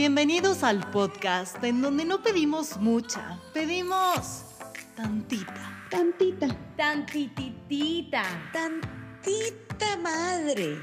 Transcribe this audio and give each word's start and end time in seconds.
Bienvenidos 0.00 0.62
al 0.62 0.90
podcast 0.92 1.62
en 1.62 1.82
donde 1.82 2.06
no 2.06 2.22
pedimos 2.22 2.78
mucha, 2.78 3.38
pedimos 3.52 4.46
tantita. 4.96 5.84
Tantita. 5.90 6.48
Tantititita. 6.74 8.22
Tantita 8.50 9.98
madre. 9.98 10.78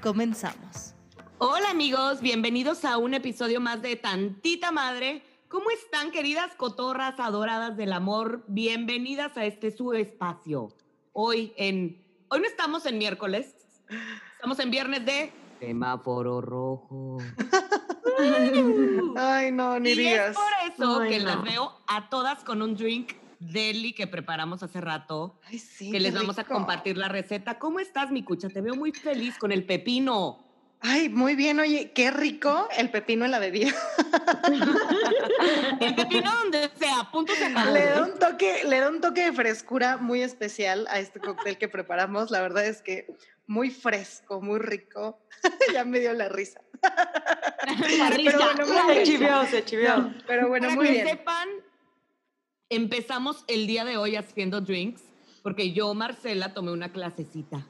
Comenzamos. 0.00 0.94
Hola 1.36 1.68
amigos, 1.68 2.22
bienvenidos 2.22 2.86
a 2.86 2.96
un 2.96 3.12
episodio 3.12 3.60
más 3.60 3.82
de 3.82 3.96
Tantita 3.96 4.72
Madre. 4.72 5.22
¿Cómo 5.48 5.70
están 5.70 6.10
queridas 6.10 6.54
cotorras 6.54 7.20
adoradas 7.20 7.76
del 7.76 7.92
amor? 7.92 8.42
Bienvenidas 8.48 9.36
a 9.36 9.44
este 9.44 9.70
su 9.70 9.92
espacio. 9.92 10.70
Hoy 11.12 11.52
en 11.58 12.02
hoy 12.28 12.40
no 12.40 12.46
estamos 12.46 12.86
en 12.86 12.96
miércoles, 12.96 13.54
estamos 14.32 14.58
en 14.60 14.70
viernes 14.70 15.04
de 15.04 15.41
semáforo 15.66 16.40
rojo. 16.40 17.18
Ay, 19.16 19.52
no, 19.52 19.78
ni 19.78 19.90
y 19.90 19.94
digas. 19.96 20.30
es 20.30 20.36
por 20.36 20.52
eso 20.86 21.00
Ay, 21.00 21.10
que 21.10 21.18
no. 21.20 21.24
las 21.26 21.42
veo 21.44 21.72
a 21.86 22.08
todas 22.08 22.42
con 22.44 22.62
un 22.62 22.74
drink 22.74 23.12
deli 23.38 23.92
que 23.92 24.06
preparamos 24.06 24.62
hace 24.62 24.80
rato, 24.80 25.38
Ay, 25.46 25.58
sí, 25.58 25.90
que 25.90 26.00
les 26.00 26.14
vamos 26.14 26.38
a 26.38 26.44
compartir 26.44 26.96
la 26.96 27.08
receta. 27.08 27.58
¿Cómo 27.58 27.78
estás, 27.80 28.10
mi 28.10 28.22
cucha? 28.24 28.48
Te 28.48 28.60
veo 28.60 28.74
muy 28.74 28.92
feliz 28.92 29.38
con 29.38 29.52
el 29.52 29.64
pepino. 29.64 30.38
Ay, 30.84 31.08
muy 31.08 31.36
bien, 31.36 31.60
oye, 31.60 31.92
qué 31.92 32.10
rico 32.10 32.68
el 32.76 32.90
pepino 32.90 33.24
en 33.24 33.30
la 33.30 33.38
bebida. 33.38 33.70
El 35.80 35.94
pepino 35.94 36.30
donde 36.42 36.70
sea, 36.76 37.08
punto 37.12 37.34
se 37.34 37.46
acabó. 37.46 37.72
Le 37.72 37.84
da 37.86 38.02
un 38.04 38.18
toque, 38.18 38.64
le 38.64 38.80
da 38.80 38.90
un 38.90 39.00
toque 39.00 39.24
de 39.26 39.32
frescura 39.32 39.96
muy 39.96 40.22
especial 40.22 40.86
a 40.90 40.98
este 40.98 41.20
cóctel 41.20 41.58
que 41.58 41.68
preparamos. 41.68 42.30
La 42.30 42.40
verdad 42.40 42.66
es 42.66 42.82
que 42.82 43.06
muy 43.46 43.70
fresco, 43.70 44.40
muy 44.40 44.58
rico. 44.58 45.20
ya 45.72 45.84
me 45.84 46.00
dio 46.00 46.12
la 46.14 46.28
risa. 46.28 46.60
La 46.82 48.08
Pero 48.08 48.16
risa. 48.16 48.36
bueno, 48.38 48.66
muy 48.66 49.04
bien. 49.04 49.46
se 49.48 49.64
chivió. 49.64 49.96
No, 49.98 50.14
pero 50.26 50.48
bueno, 50.48 50.66
Para 50.66 50.76
muy 50.76 50.86
que 50.86 50.92
bien. 50.94 51.08
sepan, 51.08 51.48
empezamos 52.68 53.44
el 53.46 53.66
día 53.68 53.84
de 53.84 53.96
hoy 53.96 54.16
haciendo 54.16 54.60
drinks, 54.60 55.02
porque 55.42 55.72
yo, 55.72 55.94
Marcela, 55.94 56.54
tomé 56.54 56.72
una 56.72 56.92
clasecita. 56.92 57.66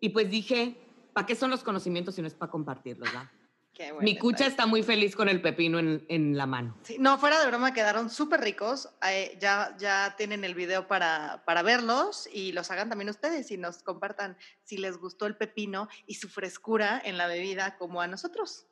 Y 0.00 0.10
pues 0.10 0.30
dije, 0.30 0.76
¿para 1.12 1.26
qué 1.26 1.34
son 1.34 1.50
los 1.50 1.62
conocimientos 1.62 2.14
si 2.14 2.22
no 2.22 2.28
es 2.28 2.34
para 2.34 2.50
compartirlos? 2.50 3.10
¿verdad? 3.12 3.28
Qué 3.74 3.90
bueno 3.90 4.04
Mi 4.04 4.18
cucha 4.18 4.44
está. 4.44 4.46
está 4.46 4.66
muy 4.66 4.82
feliz 4.82 5.16
con 5.16 5.30
el 5.30 5.40
pepino 5.40 5.78
en, 5.78 6.04
en 6.08 6.36
la 6.36 6.44
mano. 6.44 6.76
Sí, 6.82 6.96
no, 6.98 7.16
fuera 7.16 7.40
de 7.40 7.46
broma, 7.46 7.72
quedaron 7.72 8.10
súper 8.10 8.42
ricos. 8.42 8.90
Eh, 9.08 9.38
ya, 9.40 9.74
ya 9.78 10.14
tienen 10.18 10.44
el 10.44 10.54
video 10.54 10.86
para, 10.86 11.42
para 11.46 11.62
verlos 11.62 12.28
y 12.30 12.52
los 12.52 12.70
hagan 12.70 12.90
también 12.90 13.08
ustedes 13.08 13.50
y 13.50 13.56
nos 13.56 13.82
compartan 13.82 14.36
si 14.62 14.76
les 14.76 14.98
gustó 14.98 15.24
el 15.24 15.36
pepino 15.36 15.88
y 16.06 16.16
su 16.16 16.28
frescura 16.28 17.00
en 17.02 17.16
la 17.16 17.26
bebida 17.26 17.78
como 17.78 18.02
a 18.02 18.06
nosotros. 18.06 18.66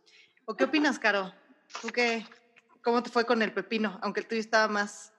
¿O 0.44 0.54
qué 0.54 0.64
opinas, 0.64 0.98
Caro? 0.98 1.32
¿Tú 1.80 1.88
qué? 1.88 2.26
¿Cómo 2.82 3.02
te 3.02 3.08
fue 3.08 3.24
con 3.24 3.40
el 3.40 3.52
pepino? 3.54 3.98
Aunque 4.02 4.20
el 4.20 4.26
tuyo 4.26 4.40
estaba 4.40 4.68
más 4.68 5.14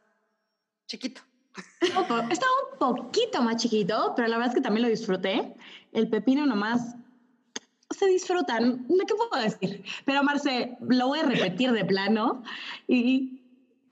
chiquito. 0.87 1.21
Estaba 1.81 2.51
un 2.71 2.77
poquito 2.79 3.41
más 3.41 3.57
chiquito, 3.57 4.13
pero 4.15 4.27
la 4.29 4.37
verdad 4.37 4.53
es 4.53 4.55
que 4.55 4.61
también 4.61 4.83
lo 4.83 4.89
disfruté. 4.89 5.53
El 5.91 6.09
pepino 6.09 6.45
nomás 6.45 6.95
se 8.01 8.07
disfruta. 8.07 8.59
¿no? 8.59 8.79
¿Qué 9.07 9.13
puedo 9.15 9.43
decir? 9.43 9.83
Pero 10.05 10.23
Marce, 10.23 10.75
lo 10.81 11.07
voy 11.07 11.19
a 11.19 11.23
repetir 11.23 11.71
de 11.71 11.85
plano. 11.85 12.43
Y 12.87 13.41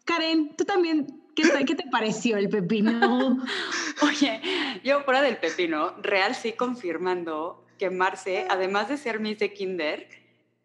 Karen, 0.05 0.55
tú 0.55 0.65
también, 0.65 1.21
¿qué 1.35 1.47
te, 1.47 1.65
qué 1.65 1.75
te 1.75 1.87
pareció 1.91 2.37
el 2.37 2.49
pepino? 2.49 3.37
Oye, 4.01 4.41
yo 4.83 5.01
fuera 5.03 5.21
del 5.21 5.37
pepino, 5.37 5.95
real 6.01 6.33
sí 6.33 6.53
confirmando 6.53 7.67
que 7.77 7.91
Marce, 7.91 8.47
además 8.49 8.89
de 8.89 8.97
ser 8.97 9.19
Miss 9.19 9.37
de 9.37 9.53
Kinder, 9.53 10.09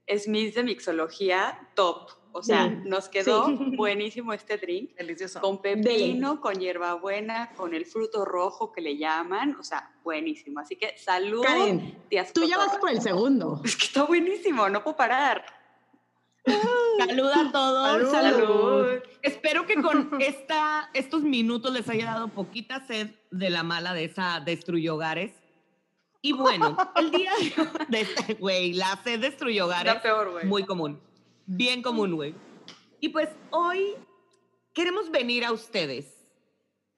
es 0.07 0.27
Miss 0.27 0.55
de 0.55 0.63
mixología 0.63 1.69
top. 1.75 2.11
O 2.37 2.43
sea, 2.43 2.69
Sí, 2.69 2.89
nos 2.89 3.09
quedó 3.09 3.47
sí. 3.47 3.57
buenísimo 3.77 4.33
este 4.33 4.59
drink. 4.59 4.97
Delicioso. 4.97 5.41
Con 5.41 5.63
pepino, 5.63 6.41
con 6.41 6.55
hierbabuena, 6.55 7.53
con 7.57 7.75
el 7.75 7.87
fruto 7.87 8.25
rojo 8.25 8.73
que 8.73 8.81
le 8.81 8.99
llaman. 8.99 9.57
O 9.61 9.63
sea, 9.63 9.93
buenísimo. 10.03 10.59
Así 10.59 10.75
que 10.75 10.99
salud, 10.99 11.43
Karen, 11.45 11.97
tías 12.11 12.33
Tú 12.33 12.43
ya 12.43 12.59
vas 12.59 12.77
por 12.77 12.91
el 12.91 13.01
segundo. 13.01 13.61
Es 13.65 13.77
que 13.77 13.85
está 13.85 14.03
buenísimo, 14.03 14.69
no 14.69 14.83
puedo 14.83 14.97
parar. 14.97 15.45
Saluda 16.99 17.41
a 17.41 17.53
todos. 17.53 18.11
Salud. 18.11 18.37
Salud. 18.37 19.03
Espero 19.23 19.65
que 19.67 19.81
con 19.81 20.21
esta, 20.21 20.91
estos 20.93 21.23
minutos 21.23 21.73
les 21.73 21.89
haya 21.89 22.07
dado 22.07 22.29
poquita 22.29 22.85
sed 22.85 23.11
de 23.31 23.49
la 23.49 23.63
mala 23.63 23.95
de 23.95 24.07
esa 24.07 24.41
destruye 24.41 24.91
hogares. 24.91 25.33
Y 26.21 26.33
bueno, 26.33 26.77
el 26.97 27.13
día 27.13 27.31
de 27.39 27.63
hoy, 27.63 27.87
de 27.89 28.01
este 28.01 28.35
güey, 28.35 28.73
la 28.73 28.99
sed 29.05 29.21
destruye 29.21 29.63
hogares. 29.63 29.95
La 29.95 30.03
peor, 30.03 30.33
güey. 30.33 30.47
Muy 30.47 30.65
común. 30.65 31.01
Bien 31.47 31.83
común, 31.83 32.15
güey. 32.15 32.35
Y 33.01 33.11
pues 33.11 33.29
hoy 33.51 33.95
queremos 34.73 35.11
venir 35.11 35.45
a 35.45 35.53
ustedes 35.53 36.07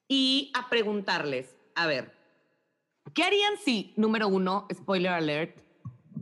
y 0.09 0.53
a 0.55 0.69
preguntarles, 0.69 1.57
a 1.75 1.87
ver, 1.87 2.13
¿qué 3.13 3.25
harían 3.25 3.57
si, 3.57 3.93
número 3.97 4.29
uno, 4.29 4.69
spoiler 4.73 5.13
alert, 5.13 5.59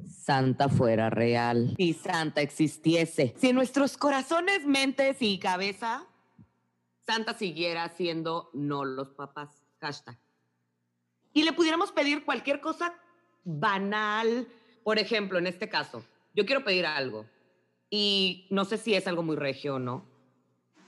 Santa 0.09 0.71
fuera 0.71 1.11
real 1.11 1.75
y 1.77 1.93
Santa 1.93 2.41
existiese? 2.41 3.35
Si 3.37 3.51
en 3.51 3.57
nuestros 3.57 3.99
corazones, 3.99 4.65
mentes 4.65 5.19
y 5.21 5.39
cabeza, 5.39 6.07
Santa 7.07 7.35
siguiera 7.35 7.91
siendo 7.91 8.49
no 8.55 8.87
los 8.87 9.11
papás. 9.11 9.51
Hashtag. 9.81 10.19
Y 11.35 11.43
le 11.43 11.53
pudiéramos 11.53 11.93
pedir 11.93 12.25
cualquier 12.25 12.63
cosa 12.63 12.95
banal. 13.45 14.49
Por 14.83 14.99
ejemplo, 14.99 15.39
en 15.39 15.47
este 15.47 15.69
caso, 15.69 16.03
yo 16.33 16.47
quiero 16.47 16.65
pedir 16.65 16.87
algo 16.87 17.27
y 17.97 18.49
no 18.51 18.65
sé 18.65 18.77
si 18.77 18.93
es 18.93 19.07
algo 19.07 19.23
muy 19.23 19.37
regio 19.37 19.77
o 19.77 19.79
no, 19.79 20.05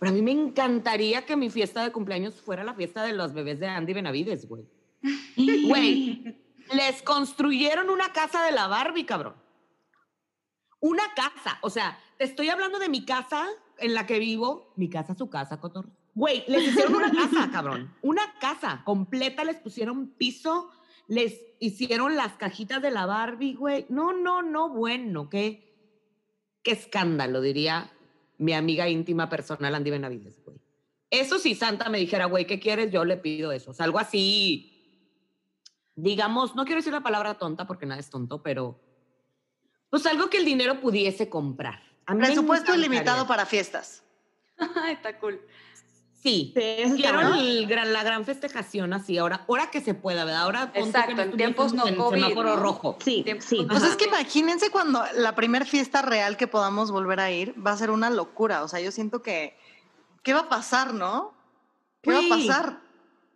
pero 0.01 0.11
a 0.11 0.13
mí 0.13 0.23
me 0.23 0.33
encantaría 0.33 1.25
que 1.25 1.37
mi 1.37 1.51
fiesta 1.51 1.85
de 1.85 1.93
cumpleaños 1.93 2.35
fuera 2.35 2.65
la 2.65 2.75
fiesta 2.75 3.05
de 3.05 3.13
los 3.13 3.33
bebés 3.33 3.61
de 3.61 3.69
Andy 3.69 3.93
Benavides, 3.93 4.49
güey. 4.49 4.65
Güey, 5.69 6.37
les 6.75 7.03
construyeron 7.03 7.91
una 7.91 8.13
casa 8.13 8.45
de 8.45 8.51
la 8.51 8.67
Barbie, 8.67 9.07
cabrón. 9.07 9.37
Una 10.81 11.05
casa, 11.15 11.61
o 11.61 11.71
sea, 11.71 11.97
te 12.19 12.25
estoy 12.25 12.49
hablando 12.49 12.81
de 12.81 12.89
mi 12.89 13.05
casa 13.05 13.47
en 13.79 13.95
la 13.95 14.05
que 14.05 14.19
vivo, 14.19 14.73
mi 14.75 14.91
casa, 14.91 15.15
su 15.15 15.31
casa, 15.31 15.61
cotorro. 15.61 15.91
Güey, 16.13 16.43
les 16.49 16.67
hicieron 16.67 16.97
una 16.97 17.13
casa, 17.13 17.49
cabrón. 17.53 17.95
Una 18.03 18.35
casa 18.41 18.83
completa, 18.85 19.45
les 19.45 19.59
pusieron 19.59 20.09
piso, 20.09 20.71
les 21.07 21.41
hicieron 21.61 22.17
las 22.17 22.33
cajitas 22.33 22.83
de 22.83 22.91
la 22.91 23.07
Barbie, 23.07 23.55
güey. 23.55 23.87
No, 23.91 24.13
no, 24.13 24.43
no, 24.43 24.71
bueno, 24.71 25.31
qué, 25.31 25.67
qué 26.67 26.73
escándalo, 26.73 27.41
diría 27.41 27.93
mi 28.39 28.53
amiga 28.53 28.89
íntima 28.89 29.29
personal 29.29 29.73
Andy 29.73 29.93
Benavides, 29.93 30.43
güey. 30.45 30.59
Eso 31.11 31.39
si 31.39 31.55
Santa 31.55 31.89
me 31.89 31.99
dijera, 31.99 32.25
güey, 32.25 32.45
¿qué 32.45 32.59
quieres? 32.59 32.91
Yo 32.91 33.05
le 33.05 33.17
pido 33.17 33.53
eso. 33.53 33.71
O 33.71 33.73
sea, 33.73 33.85
algo 33.85 34.01
así, 34.01 35.15
digamos, 35.95 36.57
no 36.57 36.65
quiero 36.65 36.81
decir 36.81 36.93
la 36.93 37.05
palabra 37.05 37.39
tonta 37.39 37.69
porque 37.69 37.87
nada 37.87 38.01
es 38.01 38.11
tonto, 38.11 38.43
pero 38.43 38.81
pues 39.91 40.07
algo 40.07 40.29
que 40.29 40.39
el 40.39 40.45
dinero 40.45 40.81
pudiese 40.81 41.29
comprar. 41.29 41.81
A 42.05 42.15
mí 42.15 42.23
me 42.23 42.27
Presupuesto 42.27 42.75
ilimitado 42.75 43.29
para 43.29 43.47
fiestas. 43.47 44.03
Está 44.91 45.21
cool. 45.21 45.41
Sí. 46.27 46.53
Sí, 46.57 46.93
Quiero 46.97 47.21
bueno. 47.21 47.37
el 47.37 47.67
gran- 47.69 47.93
la 47.93 48.03
gran 48.03 48.25
festejación 48.25 48.93
así, 48.93 49.17
ahora, 49.17 49.45
ahora 49.49 49.71
que 49.71 49.81
se 49.81 49.95
pueda, 49.95 50.25
¿verdad? 50.25 50.43
Ahora 50.43 50.71
Exacto, 50.75 51.23
en 51.23 51.37
tiempos 51.37 51.73
no 51.73 51.85
COVID, 51.85 52.21
semáforo 52.21 52.57
¿no? 52.57 52.63
rojo. 52.63 52.97
Sí, 53.01 53.25
sí. 53.39 53.65
Pues 53.69 53.83
Ajá. 53.83 53.93
es 53.93 53.97
que 53.97 54.07
imagínense 54.07 54.71
cuando 54.71 55.05
la 55.15 55.37
primera 55.37 55.65
fiesta 55.65 56.03
real 56.03 56.37
que 56.37 56.49
podamos 56.49 56.91
volver 56.91 57.21
a 57.21 57.31
ir 57.31 57.55
va 57.65 57.71
a 57.71 57.77
ser 57.77 57.91
una 57.91 58.11
locura. 58.11 58.65
O 58.65 58.69
sea, 58.69 58.81
yo 58.81 58.91
siento 58.91 59.23
que, 59.23 59.57
¿qué 60.25 60.35
va 60.35 60.41
a 60.41 60.49
pasar, 60.49 60.95
no? 60.95 61.33
¿Qué 62.03 62.11
va 62.13 62.19
a 62.19 62.29
pasar? 62.29 62.81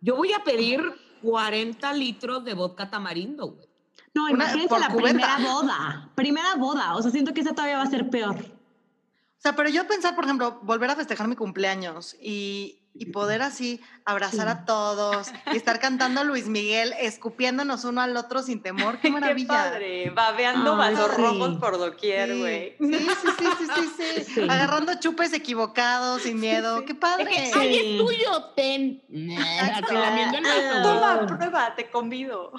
Yo 0.01 0.17
voy 0.17 0.33
a 0.33 0.43
pedir 0.43 0.81
40 1.21 1.93
litros 1.93 2.43
de 2.43 2.53
vodka 2.55 2.89
tamarindo, 2.89 3.47
güey. 3.51 3.67
No, 4.13 4.27
imagínense 4.27 4.77
la 4.77 4.89
cubeta. 4.89 5.09
primera 5.09 5.37
boda. 5.39 6.09
Primera 6.15 6.55
boda. 6.55 6.95
O 6.97 7.01
sea, 7.01 7.11
siento 7.11 7.33
que 7.33 7.39
esa 7.39 7.53
todavía 7.53 7.77
va 7.77 7.83
a 7.83 7.89
ser 7.89 8.09
peor. 8.09 8.35
O 8.35 9.41
sea, 9.41 9.55
pero 9.55 9.69
yo 9.69 9.87
pensar, 9.87 10.13
por 10.15 10.25
ejemplo, 10.25 10.59
volver 10.63 10.89
a 10.89 10.95
festejar 10.95 11.27
mi 11.27 11.35
cumpleaños 11.35 12.15
y, 12.21 12.77
y 12.93 13.05
poder 13.07 13.41
así 13.41 13.79
abrazar 14.05 14.47
Sí. 14.47 14.53
a 14.53 14.65
todos 14.65 15.31
y 15.53 15.57
estar 15.57 15.79
cantando 15.81 16.23
Luis 16.25 16.47
Miguel, 16.47 16.93
escupiéndonos 16.99 17.85
uno 17.85 18.01
al 18.01 18.15
otro 18.17 18.43
sin 18.43 18.61
temor, 18.61 18.95
qué 18.97 19.01
Qué 19.07 19.11
maravilla. 19.11 19.47
padre. 19.47 20.09
Babeando 20.09 20.75
vasos 20.75 21.11
sí. 21.15 21.21
rojos 21.21 21.57
por 21.57 21.77
doquier, 21.77 22.37
güey. 22.37 22.75
sí, 22.79 22.93
sí, 22.93 23.27
sí, 23.39 23.45
sí, 23.57 23.65
sí, 23.75 23.89
sí. 23.97 24.23
Sí. 24.35 24.41
Agarrando 24.41 24.93
chupes 24.99 25.33
equivocados, 25.33 26.23
sin 26.23 26.39
miedo, 26.39 26.83
qué 26.85 26.93
padre. 26.95 27.25
De 27.25 27.29
que, 27.31 27.45
Sí. 27.47 27.59
¡Ay, 27.59 27.75
es 27.77 27.97
tuyo! 27.97 28.43
¡Ten! 28.55 29.01
Vaso. 29.09 30.81
Toma, 30.83 31.25
prueba, 31.27 31.75
te 31.75 31.89
convido. 31.89 32.51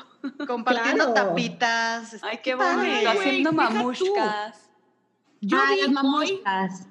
Compartiendo 0.46 1.12
Claro. 1.12 1.28
tapitas. 1.31 2.17
Ay, 2.23 2.40
qué 2.43 2.56
padre. 2.56 2.90
bonito. 2.90 3.11
Haciendo 3.11 3.52
mamushkas. 3.52 4.70
Yo 5.40 5.58
Ay, 5.61 5.75
vi 5.75 5.81
las 5.81 5.88
hoy 5.88 5.93
mamushkas. 5.94 6.87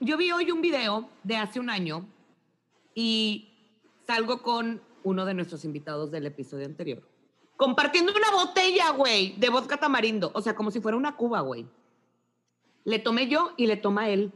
yo 0.00 0.16
vi 0.16 0.32
hoy 0.32 0.50
un 0.50 0.60
video 0.60 1.08
de 1.22 1.36
hace 1.36 1.58
un 1.60 1.70
año 1.70 2.06
y 3.00 3.48
salgo 4.06 4.42
con 4.42 4.82
uno 5.04 5.24
de 5.24 5.32
nuestros 5.34 5.64
invitados 5.64 6.10
del 6.10 6.26
episodio 6.26 6.66
anterior. 6.66 7.02
Compartiendo 7.56 8.12
una 8.14 8.30
botella, 8.44 8.90
güey, 8.90 9.34
de 9.38 9.48
vodka 9.48 9.78
tamarindo. 9.78 10.30
O 10.34 10.42
sea, 10.42 10.54
como 10.54 10.70
si 10.70 10.80
fuera 10.80 10.96
una 10.98 11.16
cuba, 11.16 11.40
güey. 11.40 11.66
Le 12.84 12.98
tomé 12.98 13.26
yo 13.28 13.52
y 13.56 13.66
le 13.66 13.76
toma 13.76 14.10
él. 14.10 14.32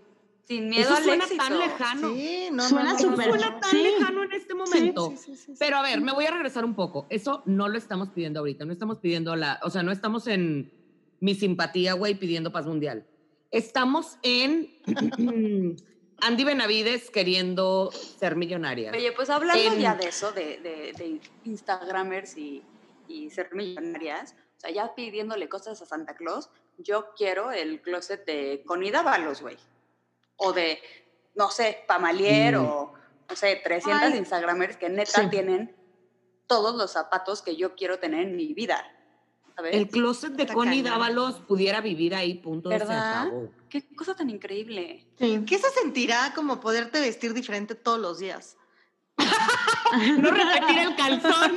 Sin 0.47 0.69
miedo 0.69 0.83
Eso 0.83 0.97
al 0.97 1.05
suena 1.05 1.25
éxito. 1.25 1.43
tan 1.45 1.59
lejano. 1.59 2.15
Sí, 2.15 2.49
no, 2.53 2.69
Suena 2.69 2.93
no, 2.93 2.99
súper- 2.99 3.29
suena 3.31 3.61
tan 3.61 3.71
sí. 3.71 3.83
lejano 3.83 4.25
en 4.25 4.33
este 4.33 4.55
momento. 4.55 5.11
Sí, 5.11 5.17
sí, 5.17 5.37
sí, 5.37 5.43
sí. 5.47 5.55
Pero 5.59 5.77
a 5.79 5.83
ver, 5.83 6.01
me 6.03 6.13
voy 6.13 6.25
a 6.27 6.31
regresar 6.31 6.65
un 6.67 6.75
poco. 6.75 7.07
Eso 7.11 7.43
no 7.47 7.69
lo 7.69 7.77
estamos 7.79 8.09
pidiendo 8.11 8.41
ahorita. 8.41 8.65
No 8.67 8.73
estamos 8.73 8.99
pidiendo 8.99 9.35
la. 9.37 9.59
O 9.63 9.71
sea, 9.71 9.83
no 9.83 9.91
estamos 9.93 10.27
en 10.27 10.71
mi 11.21 11.35
simpatía, 11.35 11.95
güey, 11.95 12.15
pidiendo 12.15 12.53
paz 12.53 12.67
mundial. 12.67 13.07
Estamos 13.51 14.19
en 14.23 14.71
Andy 16.21 16.45
Benavides 16.45 17.11
queriendo 17.11 17.91
ser 17.93 18.37
millonaria. 18.37 18.91
Oye, 18.93 19.13
pues 19.13 19.31
hablando 19.31 19.63
En- 19.75 19.81
ya 19.81 19.95
de 19.95 20.09
eso, 20.09 20.33
de, 20.33 20.59
de, 20.59 20.93
de 20.97 21.21
Instagramers 21.45 22.37
y, 22.37 22.63
y 23.09 23.31
ser 23.31 23.53
millonarias, 23.55 24.35
o 24.57 24.61
sea, 24.61 24.71
ya 24.71 24.95
pidiéndole 24.95 25.49
cosas 25.49 25.81
a 25.83 25.87
Santa 25.87 26.15
Claus, 26.15 26.51
yo 26.79 27.13
quiero 27.17 27.53
el 27.53 27.81
closet 27.83 28.25
de 28.25 28.63
Connie 28.67 28.91
Dávalos, 28.91 29.43
güey. 29.43 29.57
O 30.37 30.53
de, 30.53 30.79
no 31.35 31.51
sé, 31.51 31.85
Pamalier 31.87 32.57
Mm. 32.59 32.65
o, 32.65 32.95
no 33.29 33.37
sé, 33.37 33.61
300 33.63 34.13
Ay. 34.13 34.19
Instagramers 34.19 34.77
que 34.77 34.89
neta 34.89 35.23
Sí. 35.23 35.29
tienen 35.31 35.75
todos 36.47 36.75
los 36.75 36.93
zapatos 36.93 37.43
que 37.43 37.57
yo 37.57 37.75
quiero 37.75 37.99
tener 37.99 38.23
en 38.23 38.37
mi 38.37 38.55
vida. 38.55 38.83
¿Sabes? 39.57 39.75
El 39.77 39.89
closet 39.89 40.33
de 40.33 40.43
Está 40.43 40.55
Connie 40.55 40.83
cañón. 40.83 40.99
Dávalos 40.99 41.41
pudiera 41.41 41.81
vivir 41.81 42.15
ahí, 42.15 42.35
punto. 42.35 42.71
se 42.71 42.79
¿Verdad? 42.79 43.23
acabó. 43.23 43.51
Qué 43.69 43.87
cosa 43.95 44.15
tan 44.15 44.31
increíble. 44.31 45.07
Sí. 45.19 45.45
¿Qué 45.47 45.59
se 45.59 45.71
sentirá 45.71 46.33
como 46.35 46.61
poderte 46.61 47.01
vestir 47.01 47.35
diferente 47.35 47.75
todos 47.75 48.01
los 48.01 48.19
días? 48.19 48.57
No 50.19 50.31
repetir 50.31 50.79
el 50.79 50.97
calzón. 50.97 51.57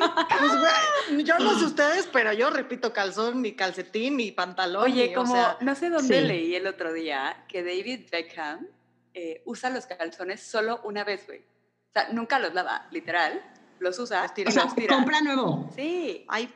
Pues, 1.10 1.24
yo 1.26 1.40
no 1.40 1.58
sé 1.58 1.66
ustedes, 1.66 2.08
pero 2.12 2.32
yo 2.34 2.52
repito 2.52 2.94
calzón, 2.94 3.42
ni 3.42 3.54
calcetín, 3.54 4.18
ni 4.18 4.32
pantalón. 4.32 4.84
Oye, 4.84 5.08
ni, 5.08 5.14
como 5.14 5.34
o 5.34 5.36
sea, 5.36 5.58
no 5.62 5.74
sé 5.74 5.90
dónde 5.90 6.22
sí. 6.22 6.28
leí 6.28 6.56
el 6.56 6.68
otro 6.68 6.94
día 6.94 7.46
que 7.48 7.64
David 7.64 8.02
Beckham 8.12 8.68
eh, 9.16 9.42
usa 9.46 9.72
los 9.72 9.88
calzones 9.88 10.42
solo 10.44 10.82
una 10.84 11.04
vez, 11.04 11.26
güey. 11.26 11.40
O 11.40 11.94
sea, 11.94 12.10
nunca 12.12 12.38
los 12.38 12.54
lava, 12.54 12.88
literal. 12.92 13.42
Los 13.80 13.98
usa 13.98 14.22
Los 14.22 14.34
tira. 14.36 14.50
O 14.50 14.54
sea, 14.54 14.66
los 14.66 14.76
tira. 14.76 14.96
compra 14.96 15.22
nuevo. 15.22 15.72
Sí. 15.76 16.26
hay 16.28 16.54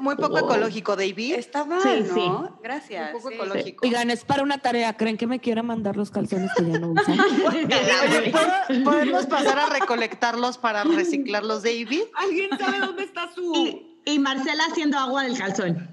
muy 0.00 0.16
poco 0.16 0.38
ecológico, 0.38 0.96
David. 0.96 1.34
Está 1.34 1.64
mal, 1.64 1.82
Sí, 1.82 2.14
¿no? 2.16 2.58
Gracias. 2.62 3.12
Muy 3.12 3.20
poco 3.20 3.28
sí. 3.30 3.34
ecológico. 3.34 3.86
Oigan, 3.86 4.10
es 4.10 4.24
para 4.24 4.42
una 4.42 4.58
tarea. 4.58 4.96
¿Creen 4.96 5.16
que 5.16 5.26
me 5.26 5.38
quiera 5.40 5.62
mandar 5.62 5.96
los 5.96 6.10
calzones 6.10 6.50
que 6.56 6.64
ya 6.70 6.78
no 6.78 6.88
usan? 6.92 7.18
Oye, 7.48 8.32
¿puedo- 8.32 8.84
podemos 8.84 9.26
pasar 9.26 9.58
a 9.58 9.66
recolectarlos 9.66 10.58
para 10.58 10.84
reciclarlos, 10.84 11.62
David. 11.62 12.02
¿Alguien 12.14 12.50
sabe 12.58 12.78
dónde 12.80 13.04
está 13.04 13.30
su...? 13.34 13.54
Y, 13.54 13.86
y 14.06 14.18
Marcela 14.18 14.64
haciendo 14.70 14.98
agua 14.98 15.24
del 15.24 15.36
calzón. 15.38 15.90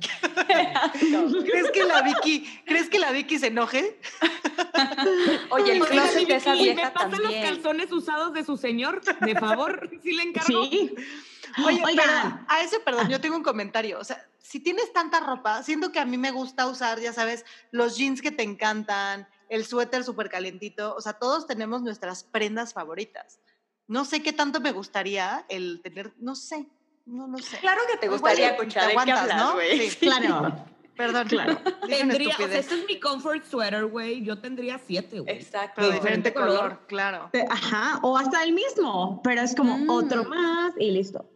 ¿Crees 1.45 1.71
que 1.71 1.83
la 1.83 2.01
Vicky, 2.01 2.47
¿crees 2.65 2.89
que 2.89 2.99
la 2.99 3.11
Vicky 3.11 3.37
se 3.37 3.47
enoje? 3.47 3.99
Oye, 5.49 5.73
el 5.73 5.85
closet 5.85 6.27
de 6.27 6.35
esa 6.35 6.53
vieja 6.53 6.85
¿Me 6.85 6.91
pasan 6.91 7.21
los 7.23 7.33
calzones 7.33 7.91
usados 7.91 8.33
de 8.33 8.43
su 8.45 8.57
señor? 8.57 9.01
De 9.21 9.35
favor, 9.35 9.89
si 10.01 10.13
le 10.13 10.23
encargo. 10.23 10.65
Sí. 10.65 10.91
Oye, 11.65 11.81
Oigan. 11.85 12.05
pero 12.05 12.45
a 12.47 12.61
ese, 12.61 12.79
perdón, 12.79 13.09
yo 13.09 13.19
tengo 13.21 13.35
un 13.35 13.43
comentario. 13.43 13.99
O 13.99 14.03
sea, 14.03 14.25
si 14.39 14.59
tienes 14.59 14.91
tanta 14.93 15.19
ropa, 15.19 15.63
siento 15.63 15.91
que 15.91 15.99
a 15.99 16.05
mí 16.05 16.17
me 16.17 16.31
gusta 16.31 16.67
usar, 16.67 16.99
ya 16.99 17.13
sabes, 17.13 17.45
los 17.71 17.97
jeans 17.97 18.21
que 18.21 18.31
te 18.31 18.43
encantan, 18.43 19.27
el 19.49 19.65
suéter 19.65 20.03
súper 20.03 20.29
calentito. 20.29 20.95
O 20.95 21.01
sea, 21.01 21.13
todos 21.13 21.47
tenemos 21.47 21.81
nuestras 21.81 22.23
prendas 22.23 22.73
favoritas. 22.73 23.39
No 23.87 24.05
sé 24.05 24.21
qué 24.21 24.33
tanto 24.33 24.59
me 24.59 24.71
gustaría 24.71 25.45
el 25.49 25.81
tener, 25.81 26.13
no 26.17 26.35
sé, 26.35 26.67
no 27.05 27.27
lo 27.27 27.37
sé. 27.37 27.57
Claro 27.59 27.81
que 27.91 27.97
te 27.97 28.09
gustaría 28.09 28.49
te 28.49 28.55
escuchar 28.55 28.83
de 28.83 28.87
qué 28.89 28.91
aguantas, 28.93 29.19
hablas, 29.21 29.37
¿no? 29.37 29.53
güey. 29.53 29.89
Sí. 29.89 29.97
Claro. 29.97 30.65
Perdón, 30.97 31.27
Claro. 31.27 31.59
Tendría, 31.87 32.33
o 32.33 32.37
sea, 32.47 32.57
este 32.57 32.73
es 32.73 32.85
mi 32.87 32.99
comfort 32.99 33.45
sweater, 33.45 33.85
güey. 33.85 34.23
Yo 34.23 34.39
tendría 34.39 34.79
siete, 34.79 35.19
güey. 35.19 35.35
Exacto. 35.37 35.73
pero 35.75 35.89
de 35.89 35.93
diferente 35.93 36.33
color, 36.33 36.57
color. 36.57 36.87
claro. 36.87 37.29
Ajá, 37.51 37.99
o 38.01 38.17
hasta 38.17 38.43
el 38.43 38.51
mismo, 38.53 39.21
pero 39.23 39.41
es 39.41 39.53
como 39.55 39.77
Mm. 39.77 39.89
otro 39.91 40.23
más 40.25 40.73
y 40.79 40.89
listo. 40.89 41.29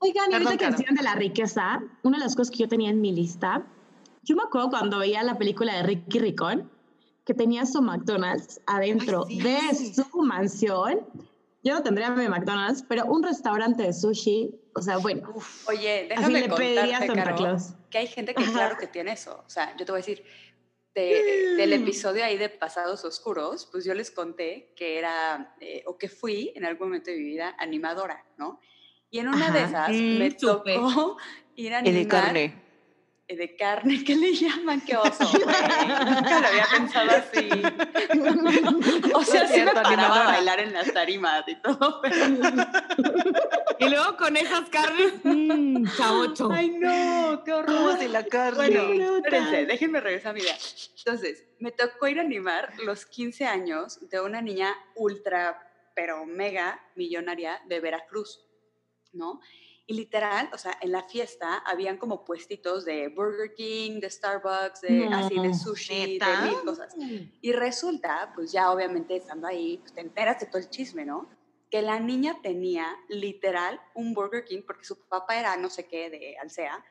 Oigan, 0.00 0.30
y 0.30 0.34
ahorita 0.34 0.56
que 0.56 0.70
decían 0.70 0.94
de 0.94 1.02
la 1.02 1.14
riqueza, 1.14 1.82
una 2.02 2.18
de 2.18 2.24
las 2.24 2.34
cosas 2.34 2.50
que 2.50 2.58
yo 2.58 2.68
tenía 2.68 2.90
en 2.90 3.00
mi 3.00 3.12
lista, 3.12 3.66
yo 4.22 4.34
me 4.36 4.42
acuerdo 4.42 4.70
cuando 4.70 4.98
veía 4.98 5.22
la 5.22 5.36
película 5.38 5.74
de 5.76 5.82
Ricky 5.82 6.18
Ricón, 6.18 6.70
que 7.24 7.34
tenía 7.34 7.66
su 7.66 7.82
McDonald's 7.82 8.60
adentro 8.66 9.24
Ay, 9.28 9.36
sí. 9.74 9.92
de 9.92 9.94
su 10.04 10.22
mansión. 10.22 11.00
Yo 11.62 11.74
no 11.74 11.82
tendría 11.82 12.10
mi 12.10 12.26
McDonald's, 12.28 12.82
pero 12.88 13.04
un 13.04 13.22
restaurante 13.22 13.82
de 13.82 13.92
sushi, 13.92 14.50
o 14.74 14.80
sea, 14.80 14.96
bueno, 14.96 15.34
Oye, 15.68 16.08
así 16.12 16.32
déjame 16.32 16.40
le 16.40 16.48
pediría 16.48 16.96
a 16.96 17.00
Santa 17.06 17.22
Caro, 17.24 17.36
Claus. 17.36 17.74
que 17.90 17.98
hay 17.98 18.06
gente 18.06 18.34
que 18.34 18.42
claro 18.44 18.78
que 18.78 18.86
tiene 18.86 19.12
eso. 19.12 19.42
O 19.46 19.50
sea, 19.50 19.76
yo 19.76 19.84
te 19.84 19.92
voy 19.92 19.98
a 20.00 20.02
decir, 20.04 20.24
de- 20.94 21.56
del 21.58 21.72
episodio 21.74 22.24
ahí 22.24 22.38
de 22.38 22.48
Pasados 22.48 23.04
Oscuros, 23.04 23.68
pues 23.70 23.84
yo 23.84 23.92
les 23.94 24.10
conté 24.10 24.72
que 24.74 24.98
era, 24.98 25.54
eh, 25.60 25.82
o 25.86 25.98
que 25.98 26.08
fui 26.08 26.50
en 26.56 26.64
algún 26.64 26.88
momento 26.88 27.10
de 27.10 27.18
mi 27.18 27.24
vida 27.24 27.54
animadora, 27.58 28.24
¿no? 28.38 28.58
Y 29.10 29.18
en 29.18 29.28
una 29.28 29.50
de 29.50 29.62
esas 29.64 29.88
Mm, 29.90 30.18
me 30.18 30.30
supe. 30.38 30.74
tocó 30.74 31.16
ir 31.56 31.74
a 31.74 31.78
animar. 31.78 32.36
Eh, 32.36 33.36
de 33.36 33.54
carne, 33.54 34.02
¿qué 34.04 34.16
le 34.16 34.34
llaman? 34.34 34.80
¡Qué 34.80 34.96
oso! 34.96 35.22
Nunca 35.38 36.40
lo 36.40 36.48
había 36.48 36.66
pensado 36.76 37.10
así. 37.12 37.48
O 39.14 39.22
sea, 39.22 39.46
sí 39.46 39.60
me 39.60 39.72
paraba 39.72 40.22
a 40.22 40.26
bailar 40.32 40.58
en 40.58 40.72
las 40.72 40.92
tarimas 40.92 41.44
y 41.46 41.54
todo, 41.62 42.00
pero... 42.00 42.16
Y 43.78 43.88
luego 43.88 44.16
con 44.16 44.36
esas 44.36 44.68
carnes, 44.68 45.12
mmm, 45.22 45.84
chavocho. 45.96 46.50
¡Ay, 46.50 46.70
no! 46.70 47.42
¡Qué 47.44 47.52
horror! 47.52 47.66
¿Cómo 47.76 47.96
se 47.96 48.08
la 48.08 48.24
carne? 48.24 48.56
Bueno, 48.68 49.16
espérense, 49.18 49.66
déjenme 49.66 50.00
regresar 50.00 50.30
a 50.30 50.34
mi 50.34 50.40
idea. 50.40 50.56
Entonces, 50.98 51.44
me 51.60 51.70
tocó 51.70 52.08
ir 52.08 52.18
a 52.18 52.22
animar 52.22 52.72
los 52.84 53.06
15 53.06 53.46
años 53.46 54.08
de 54.10 54.20
una 54.20 54.42
niña 54.42 54.74
ultra, 54.96 55.70
pero 55.94 56.26
mega 56.26 56.80
millonaria 56.96 57.60
de 57.68 57.78
Veracruz, 57.78 58.40
¿no? 59.12 59.40
Y 59.86 59.94
literal, 59.94 60.48
o 60.52 60.58
sea, 60.58 60.78
en 60.80 60.92
la 60.92 61.02
fiesta 61.02 61.58
habían 61.66 61.98
como 61.98 62.24
puestitos 62.24 62.84
de 62.84 63.08
Burger 63.08 63.54
King, 63.54 63.98
de 63.98 64.08
Starbucks, 64.08 64.82
de, 64.82 65.08
No, 65.08 65.16
así 65.16 65.34
de 65.36 65.52
sushi, 65.52 66.12
¿neta? 66.12 66.42
de 66.42 66.50
mil 66.50 66.60
cosas. 66.60 66.94
Y 67.40 67.52
resulta, 67.52 68.32
pues 68.34 68.52
ya 68.52 68.70
obviamente 68.70 69.16
estando 69.16 69.48
ahí, 69.48 69.78
pues 69.78 69.92
te 69.92 70.00
enteras 70.00 70.38
de 70.38 70.46
todo 70.46 70.58
el 70.58 70.70
chisme, 70.70 71.04
¿no? 71.04 71.28
Que 71.70 71.82
la 71.82 71.98
niña 71.98 72.38
tenía 72.40 72.86
literal 73.08 73.80
un 73.94 74.14
Burger 74.14 74.44
King 74.44 74.62
porque 74.64 74.84
su 74.84 74.96
papá 75.08 75.40
era 75.40 75.56
no 75.56 75.68
sé 75.68 75.88
qué 75.88 76.08
de 76.08 76.36
Alsea. 76.38 76.84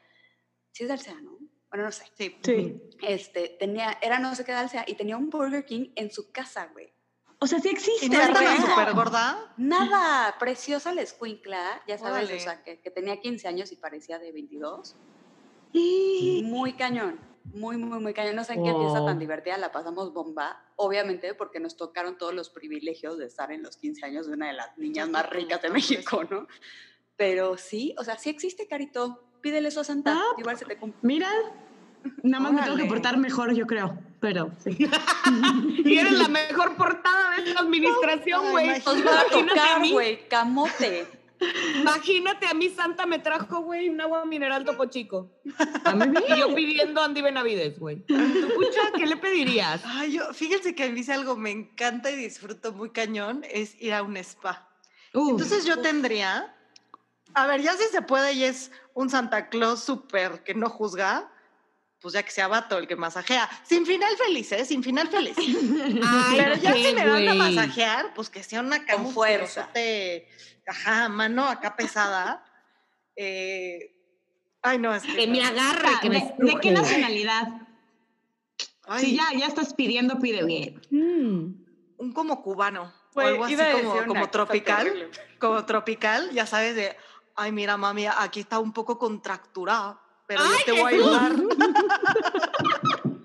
Sí 0.74 0.84
es 0.84 0.90
de 0.90 0.94
Alsea, 0.94 1.22
¿no? 1.22 1.38
Bueno, 1.70 1.86
no 1.86 1.92
sé. 1.94 2.06
Sí. 2.18 2.36
Sí. 2.44 2.82
Este, 3.02 3.56
tenía, 3.60 3.98
era 4.02 4.20
no 4.20 4.36
sé 4.36 4.44
qué 4.44 4.52
de 4.52 4.58
Alsea 4.58 4.84
y 4.86 4.96
tenía 4.96 5.16
un 5.16 5.30
Burger 5.30 5.64
King 5.64 5.92
en 5.96 6.12
su 6.12 6.32
casa, 6.32 6.70
güey. 6.74 6.92
O 7.42 7.48
sea, 7.48 7.60
sí 7.60 7.70
existe. 7.70 8.06
¿Y 8.06 8.10
no 8.10 8.20
estaba 8.22 8.56
súper 8.58 8.94
gorda? 8.94 9.54
Nada, 9.58 10.36
preciosa 10.40 10.94
la 10.94 11.02
escuincla, 11.02 11.82
ya 11.88 11.98
sabes, 11.98 12.26
Órale. 12.26 12.36
o 12.38 12.40
sea, 12.40 12.64
que, 12.64 12.80
que 12.82 12.92
tenía 12.92 13.22
15 13.22 13.48
años 13.48 13.72
y 13.72 13.78
parecía 13.78 14.20
de 14.20 14.32
22. 14.34 14.96
Sí. 15.72 16.42
Muy 16.46 16.74
cañón, 16.74 17.20
muy, 17.54 17.78
muy, 17.78 18.00
muy 18.00 18.14
cañón. 18.14 18.36
No 18.36 18.44
sé 18.44 18.54
en 18.54 18.64
qué 18.64 18.72
fiesta 18.74 19.00
Wow. 19.00 19.08
tan 19.08 19.20
divertida 19.20 19.58
la 19.58 19.72
pasamos 19.72 20.12
bomba, 20.14 20.62
obviamente 20.76 21.34
porque 21.34 21.60
nos 21.60 21.78
tocaron 21.78 22.18
todos 22.18 22.34
los 22.34 22.50
privilegios 22.50 23.18
de 23.18 23.26
estar 23.28 23.52
en 23.52 23.64
los 23.64 23.78
15 23.78 24.06
años 24.06 24.28
de 24.28 24.34
una 24.34 24.48
de 24.48 24.54
las 24.54 24.78
niñas 24.78 25.08
más 25.10 25.30
ricas 25.30 25.62
de. 25.62 25.70
México, 25.70 26.24
¿no? 26.30 26.48
Pero 27.16 27.58
sí, 27.58 27.96
o 27.98 28.04
sea, 28.04 28.18
sí 28.18 28.30
existe, 28.30 28.68
Carito. 28.68 29.24
Pídele 29.42 29.70
eso 29.70 29.80
a 29.80 29.84
Santa, 29.86 30.18
Ah, 30.18 30.36
igual 30.38 30.58
se 30.58 30.66
te 30.66 30.76
cumple. 30.78 31.00
Mira, 31.02 31.30
nada 32.24 32.44
más 32.44 32.52
me 32.52 32.62
tengo 32.64 32.76
que 32.76 32.86
portar 32.86 33.18
mejor, 33.18 33.54
yo 33.54 33.66
creo, 33.68 33.98
pero 34.20 34.52
sí. 34.64 34.78
Y 35.86 35.98
eres 35.98 36.14
la 36.14 36.28
mejor 36.28 36.76
portada 36.76 37.36
de 37.36 37.50
esta 37.50 37.62
administración, 37.62 38.52
güey. 38.52 38.68
va 38.68 39.22
a 39.22 39.26
tocar, 39.26 39.82
mí, 39.82 39.92
güey, 39.92 40.28
camote. 40.28 41.08
imagínate 41.80 42.48
a 42.48 42.54
mí, 42.54 42.70
Santa 42.70 43.06
me 43.06 43.20
trajo, 43.20 43.62
güey, 43.62 43.90
un 43.90 44.02
agua 44.02 44.26
mineral 44.26 44.66
topo 44.66 44.86
chico. 44.86 45.32
A 45.86 45.96
mí 45.96 46.14
Y 46.28 46.40
yo 46.40 46.54
pidiendo 46.54 47.02
Andy 47.02 47.22
Benavides, 47.22 47.80
güey. 47.80 48.06
¿Tú, 48.06 48.16
Pucha, 48.16 48.92
qué 48.96 49.06
le 49.06 49.18
pedirías? 49.18 49.82
Ay, 49.86 50.14
yo, 50.14 50.34
fíjense 50.34 50.76
que 50.76 50.84
a 50.84 50.90
mí 50.90 51.04
si 51.04 51.12
algo 51.12 51.36
me 51.36 51.52
encanta 51.52 52.12
y 52.12 52.16
disfruto 52.16 52.74
muy 52.74 52.90
cañón 52.92 53.44
es 53.50 53.82
ir 53.82 53.94
a 53.94 54.04
un 54.04 54.18
spa. 54.18 54.70
Entonces 55.14 55.66
yo 55.66 55.80
tendría, 55.80 56.56
a 57.34 57.48
ver, 57.48 57.62
ya 57.62 57.74
si 57.74 57.86
se 57.86 58.02
puede 58.02 58.34
y 58.34 58.44
es 58.44 58.72
un 58.94 59.10
Santa 59.10 59.50
Claus 59.50 59.84
súper 59.84 60.44
que 60.44 60.54
no 60.54 60.70
juzga, 60.70 61.32
pues 62.00 62.14
ya 62.14 62.24
que 62.24 62.32
sea 62.32 62.48
vato 62.48 62.78
el 62.78 62.88
que 62.88 62.96
masajea. 62.96 63.50
Sin 63.64 63.86
final 63.86 64.16
feliz, 64.18 64.52
¿eh? 64.54 64.66
Sin 64.66 64.84
final 64.84 65.10
feliz. 65.10 65.36
Ay, 65.38 66.38
Pero 66.38 66.56
ya 66.56 66.74
si 66.74 66.94
me 66.94 67.08
van 67.08 67.28
a 67.28 67.34
masajear, 67.34 68.14
pues 68.14 68.30
que 68.30 68.44
sea 68.44 68.62
una 68.62 68.86
cama 68.86 69.04
Con 69.04 69.14
fuerza. 69.14 69.70
ajá, 70.66 71.10
mano 71.10 71.46
acá 71.46 71.76
pesada. 71.76 72.46
Eh, 73.16 73.96
ay, 74.62 74.78
no, 74.78 74.96
es 74.96 75.04
que... 75.04 75.14
Que 75.14 75.28
me 75.28 75.44
agarre, 75.44 75.90
que 76.02 76.10
me 76.10 76.34
¿De, 76.38 76.52
de 76.54 76.60
qué 76.62 76.72
nacionalidad? 76.72 77.48
Ay, 78.88 79.06
Si 79.06 79.16
ya, 79.18 79.26
ya 79.38 79.46
estás 79.46 79.74
pidiendo, 79.74 80.20
pide 80.20 80.44
bien. 80.44 80.82
Mm. 80.90 81.66
un 81.98 82.14
como 82.14 82.42
cubano. 82.42 82.94
o 83.14 83.20
algo 83.20 83.44
así 83.44 83.58
como, 83.58 84.06
como 84.08 84.30
tropical. 84.30 85.12
como 85.38 85.66
tropical, 85.66 86.32
ya 86.32 86.46
sabes, 86.46 86.76
de, 86.76 86.96
ay, 87.36 87.52
mira, 87.52 87.76
mami, 87.76 88.08
aquí 88.08 88.40
está 88.40 88.60
un 88.60 88.72
poco 88.72 88.98
contracturada, 88.98 90.02
pero 90.30 90.44
yo 90.44 90.66
te 90.66 90.72
voy 90.74 90.82
a 90.94 90.96
ayudar. 90.96 91.32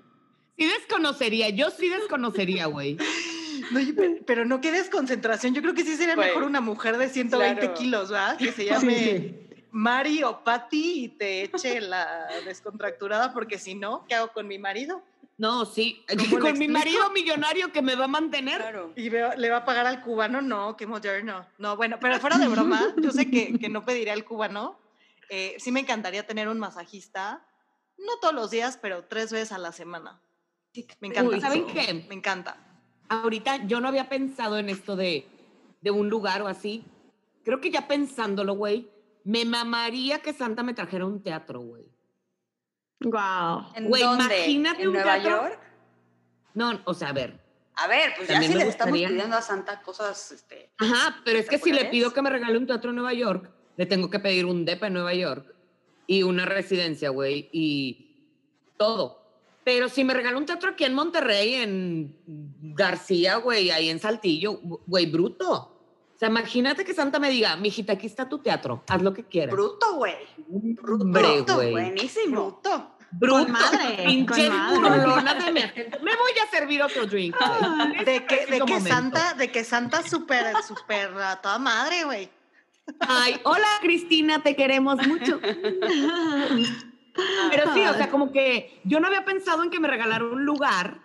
Sí 0.57 0.65
desconocería, 0.65 1.49
yo 1.49 1.69
sí 1.69 1.89
desconocería, 1.89 2.67
güey. 2.67 2.97
No, 3.71 3.79
pero 4.25 4.45
no 4.45 4.61
quedes 4.61 4.89
concentración. 4.89 5.53
Yo 5.53 5.61
creo 5.61 5.73
que 5.73 5.83
sí 5.83 5.97
sería 5.97 6.15
Güey, 6.15 6.29
mejor 6.29 6.43
una 6.43 6.61
mujer 6.61 6.97
de 6.97 7.09
120 7.09 7.59
claro. 7.59 7.73
kilos, 7.73 8.09
¿verdad? 8.09 8.37
Que 8.37 8.53
se 8.53 8.63
llame 8.63 8.95
sí. 8.97 9.35
Mari 9.71 10.23
o 10.23 10.45
Patty 10.45 11.03
y 11.03 11.07
te 11.09 11.41
eche 11.43 11.81
la 11.81 12.27
descontracturada, 12.45 13.33
porque 13.33 13.57
si 13.59 13.75
no, 13.75 14.05
¿qué 14.07 14.15
hago 14.15 14.29
con 14.31 14.47
mi 14.47 14.57
marido? 14.57 15.03
No, 15.37 15.65
sí. 15.65 16.05
¿Cómo 16.07 16.39
le 16.39 16.51
Con 16.51 16.57
mi 16.57 16.69
marido 16.69 17.09
millonario 17.11 17.73
que 17.73 17.81
me 17.81 17.95
va 17.95 18.05
a 18.05 18.07
mantener. 18.07 18.61
Claro. 18.61 18.93
Y 18.95 19.09
veo- 19.09 19.35
le 19.35 19.49
va 19.49 19.57
a 19.57 19.65
pagar 19.65 19.85
al 19.87 19.99
cubano, 20.01 20.41
no, 20.41 20.77
qué 20.77 20.87
moderno. 20.87 21.45
No, 21.57 21.75
bueno, 21.75 21.97
pero 21.99 22.17
fuera 22.21 22.37
de 22.37 22.47
broma, 22.47 22.93
yo 22.95 23.11
sé 23.11 23.29
que, 23.29 23.59
que 23.59 23.67
no 23.67 23.83
pediría 23.83 24.13
al 24.13 24.23
cubano. 24.23 24.79
Eh, 25.29 25.55
sí 25.59 25.71
me 25.71 25.79
encantaría 25.81 26.25
tener 26.25 26.47
un 26.47 26.59
masajista, 26.59 27.45
no 27.97 28.17
todos 28.21 28.33
los 28.33 28.51
días, 28.51 28.77
pero 28.81 29.05
tres 29.05 29.31
veces 29.31 29.51
a 29.51 29.57
la 29.57 29.71
semana. 29.71 30.21
Me 30.99 31.07
encanta. 31.07 31.29
Uy, 31.31 31.39
¿saben 31.41 31.65
eso. 31.65 31.73
qué? 31.73 32.05
Me 32.09 32.15
encanta. 32.15 32.57
Ahorita 33.07 33.65
yo 33.65 33.79
no 33.79 33.87
había 33.87 34.09
pensado 34.09 34.57
en 34.57 34.69
esto 34.69 34.95
de, 34.95 35.27
de 35.81 35.91
un 35.91 36.09
lugar 36.09 36.41
o 36.41 36.47
así. 36.47 36.83
Creo 37.43 37.61
que 37.61 37.71
ya 37.71 37.87
pensándolo, 37.87 38.55
güey, 38.55 38.89
me 39.23 39.45
mamaría 39.45 40.19
que 40.19 40.33
Santa 40.33 40.63
me 40.63 40.73
trajera 40.73 41.05
un 41.05 41.21
teatro, 41.23 41.59
güey. 41.61 41.85
Wow. 43.01 43.71
¿En 43.75 43.87
Güey, 43.89 44.01
dónde? 44.03 44.23
imagínate 44.25 44.81
¿En 44.81 44.87
un 44.87 44.93
Nueva 44.93 45.13
teatro. 45.13 45.29
York? 45.31 45.59
No, 46.53 46.81
o 46.85 46.93
sea, 46.93 47.09
a 47.09 47.13
ver. 47.13 47.39
A 47.75 47.87
ver, 47.87 48.13
pues 48.15 48.27
ya 48.29 48.35
También 48.35 48.51
si 48.53 48.57
me 48.57 48.63
le 48.63 48.69
estamos 48.69 48.91
gustaría. 48.93 49.07
pidiendo 49.09 49.35
a 49.35 49.41
Santa 49.41 49.81
cosas, 49.81 50.31
este, 50.31 50.71
Ajá, 50.77 51.17
pero 51.25 51.39
es 51.39 51.49
que 51.49 51.57
si 51.59 51.73
le 51.73 51.85
pido 51.85 52.13
que 52.13 52.21
me 52.21 52.29
regale 52.29 52.57
un 52.57 52.65
teatro 52.65 52.91
en 52.91 52.95
Nueva 52.95 53.13
York, 53.13 53.51
le 53.77 53.85
tengo 53.85 54.09
que 54.09 54.19
pedir 54.19 54.45
un 54.45 54.65
DEPA 54.65 54.87
en 54.87 54.93
Nueva 54.93 55.13
York 55.13 55.53
y 56.07 56.23
una 56.23 56.45
residencia, 56.45 57.09
güey, 57.09 57.49
y 57.51 58.05
todo. 58.77 59.21
Pero 59.63 59.89
si 59.89 60.03
me 60.03 60.13
regala 60.13 60.37
un 60.37 60.45
teatro 60.45 60.71
aquí 60.71 60.83
en 60.83 60.93
Monterrey, 60.93 61.55
en 61.55 62.15
García, 62.75 63.37
güey, 63.37 63.71
ahí 63.71 63.89
en 63.89 63.99
Saltillo, 63.99 64.59
güey, 64.85 65.07
bruto. 65.07 65.51
O 65.51 66.17
sea, 66.17 66.29
imagínate 66.29 66.85
que 66.85 66.93
Santa 66.93 67.19
me 67.19 67.29
diga, 67.29 67.57
mijita, 67.57 67.93
aquí 67.93 68.07
está 68.07 68.29
tu 68.29 68.37
teatro, 68.37 68.83
haz 68.87 69.01
lo 69.01 69.13
que 69.13 69.23
quieras. 69.23 69.53
bruto, 69.53 69.95
güey. 69.95 70.15
Bruto, 70.47 71.55
güey. 71.55 71.71
buenísimo. 71.71 72.41
Bruto. 72.61 72.91
Bruto. 73.11 73.43
Con 73.43 73.51
madre, 73.51 74.25
madre. 74.27 74.89
burlonas 74.89 75.45
de 75.45 75.51
mi 75.51 75.61
agente. 75.61 75.99
Me 75.99 76.15
voy 76.15 76.31
a 76.45 76.51
servir 76.51 76.81
otro 76.83 77.05
drink. 77.05 77.35
De 78.05 78.15
ese 78.15 78.25
que, 78.25 78.45
de 78.45 78.59
que 78.59 78.59
momento. 78.59 78.89
Santa, 78.89 79.33
de 79.33 79.51
que 79.51 79.63
Santa 79.63 80.03
súper, 80.03 80.53
súper 80.67 81.11
a 81.17 81.41
toda 81.41 81.57
madre, 81.59 82.03
güey. 82.03 82.29
Ay, 82.99 83.39
hola 83.43 83.67
Cristina, 83.81 84.41
te 84.43 84.55
queremos 84.55 85.05
mucho. 85.07 85.39
Pero 87.49 87.73
sí, 87.73 87.79
o 87.81 87.93
sea, 87.93 88.09
como 88.09 88.31
que 88.31 88.81
yo 88.83 88.99
no 88.99 89.07
había 89.07 89.25
pensado 89.25 89.63
en 89.63 89.69
que 89.69 89.79
me 89.79 89.87
regalara 89.87 90.23
un 90.23 90.45
lugar 90.45 90.99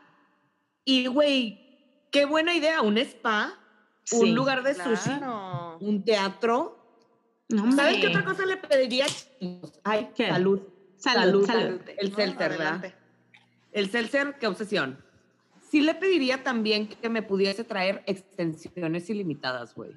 y, 0.84 1.06
güey, 1.06 2.06
qué 2.10 2.24
buena 2.24 2.54
idea, 2.54 2.82
un 2.82 2.98
spa, 2.98 3.56
Sí, 4.02 4.16
un 4.16 4.34
lugar 4.34 4.64
de 4.64 4.74
sushi, 4.74 5.10
un 5.80 6.02
teatro. 6.04 6.76
No. 7.48 7.70
¿Sabes 7.72 7.98
qué 7.98 8.08
otra 8.08 8.24
cosa 8.24 8.44
le 8.44 8.56
pediría? 8.56 9.06
Ay, 9.84 10.10
¿Qué? 10.16 10.28
salud. 10.28 10.62
Salud, 10.96 11.46
salud. 11.46 11.80
El 11.96 12.10
No, 12.10 12.16
seltzer, 12.16 12.50
¿verdad? 12.50 12.94
El 13.72 13.90
seltzer, 13.90 14.36
qué 14.38 14.46
obsesión. 14.48 15.02
Sí 15.70 15.80
le 15.80 15.94
pediría 15.94 16.42
también 16.42 16.88
que 16.88 17.08
me 17.08 17.22
pudiese 17.22 17.62
traer 17.62 18.02
extensiones 18.06 19.08
ilimitadas, 19.08 19.74
güey. 19.74 19.92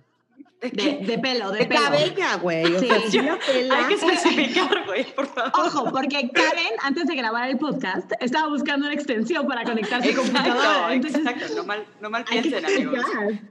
De, 0.61 0.99
de 1.05 1.19
pelo, 1.19 1.51
de, 1.51 1.59
De 1.59 1.65
pelo. 1.65 1.81
cabella, 1.81 2.35
güey. 2.37 2.73
O 2.73 2.79
Sí. 2.79 2.87
sea, 2.87 3.21
la 3.21 3.37
pela. 3.39 3.77
Hay 3.79 3.85
que 3.87 3.93
especificar, 3.95 4.85
güey, 4.85 5.03
por 5.13 5.27
favor. 5.27 5.51
Ojo, 5.59 5.91
porque 5.91 6.29
Karen, 6.33 6.71
antes 6.81 7.05
de 7.05 7.15
grabar 7.15 7.49
el 7.49 7.57
podcast, 7.57 8.09
estaba 8.21 8.47
buscando 8.47 8.85
una 8.85 8.95
extensión 8.95 9.45
para 9.45 9.65
conectar 9.65 10.01
su 10.01 10.15
computadora. 10.15 10.55
Exacto, 10.63 10.91
Entonces, 10.93 11.19
exacto. 11.19 11.55
No 11.57 11.63
mal, 11.65 11.85
no 11.99 12.09
mal 12.09 12.23
hay 12.29 12.41
que 12.41 12.49
piensen, 12.49 12.65
amigos. 12.65 13.05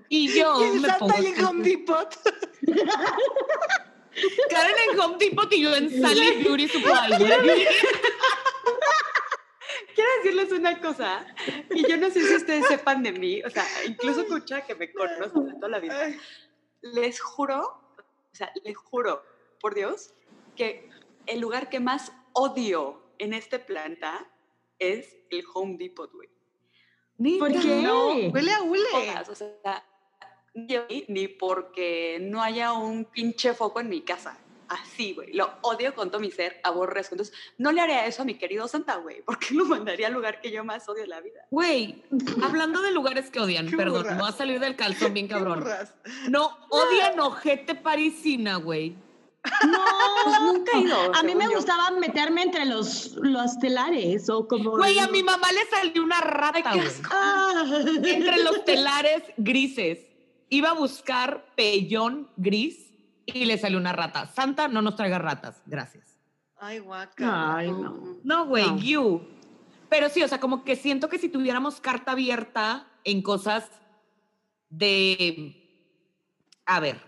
Y 0.08 0.28
yo 0.28 0.74
Y 0.74 0.78
me 0.78 0.88
pongo 0.94 1.14
ahí 1.14 1.26
en 1.26 1.44
Home 1.44 1.62
Depot. 1.62 2.16
Karen 4.50 4.74
en 4.90 5.00
Home 5.00 5.16
Depot 5.18 5.52
y 5.52 5.60
yo 5.62 5.74
en 5.76 5.90
Sally 6.02 6.42
Beauty 6.44 6.68
Supply, 6.68 7.16
güey. 7.18 7.66
Quiero 9.94 10.10
decirles 10.22 10.52
una 10.52 10.80
cosa, 10.80 11.26
y 11.74 11.86
yo 11.86 11.96
no 11.98 12.08
sé 12.10 12.26
si 12.26 12.34
ustedes 12.36 12.66
sepan 12.66 13.02
de 13.02 13.12
mí, 13.12 13.42
o 13.42 13.50
sea, 13.50 13.64
incluso 13.86 14.22
escucha 14.22 14.62
que 14.62 14.74
me 14.74 14.90
conozco 14.90 15.40
de 15.42 15.52
toda 15.54 15.68
la 15.68 15.78
vida. 15.80 16.08
Les 16.82 17.20
juro, 17.20 17.60
o 17.60 18.34
sea, 18.34 18.52
les 18.64 18.76
juro, 18.76 19.22
por 19.60 19.74
Dios, 19.74 20.14
que 20.56 20.90
el 21.26 21.40
lugar 21.40 21.68
que 21.68 21.80
más 21.80 22.12
odio 22.32 23.02
en 23.18 23.32
este 23.32 23.58
planeta 23.58 24.28
es 24.78 25.16
el 25.30 25.44
Home 25.54 25.76
Depot, 25.78 26.10
güey. 26.12 26.28
¿Por 27.38 27.52
qué? 27.52 27.82
No, 27.82 28.14
Huele 28.30 28.52
a 28.52 28.62
hule. 28.62 28.82
O 29.28 29.34
sea, 29.34 29.84
yo 30.54 30.86
ni 31.08 31.28
porque 31.28 32.18
no 32.20 32.42
haya 32.42 32.72
un 32.72 33.04
pinche 33.04 33.54
foco 33.54 33.80
en 33.80 33.88
mi 33.88 34.02
casa. 34.02 34.38
Así, 34.72 35.12
güey. 35.12 35.32
Lo 35.34 35.50
odio 35.62 35.94
con 35.94 36.10
todo 36.10 36.20
mi 36.20 36.30
ser, 36.30 36.60
aborrezco. 36.64 37.14
Entonces, 37.14 37.34
no 37.58 37.72
le 37.72 37.80
haría 37.82 38.06
eso 38.06 38.22
a 38.22 38.24
mi 38.24 38.34
querido 38.36 38.66
Santa, 38.68 38.96
güey. 38.96 39.20
¿Por 39.22 39.38
qué 39.38 39.52
lo 39.54 39.66
mandaría 39.66 40.06
al 40.06 40.14
lugar 40.14 40.40
que 40.40 40.50
yo 40.50 40.64
más 40.64 40.88
odio 40.88 41.04
en 41.04 41.10
la 41.10 41.20
vida? 41.20 41.40
Güey, 41.50 42.02
hablando 42.42 42.80
de 42.80 42.90
lugares 42.92 43.28
que 43.30 43.40
odian, 43.40 43.68
Qué 43.68 43.76
perdón, 43.76 44.02
burras. 44.02 44.16
me 44.16 44.22
voy 44.22 44.30
a 44.30 44.32
salir 44.32 44.60
del 44.60 44.76
calzón 44.76 45.12
bien 45.12 45.28
cabrón. 45.28 45.64
No, 46.30 46.56
odian 46.70 47.20
ojete 47.20 47.74
parisina, 47.74 48.56
güey. 48.56 48.96
No, 49.66 49.78
Pues 50.24 50.40
nunca 50.40 50.72
he 50.78 50.80
ido. 50.82 51.14
a 51.16 51.22
mí 51.24 51.34
me 51.34 51.44
yo. 51.46 51.56
gustaba 51.56 51.90
meterme 51.90 52.42
entre 52.42 52.64
los, 52.64 53.14
los 53.16 53.58
telares 53.58 54.30
o 54.30 54.46
como... 54.46 54.70
Güey, 54.78 54.98
a 55.00 55.08
mi 55.08 55.22
mamá 55.22 55.48
le 55.52 55.66
salió 55.68 56.02
una 56.04 56.20
rata, 56.20 56.62
qué 56.62 56.68
güey. 56.78 56.86
asco. 56.86 57.10
Ah. 57.12 57.64
Entre 58.04 58.42
los 58.42 58.64
telares 58.64 59.22
grises. 59.36 59.98
Iba 60.48 60.70
a 60.70 60.74
buscar 60.74 61.44
pellón 61.56 62.28
gris 62.36 62.81
y 63.26 63.44
le 63.44 63.58
salió 63.58 63.78
una 63.78 63.92
rata. 63.92 64.26
Santa, 64.26 64.68
no 64.68 64.82
nos 64.82 64.96
traiga 64.96 65.18
ratas, 65.18 65.62
gracias. 65.66 66.18
Ay, 66.58 66.78
guaca. 66.78 67.56
Ay, 67.56 67.70
no. 67.70 68.18
No, 68.22 68.46
güey, 68.46 68.66
No. 68.66 68.78
you. 68.78 69.22
Pero 69.88 70.08
sí, 70.08 70.22
o 70.22 70.28
sea, 70.28 70.40
como 70.40 70.64
que 70.64 70.76
siento 70.76 71.08
que 71.08 71.18
si 71.18 71.28
tuviéramos 71.28 71.80
carta 71.80 72.12
abierta 72.12 72.86
en 73.04 73.20
cosas 73.20 73.68
de... 74.70 75.58
A 76.64 76.80
ver, 76.80 77.00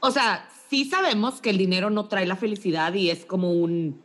o 0.00 0.10
sea, 0.10 0.48
sí 0.70 0.84
sabemos 0.84 1.40
que 1.40 1.50
el 1.50 1.58
dinero 1.58 1.90
no 1.90 2.06
trae 2.06 2.26
la 2.26 2.36
felicidad 2.36 2.94
y 2.94 3.10
es 3.10 3.24
como 3.26 3.52
un... 3.52 4.02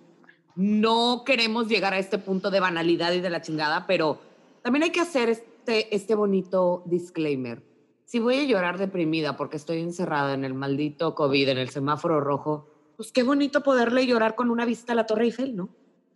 No 0.55 1.23
queremos 1.25 1.67
llegar 1.67 1.93
a 1.93 1.99
este 1.99 2.17
punto 2.17 2.49
de 2.49 2.59
banalidad 2.59 3.13
y 3.13 3.21
de 3.21 3.29
la 3.29 3.41
chingada, 3.41 3.85
pero 3.85 4.19
también 4.63 4.83
hay 4.83 4.89
que 4.89 4.99
hacer 4.99 5.29
este, 5.29 5.95
este 5.95 6.15
bonito 6.15 6.83
disclaimer. 6.85 7.66
Si 8.07 8.19
voy 8.19 8.39
a 8.39 8.43
llorar 8.45 8.77
deprimida 8.77 9.35
porque 9.35 9.57
estoy 9.57 9.81
encerrada 9.81 10.33
en 10.33 10.45
el 10.45 10.53
maldito 10.53 11.13
COVID, 11.13 11.49
en 11.49 11.57
el 11.57 11.69
semáforo 11.69 12.21
rojo, 12.21 12.69
pues 12.95 13.11
qué 13.11 13.21
bonito 13.21 13.63
poderle 13.63 14.07
llorar 14.07 14.35
con 14.35 14.49
una 14.49 14.63
vista 14.63 14.93
a 14.93 14.95
la 14.95 15.05
Torre 15.05 15.25
Eiffel, 15.25 15.57
¿no? 15.57 15.67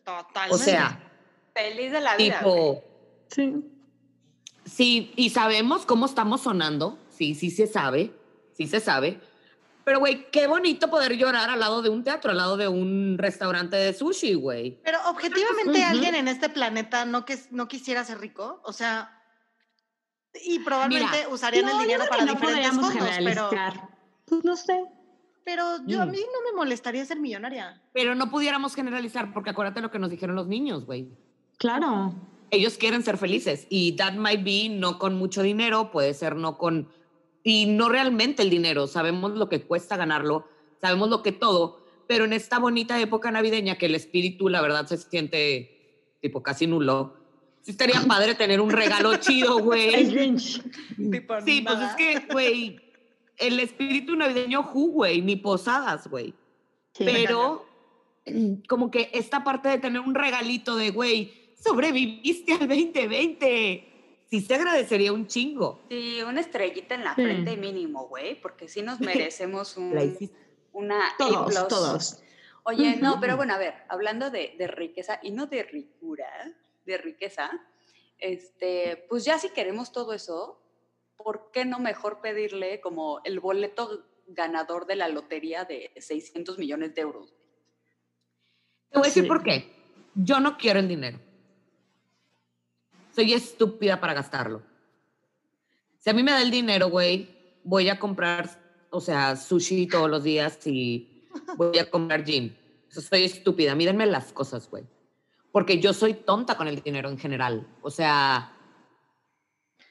Totalmente. 0.06 0.56
O 0.56 0.58
sea, 0.58 1.04
Feliz 1.54 1.92
de 1.92 2.00
la 2.00 2.16
vida. 2.16 2.40
tipo, 2.40 2.82
Sí. 3.28 3.62
sí, 4.64 5.12
y 5.18 5.32
sabemos 5.32 5.86
cómo 5.86 6.06
estamos 6.06 6.40
sonando, 6.40 6.98
sí, 7.10 7.36
sí 7.36 7.52
se 7.52 7.68
sabe, 7.68 8.14
sí 8.54 8.68
se 8.68 8.80
sabe, 8.80 9.20
pero 9.84 10.00
güey, 10.00 10.32
qué 10.32 10.48
bonito 10.48 10.90
poder 10.90 11.18
llorar 11.18 11.50
al 11.50 11.60
lado 11.60 11.82
de 11.82 11.90
un 11.90 12.06
teatro, 12.06 12.32
al 12.32 12.38
lado 12.38 12.56
de 12.56 12.70
un 12.70 13.18
restaurante 13.18 13.76
de 13.76 13.94
sushi, 13.94 14.36
güey. 14.36 14.80
Pero 14.82 14.98
objetivamente 15.10 15.84
alguien 15.84 16.16
en 16.16 16.30
este 16.30 16.48
planeta 16.48 17.04
no, 17.04 17.26
que, 17.26 17.38
no 17.52 17.68
quisiera 17.68 18.06
ser 18.06 18.20
rico, 18.20 18.62
o 18.64 18.72
sea, 18.72 19.21
y 20.46 20.60
probablemente 20.60 21.18
Mira, 21.18 21.30
usarían 21.30 21.66
No, 21.66 21.72
el 21.82 21.88
dinero 21.88 22.04
para 22.10 22.26
no 22.26 22.34
diferentes 22.34 22.70
podríamos 22.72 22.86
fondos, 22.94 23.08
pero, 23.18 23.50
generalizar. 23.50 23.90
Pues 24.26 24.44
no 24.46 24.56
sé. 24.56 24.84
pero 25.44 25.64
yo 25.88 26.02
a 26.02 26.06
Mm. 26.06 26.12
mí 26.12 26.20
no 26.20 26.52
me 26.52 26.56
molestaría 26.56 27.04
ser 27.04 27.20
millonaria. 27.20 27.82
Pero 27.94 28.16
no 28.16 28.30
pudiéramos 28.30 28.76
generalizar, 28.76 29.34
porque 29.34 29.50
acuérdate 29.50 29.82
lo 29.82 29.90
que 29.92 30.00
nos 30.00 30.10
dijeron 30.10 30.36
los 30.36 30.48
niños, 30.48 30.86
güey. 30.86 31.10
Claro. 31.58 32.14
Ellos 32.52 32.78
quieren 32.78 33.04
ser 33.04 33.18
felices 33.18 33.66
y 33.70 33.94
that 33.96 34.14
might 34.14 34.44
be 34.44 34.70
no 34.70 35.00
con 35.00 35.16
mucho 35.16 35.42
dinero, 35.42 35.92
puede 35.92 36.14
ser 36.14 36.36
no 36.36 36.58
con... 36.58 36.90
Y 37.44 37.66
no 37.66 37.90
realmente 37.90 38.44
el 38.44 38.50
dinero, 38.52 38.86
sabemos 38.88 39.32
lo 39.32 39.50
que 39.50 39.64
cuesta 39.64 39.98
ganarlo, 39.98 40.48
sabemos 40.80 41.10
lo 41.10 41.24
que 41.24 41.32
todo, 41.32 41.84
pero 42.08 42.26
en 42.26 42.34
esta 42.34 42.60
bonita 42.60 43.00
época 43.00 43.32
navideña 43.32 43.78
que 43.78 43.88
el 43.88 43.96
espíritu, 43.96 44.48
la 44.48 44.62
verdad, 44.62 44.86
se 44.86 44.98
siente 44.98 46.16
tipo 46.22 46.44
casi 46.44 46.68
nulo. 46.68 47.16
Sí 47.64 47.72
estaría 47.72 48.02
padre 48.08 48.36
tener 48.36 48.60
un 48.60 48.70
regalo 48.72 49.16
chido, 49.20 49.58
El 49.60 49.64
güey. 49.64 50.38
Sí, 50.40 51.62
pues 51.62 51.80
es 51.80 51.96
que, 51.98 52.26
güey, 52.32 52.80
el 53.38 53.60
espíritu 53.60 54.16
navideño, 54.16 54.64
ju, 54.64 54.92
güey, 54.92 55.22
ni 55.22 55.36
posadas, 55.36 56.08
güey. 56.08 56.34
Sí. 56.94 57.04
Pero 57.06 57.66
como 58.68 58.92
que 58.92 59.10
esta 59.14 59.44
parte 59.44 59.70
de 59.70 59.78
tener 59.80 60.02
un 60.02 60.16
regalito 60.16 60.76
de, 60.76 60.92
güey, 60.92 61.54
sobreviviste 61.64 62.54
al 62.54 62.68
2020. 62.68 63.88
Sí 64.30 64.42
se 64.42 64.56
agradecería 64.56 65.12
un 65.12 65.28
chingo. 65.28 65.82
Sí, 65.90 66.20
una 66.26 66.40
estrellita 66.40 66.96
en 66.96 67.04
la 67.04 67.16
Sí. 67.16 67.22
frente 67.22 67.58
mínimo, 67.58 68.08
güey, 68.08 68.40
porque 68.40 68.68
sí 68.70 68.82
nos 68.82 69.00
merecemos 69.02 69.76
un, 69.76 69.94
una 70.72 71.08
A+. 71.08 71.18
Todos, 71.18 71.68
todos. 71.68 72.24
Oye, 72.64 72.96
no, 72.96 73.20
pero 73.20 73.36
bueno, 73.36 73.54
a 73.56 73.58
ver, 73.58 73.74
hablando 73.90 74.30
de, 74.30 74.56
de 74.58 74.68
riqueza 74.68 75.20
y 75.22 75.32
no 75.32 75.48
de 75.48 75.64
ricura, 75.64 76.28
de 76.92 76.98
riqueza, 77.00 77.50
Este, 78.18 79.06
pues 79.10 79.26
ya 79.26 79.40
si 79.40 79.50
queremos 79.50 79.92
todo 79.92 80.14
eso, 80.14 80.62
¿por 81.18 81.50
qué 81.52 81.66
no 81.66 81.80
mejor 81.80 82.22
pedirle 82.22 82.80
como 82.80 83.20
el 83.24 83.40
boleto 83.40 84.06
ganador 84.28 84.86
de 84.86 84.96
la 84.96 85.08
lotería 85.08 85.66
de 85.66 85.92
600 85.98 86.60
millones 86.60 86.94
de 86.94 87.02
euros? 87.02 87.34
Te 88.92 89.00
voy 89.00 89.08
a 89.08 89.10
decir 89.10 89.24
Sí. 89.24 89.28
por 89.28 89.42
qué. 89.42 89.74
Yo 90.14 90.40
no 90.40 90.56
quiero 90.58 90.80
el 90.80 90.88
dinero. 90.88 91.20
Soy 93.16 93.34
estúpida 93.34 94.00
para 94.00 94.14
gastarlo. 94.14 94.62
Si 95.98 96.10
a 96.10 96.14
mí 96.14 96.22
me 96.22 96.32
da 96.32 96.42
el 96.44 96.52
dinero, 96.52 96.90
güey, 96.90 97.28
voy 97.64 97.90
a 97.90 97.98
comprar, 98.00 98.50
o 98.92 99.02
sea, 99.02 99.36
sushi 99.36 99.88
todos 99.88 100.10
los 100.10 100.24
días 100.24 100.66
y 100.68 101.28
voy 101.58 101.78
a 101.80 101.90
comprar 101.90 102.24
gym. 102.24 102.54
Soy 102.90 103.24
estúpida. 103.24 103.74
Mírenme 103.76 104.06
las 104.06 104.32
cosas, 104.32 104.70
güey. 104.70 104.84
Porque 105.52 105.80
yo 105.80 105.94
soy 105.94 106.14
tonta 106.14 106.56
con 106.56 106.68
el 106.68 106.82
dinero 106.82 107.10
en 107.10 107.18
general. 107.18 107.68
O 107.82 107.90
sea, 107.90 108.58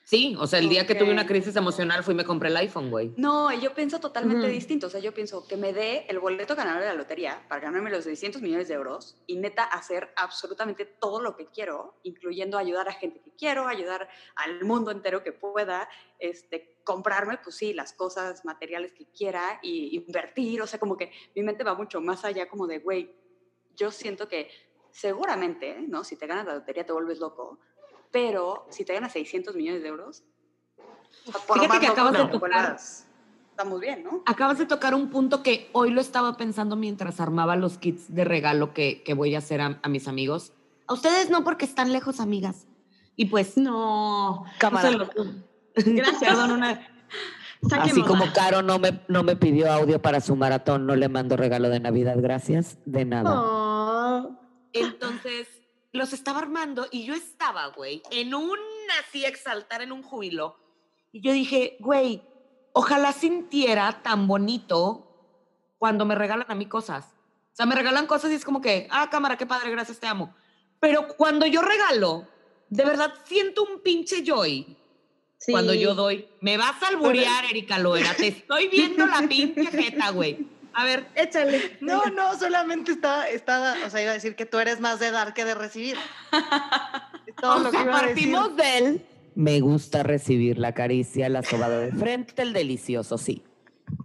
sí, 0.05 0.35
o 0.39 0.47
sea, 0.47 0.59
el 0.59 0.69
día 0.69 0.87
que 0.87 0.95
tuve 0.95 1.13
una 1.13 1.27
crisis 1.27 1.55
emocional 1.55 2.03
fui 2.03 2.15
y 2.15 2.17
me 2.17 2.25
compré 2.25 2.49
el 2.49 2.57
iPhone, 2.57 2.91
güey. 2.91 3.13
No, 3.17 3.53
yo 3.53 3.75
pienso 3.75 4.01
totalmente 4.01 4.49
distinto. 4.49 4.87
O 4.87 4.91
sea, 4.91 5.01
yo 5.01 5.13
pienso 5.13 5.47
que 5.47 5.57
me 5.57 5.73
dé 5.73 6.07
el 6.09 6.19
boleto 6.19 6.57
ganador 6.57 6.81
de 6.81 6.87
la 6.87 6.95
lotería 6.95 7.45
para 7.49 7.61
ganarme 7.61 7.91
los 7.91 8.05
600 8.05 8.41
millones 8.41 8.69
de 8.69 8.75
euros 8.75 9.17
y 9.27 9.37
neta 9.37 9.65
hacer 9.65 10.13
absolutamente 10.17 10.87
todo 10.87 11.21
lo 11.21 11.37
que 11.37 11.47
quiero, 11.47 12.01
incluyendo 12.05 12.57
ayudar 12.57 12.89
a 12.89 12.93
gente 12.93 13.21
que 13.21 13.33
quiero, 13.37 13.69
ayudar 13.69 14.09
al 14.37 14.65
mundo 14.65 14.91
entero 14.91 15.23
que 15.23 15.33
pueda, 15.33 15.89
este, 16.19 16.81
comprarme, 16.85 17.39
pues 17.39 17.57
sí, 17.57 17.75
las 17.75 17.93
cosas 17.93 18.45
materiales 18.45 18.93
que 18.93 19.07
quiera 19.07 19.61
y 19.63 19.95
invertir. 19.97 20.63
O 20.63 20.67
sea, 20.67 20.81
como 20.81 20.97
que 20.97 21.13
mi 21.37 21.43
mente 21.43 21.65
va 21.65 21.75
mucho 21.75 22.01
más 22.01 22.25
allá 22.25 22.49
como 22.49 22.67
de, 22.67 22.79
güey, 22.79 23.15
yo 23.77 23.91
siento 23.91 24.29
que 24.29 24.51
seguramente, 24.93 25.85
¿no? 25.89 26.05
Si 26.05 26.17
te 26.17 26.27
ganas 26.27 26.47
la 26.47 26.55
lotería 26.55 26.85
te 26.85 26.93
vuelves 26.93 27.19
loco, 27.19 27.59
pero 28.11 28.67
si 28.71 28.85
te 28.85 28.95
ganas 28.95 29.13
600 29.13 29.55
millones 29.55 29.83
de 29.83 29.89
euros, 29.89 30.25
por 31.47 31.61
Fíjate 31.61 31.81
que 31.81 31.87
acabas 31.89 32.13
de 32.13 32.25
te 32.25 32.33
tocar- 32.33 32.77
estamos 33.51 33.81
bien, 33.81 34.03
¿no? 34.05 34.23
Acabas 34.27 34.59
de 34.59 34.67
tocar 34.67 34.95
un 34.95 35.11
punto 35.11 35.43
que 35.43 35.69
hoy 35.73 35.91
lo 35.91 36.01
estaba 36.01 36.37
pensando 36.37 36.77
mientras 36.77 37.21
armaba 37.21 37.57
los 37.57 37.79
kits 37.79 38.15
de 38.15 38.25
regalo 38.25 38.73
que, 38.73 39.03
que 39.03 39.15
voy 39.15 39.35
a 39.35 39.39
hacer 39.39 39.61
a, 39.61 39.79
a 39.83 39.89
mis 39.89 40.09
amigos. 40.09 40.53
A 40.87 40.95
ustedes 40.95 41.31
no, 41.31 41.45
porque 41.45 41.65
están 41.67 41.93
lejos, 41.93 42.21
amigas. 42.21 42.67
Y 43.17 43.27
pues, 43.27 43.57
No. 43.59 44.45
cámara. 44.59 44.91
Gracias. 45.75 46.21
Perdón, 46.21 46.53
una-. 46.53 46.87
Así 47.79 48.03
como 48.03 48.25
Caro 48.33 48.63
no 48.63 48.79
me, 48.79 49.03
no 49.09 49.23
me 49.23 49.37
pidió 49.37 49.71
audio 49.71 50.01
para 50.01 50.21
su 50.23 50.35
maratón, 50.37 50.87
no 50.87 50.97
le 50.97 51.09
mando 51.11 51.37
regalo 51.37 51.69
de 51.69 51.81
Navidad, 51.81 52.17
gracias. 52.19 52.79
De 52.87 53.05
nada. 53.05 53.31
Oh. 53.39 53.70
Entonces, 54.73 55.49
los 55.93 56.13
estaba 56.13 56.39
armando 56.39 56.87
y 56.91 57.05
yo 57.05 57.15
estaba, 57.15 57.67
güey, 57.69 58.03
en 58.11 58.35
un 58.35 58.59
así 59.01 59.25
exaltar 59.25 59.83
en 59.83 59.93
un 59.93 60.03
júbilo. 60.03 60.57
Y 61.13 61.21
yo 61.23 61.33
dije, 61.33 61.77
güey, 61.81 62.23
ojalá 62.73 63.13
sintiera 63.13 64.03
tan 64.03 64.27
bonito 64.27 65.07
cuando 65.79 66.05
me 66.05 66.15
regalan 66.15 66.47
a 66.49 66.55
mí 66.55 66.67
cosas. 66.67 67.07
O 67.53 67.57
sea, 67.57 67.67
me 67.67 67.75
regalan 67.75 68.07
cosas 68.07 68.31
y 68.31 68.35
es 68.35 68.45
como 68.45 68.61
que, 68.61 68.87
ah, 68.91 69.09
cámara, 69.11 69.37
qué 69.37 69.47
padre, 69.47 69.71
gracias, 69.71 69.99
te 69.99 70.07
amo. 70.07 70.35
Pero 70.79 71.09
cuando 71.17 71.47
yo 71.47 71.63
regalo, 71.63 72.27
de 72.69 72.85
verdad 72.85 73.13
siento 73.25 73.65
un 73.65 73.81
pinche 73.83 74.23
joy 74.25 74.77
Sí. 75.39 75.53
cuando 75.53 75.73
yo 75.73 75.95
doy. 75.95 76.29
Me 76.43 76.59
vas 76.59 76.83
a 76.83 76.89
alburear, 76.89 77.47
Erika 77.47 77.79
Loera. 77.79 78.13
Te 78.15 78.29
estoy 78.29 78.69
viendo 78.69 79.07
la 79.07 79.27
pinche 79.27 79.65
jeta, 79.67 80.11
güey. 80.11 80.47
A 80.73 80.85
ver, 80.85 81.09
échale. 81.15 81.79
No, 81.81 82.05
no, 82.07 82.39
solamente 82.39 82.93
está, 82.93 83.29
está, 83.29 83.77
o 83.85 83.91
sea, 83.91 84.03
iba 84.03 84.11
a 84.11 84.15
decir 84.15 84.37
que 84.37 84.47
tú 84.47 84.59
eres 84.59 84.81
más 84.81 85.01
de 85.01 85.11
dar 85.11 85.35
que 85.35 85.45
de 85.45 85.55
recibir. 85.55 85.97
Todo 87.41 87.57
O 87.57 87.59
lo 87.61 87.71
que 87.71 87.79
sea, 87.79 87.91
partimos 87.91 88.57
de 88.57 88.79
él. 88.79 89.07
Me 89.35 89.61
gusta 89.61 90.03
recibir 90.03 90.59
la 90.59 90.75
caricia, 90.75 91.29
la 91.29 91.43
sobada 91.43 91.79
de 91.79 91.93
frente, 91.93 92.43
el 92.43 92.53
delicioso, 92.53 93.19
sí. 93.19 93.45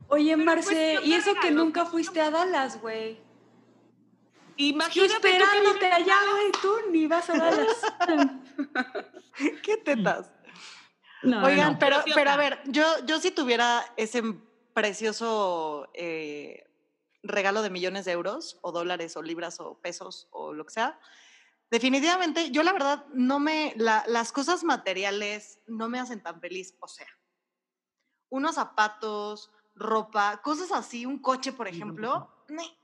Oye, 0.07 0.33
Pero 0.35 0.45
Marce, 0.45 0.93
cuestión 0.93 1.03
y 1.05 1.13
eso 1.13 1.31
que 1.41 1.51
nunca 1.51 1.85
fuiste 1.85 2.21
a 2.21 2.31
Dallas, 2.31 2.81
güey. 2.81 3.15
Yo 4.57 4.65
Imagínate 4.67 5.19
que 5.19 5.35
esperándote 5.35 5.85
allá, 5.87 6.15
güey, 6.31 6.51
tú 6.61 6.91
ni 6.91 7.07
vas 7.07 7.29
a 7.29 7.37
Dallas. 7.37 7.77
¿Qué 9.63 9.77
tetas? 9.77 10.31
No, 11.23 11.41
no, 11.41 11.47
Oigan, 11.47 11.73
no. 11.73 11.79
pero, 11.79 11.97
Pero 12.13 12.29
a 12.29 12.37
ver, 12.37 12.59
yo, 12.67 12.83
yo 13.05 13.19
si 13.19 13.31
tuviera 13.31 13.83
ese 13.97 14.23
precioso 14.75 15.89
eh, 15.93 16.67
regalo 17.23 17.63
de 17.63 17.69
millones 17.71 18.05
de 18.05 18.11
euros, 18.11 18.59
o 18.61 18.71
dólares, 18.71 19.15
o 19.17 19.23
libras, 19.23 19.59
o 19.59 19.79
pesos, 19.79 20.27
o 20.31 20.53
lo 20.53 20.65
que 20.65 20.73
sea, 20.73 20.99
definitivamente, 21.71 22.51
yo 22.51 22.61
la 22.61 22.73
verdad, 22.73 23.05
no 23.13 23.39
me, 23.39 23.73
la- 23.77 24.03
las 24.07 24.31
cosas 24.31 24.63
materiales 24.63 25.59
no 25.65 25.89
me 25.89 25.97
hacen 25.99 26.21
tan 26.21 26.39
feliz. 26.41 26.75
O 26.81 26.87
sea, 26.87 27.07
unos 28.29 28.55
zapatos, 28.55 29.49
ropa, 29.75 30.41
cosas 30.43 30.71
así, 30.71 31.05
un 31.05 31.19
coche, 31.19 31.53
por 31.53 31.67
ejemplo, 31.67 32.29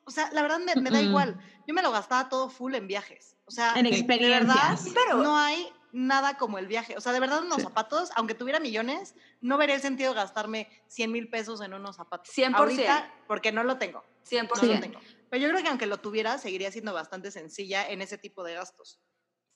o 0.05 0.11
sea, 0.11 0.31
la 0.31 0.41
verdad 0.41 0.59
me, 0.59 0.75
me 0.81 0.89
da 0.89 0.99
Mm-mm. 1.01 1.09
igual. 1.09 1.39
Yo 1.67 1.73
me 1.73 1.83
lo 1.83 1.91
gastaba 1.91 2.29
todo 2.29 2.49
full 2.49 2.73
en 2.73 2.87
viajes. 2.87 3.37
O 3.45 3.51
sea, 3.51 3.73
En 3.75 3.83
de- 3.83 3.91
de 3.91 4.01
verdad, 4.29 4.55
experiencias. 4.73 4.93
Pero- 4.95 5.17
no 5.21 5.37
hay 5.37 5.71
nada 5.93 6.37
como 6.37 6.57
el 6.57 6.67
viaje. 6.67 6.95
O 6.97 7.01
sea, 7.01 7.13
de 7.13 7.19
verdad, 7.19 7.41
unos 7.43 7.57
Sí. 7.57 7.63
zapatos, 7.63 8.11
aunque 8.15 8.33
tuviera 8.35 8.59
millones, 8.59 9.15
no 9.41 9.57
vería 9.57 9.75
el 9.75 9.81
sentido 9.81 10.13
gastarme 10.13 10.67
100 10.87 11.11
mil 11.11 11.29
pesos 11.29 11.61
en 11.61 11.73
unos 11.73 11.95
zapatos. 11.97 12.33
100%. 12.33 12.55
Ahorita, 12.57 13.13
porque 13.27 13.51
no 13.51 13.63
lo 13.63 13.77
tengo. 13.77 14.03
100%. 14.23 14.67
No 14.67 14.73
lo 14.75 14.79
tengo. 14.79 14.99
Pero 15.29 15.43
yo 15.43 15.49
creo 15.49 15.61
que 15.63 15.69
aunque 15.69 15.85
lo 15.85 15.97
tuviera, 15.99 16.37
seguiría 16.37 16.71
siendo 16.71 16.93
bastante 16.93 17.31
sencilla 17.31 17.87
en 17.89 18.01
ese 18.01 18.17
tipo 18.17 18.43
de 18.43 18.53
gastos. 18.55 18.99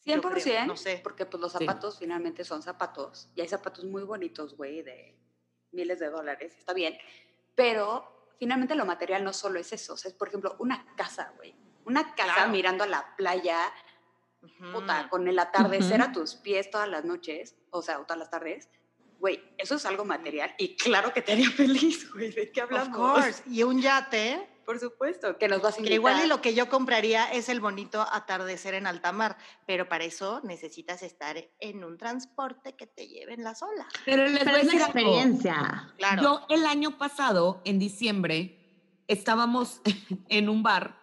Yo 0.05 0.13
100%, 0.21 0.43
creo, 0.43 0.65
no 0.67 0.75
sé. 0.77 1.01
porque 1.03 1.25
pues 1.25 1.41
los 1.41 1.51
Sí. 1.51 1.59
zapatos 1.59 1.97
finalmente 1.99 2.43
son 2.43 2.61
zapatos 2.61 3.29
y 3.35 3.41
hay 3.41 3.47
zapatos 3.47 3.85
muy 3.85 4.03
bonitos, 4.03 4.55
güey, 4.55 4.83
de 4.83 5.17
miles 5.71 5.99
de 5.99 6.09
dólares, 6.09 6.55
está 6.57 6.73
bien, 6.73 6.95
pero 7.55 8.29
finalmente 8.39 8.75
lo 8.75 8.85
material 8.85 9.23
no 9.23 9.33
solo 9.33 9.59
es 9.59 9.73
eso, 9.73 9.93
o 9.93 9.97
sea, 9.97 10.09
es 10.09 10.15
por 10.15 10.27
ejemplo 10.27 10.55
una 10.59 10.85
casa, 10.95 11.33
güey, 11.37 11.55
una 11.85 12.13
casa 12.15 12.33
Claro. 12.35 12.51
mirando 12.51 12.83
a 12.83 12.87
la 12.87 13.15
playa. 13.15 13.57
Puta, 14.73 15.07
con 15.09 15.27
el 15.27 15.37
atardecer 15.39 16.01
Ujú. 16.01 16.09
a 16.09 16.13
tus 16.13 16.35
pies 16.35 16.69
todas 16.69 16.87
las 16.89 17.03
noches, 17.05 17.55
o 17.71 17.81
sea, 17.81 17.99
o 17.99 18.03
todas 18.03 18.19
las 18.19 18.29
tardes, 18.29 18.69
güey, 19.19 19.41
eso 19.57 19.75
es 19.75 19.85
algo 19.85 20.05
material 20.05 20.53
y 20.57 20.75
claro 20.75 21.13
que 21.13 21.21
te 21.21 21.31
haría 21.33 21.49
feliz, 21.51 22.11
güey, 22.13 22.31
¿de 22.31 22.51
qué 22.51 22.61
Of 22.63 22.71
hablamos? 22.71 22.97
course. 22.97 23.43
Y 23.49 23.63
un 23.63 23.81
yate, 23.81 24.49
Por 24.65 24.79
supuesto, 24.79 25.37
que 25.37 25.47
nos 25.47 25.61
vas 25.61 25.73
a 25.73 25.77
que 25.77 25.81
invitar. 25.83 25.95
igual 25.95 26.25
y 26.25 26.27
lo 26.27 26.41
que 26.41 26.53
yo 26.55 26.69
compraría 26.69 27.31
es 27.31 27.49
el 27.49 27.59
bonito 27.61 28.01
atardecer 28.11 28.73
en 28.73 28.87
alta 28.87 29.11
mar. 29.11 29.37
Pero 29.67 29.87
para 29.87 30.03
eso 30.05 30.41
necesitas 30.43 31.03
estar 31.03 31.37
en 31.59 31.83
un 31.83 31.97
transporte 31.97 32.75
que 32.75 32.87
te 32.87 33.07
lleve 33.07 33.33
en 33.35 33.43
las 33.43 33.61
olas. 33.61 33.85
Pero 34.05 34.25
les 34.27 34.39
Pero 34.39 34.51
voy 34.51 34.59
a 34.59 34.61
es 34.63 34.65
decir 34.67 34.81
experiencia. 34.81 35.93
Claro. 35.97 36.21
Yo 36.23 36.45
el 36.49 36.65
año 36.65 36.97
pasado, 36.97 37.61
en 37.63 37.77
diciembre, 37.79 38.57
estábamos 39.07 39.81
en 40.29 40.49
un 40.49 40.63
bar, 40.63 40.99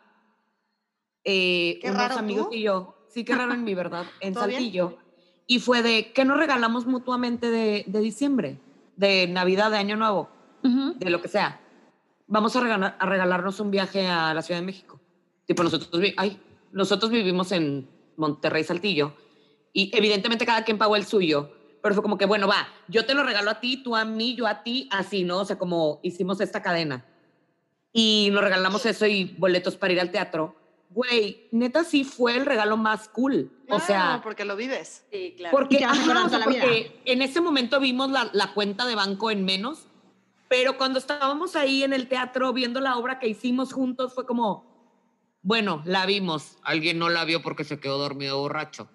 eh, 1.25 1.79
Qué 1.81 1.89
unos 1.91 2.03
raro, 2.03 2.19
amigos 2.19 2.49
¿tú? 2.51 2.55
y 2.55 2.63
yo, 2.63 2.97
sí 3.13 3.25
que 3.25 3.35
raro 3.35 3.53
en 3.55 3.65
mi 3.65 3.75
verdad, 3.75 4.07
en 4.21 4.35
¿Todo 4.35 4.47
bien? 4.47 4.61
Saltillo, 4.61 4.99
y 5.47 5.59
fue 5.59 5.83
de, 5.83 6.13
¿qué 6.13 6.25
nos 6.25 6.39
regalamos 6.39 6.87
mutuamente 6.87 7.51
de, 7.51 7.85
de 7.87 8.01
diciembre? 8.01 8.59
De 8.97 9.27
Navidad, 9.27 9.71
de 9.71 9.79
Año 9.79 9.97
Nuevo, 9.97 10.29
Ujú. 10.63 10.95
de 10.97 11.11
lo 11.11 11.21
que 11.21 11.29
sea. 11.29 11.61
Vamos 12.27 12.55
a, 12.57 12.61
regalar- 12.61 12.97
a 12.99 13.07
regalarnos 13.07 13.59
un 13.61 13.71
viaje 13.71 14.07
a 14.07 14.33
la 14.33 14.43
Ciudad 14.43 14.61
de 14.61 14.67
México. 14.67 15.01
Tipo, 15.47 15.63
nosotros, 15.63 15.91
ay, 16.17 16.41
nosotros 16.71 17.11
vivimos 17.11 17.53
en 17.53 17.89
Monterrey, 18.17 18.65
Saltillo, 18.65 19.15
y 19.73 19.91
evidentemente 19.97 20.47
cada 20.47 20.65
quien 20.65 20.79
pagó 20.79 20.97
el 20.97 21.05
suyo, 21.05 21.51
pero 21.83 21.95
fue 21.95 22.03
como 22.03 22.17
que, 22.17 22.27
bueno, 22.27 22.47
va, 22.47 22.69
yo 22.89 23.05
te 23.07 23.15
lo 23.15 23.25
regalo 23.25 23.51
a 23.51 23.59
ti, 23.61 23.83
tú 23.83 23.97
a 23.97 24.05
mí, 24.05 24.35
yo 24.37 24.47
a 24.47 24.63
ti, 24.63 24.89
así, 24.93 25.25
¿no? 25.25 25.41
O 25.41 25.45
sea, 25.45 25.59
como 25.59 25.99
hicimos 26.03 26.41
esta 26.41 26.63
cadena. 26.63 27.05
Y 27.93 28.31
nos 28.33 28.43
regalamos 28.45 28.87
eso 28.87 29.07
y 29.07 29.25
boletos 29.39 29.77
para 29.77 29.93
ir 29.93 30.01
al 30.01 30.11
teatro. 30.11 30.55
Güey, 30.95 31.49
neta 31.53 31.85
sí 31.85 32.05
fue 32.05 32.37
el 32.37 32.45
regalo 32.45 32.77
más 32.77 33.09
cool. 33.09 33.51
o 33.69 33.79
sea, 33.81 34.03
Claro, 34.03 34.23
porque 34.23 34.45
lo 34.45 34.57
vives. 34.57 35.07
Sí, 35.11 35.35
claro. 35.37 35.57
porque, 35.57 35.85
ajá, 35.85 36.25
o 36.27 36.29
sea, 36.29 36.41
en 37.05 37.23
ese 37.23 37.41
momento 37.41 37.81
vimos 37.81 38.11
la, 38.11 38.29
la 38.35 38.53
cuenta 38.53 38.87
de 38.87 38.95
banco 38.95 39.31
en 39.31 39.45
menos, 39.45 39.87
pero 40.49 40.77
cuando 40.77 40.99
estábamos 40.99 41.57
ahí 41.57 41.83
en 41.83 41.95
el 41.95 42.09
teatro 42.09 42.53
viendo 42.53 42.81
la 42.81 42.99
obra 42.99 43.19
que 43.19 43.27
hicimos 43.27 43.73
juntos 43.73 44.13
fue 44.13 44.27
como, 44.27 44.67
bueno, 45.41 45.83
la 45.87 46.05
vimos, 46.05 46.59
alguien 46.63 46.99
no 46.99 47.09
la 47.09 47.25
vio 47.25 47.41
porque 47.41 47.65
se 47.65 47.81
quedó 47.81 47.97
dormido 47.97 48.39
borracho, 48.39 48.87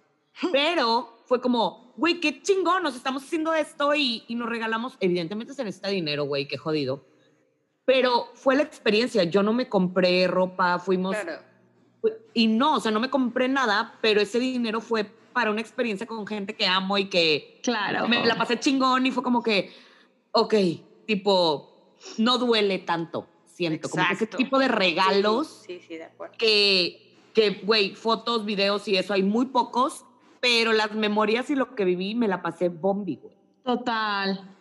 pero 0.51 1.17
fue 1.25 1.41
como, 1.41 1.93
güey, 1.97 2.19
qué 2.19 2.43
chingón, 2.43 2.83
nos 2.83 2.95
estamos 2.95 3.23
haciendo 3.23 3.55
esto 3.55 3.95
y, 3.95 4.23
y 4.27 4.35
nos 4.35 4.49
regalamos, 4.49 4.97
evidentemente 4.99 5.55
se 5.55 5.63
necesita 5.63 5.89
dinero, 5.89 6.25
güey, 6.25 6.47
qué 6.47 6.57
jodido, 6.57 7.07
pero 7.85 8.29
fue 8.35 8.55
la 8.55 8.61
experiencia, 8.61 9.23
yo 9.23 9.41
no 9.41 9.51
me 9.51 9.67
compré 9.67 10.27
ropa, 10.27 10.77
fuimos... 10.77 11.15
Claro. 11.15 11.46
Y 12.33 12.47
no, 12.47 12.75
o 12.75 12.79
sea, 12.79 12.91
no 12.91 12.99
me 12.99 13.09
compré 13.09 13.47
nada, 13.47 13.95
pero 14.01 14.21
ese 14.21 14.39
dinero 14.39 14.81
fue 14.81 15.05
para 15.33 15.51
una 15.51 15.61
experiencia 15.61 16.07
con 16.07 16.25
gente 16.25 16.55
que 16.55 16.65
amo 16.65 16.97
y 16.97 17.05
que 17.09 17.59
Claro. 17.63 18.07
me 18.07 18.25
la 18.25 18.35
pasé 18.37 18.59
chingón 18.59 19.05
y 19.05 19.11
fue 19.11 19.21
como 19.23 19.43
que, 19.43 19.71
ok, 20.31 20.53
tipo, 21.05 21.93
no 22.17 22.37
duele 22.37 22.79
tanto, 22.79 23.27
siento. 23.45 23.89
Como 23.89 24.03
que 24.07 24.13
ese 24.13 24.23
Exacto. 24.25 24.37
tipo 24.37 24.57
de 24.59 24.67
regalos 24.67 25.63
Sí, 25.67 25.79
sí, 25.87 25.95
de 25.97 26.05
acuerdo. 26.05 26.35
que, 26.39 27.17
que, 27.33 27.51
güey, 27.63 27.93
fotos, 27.95 28.45
videos 28.45 28.87
y 28.87 28.97
eso 28.97 29.13
hay 29.13 29.21
muy 29.23 29.45
pocos, 29.47 30.05
pero 30.39 30.73
las 30.73 30.93
memorias 30.93 31.49
y 31.49 31.55
lo 31.55 31.75
que 31.75 31.85
viví 31.85 32.15
me 32.15 32.27
la 32.27 32.41
pasé 32.41 32.69
bombi, 32.69 33.17
güey. 33.17 33.35
Total. 33.63 34.55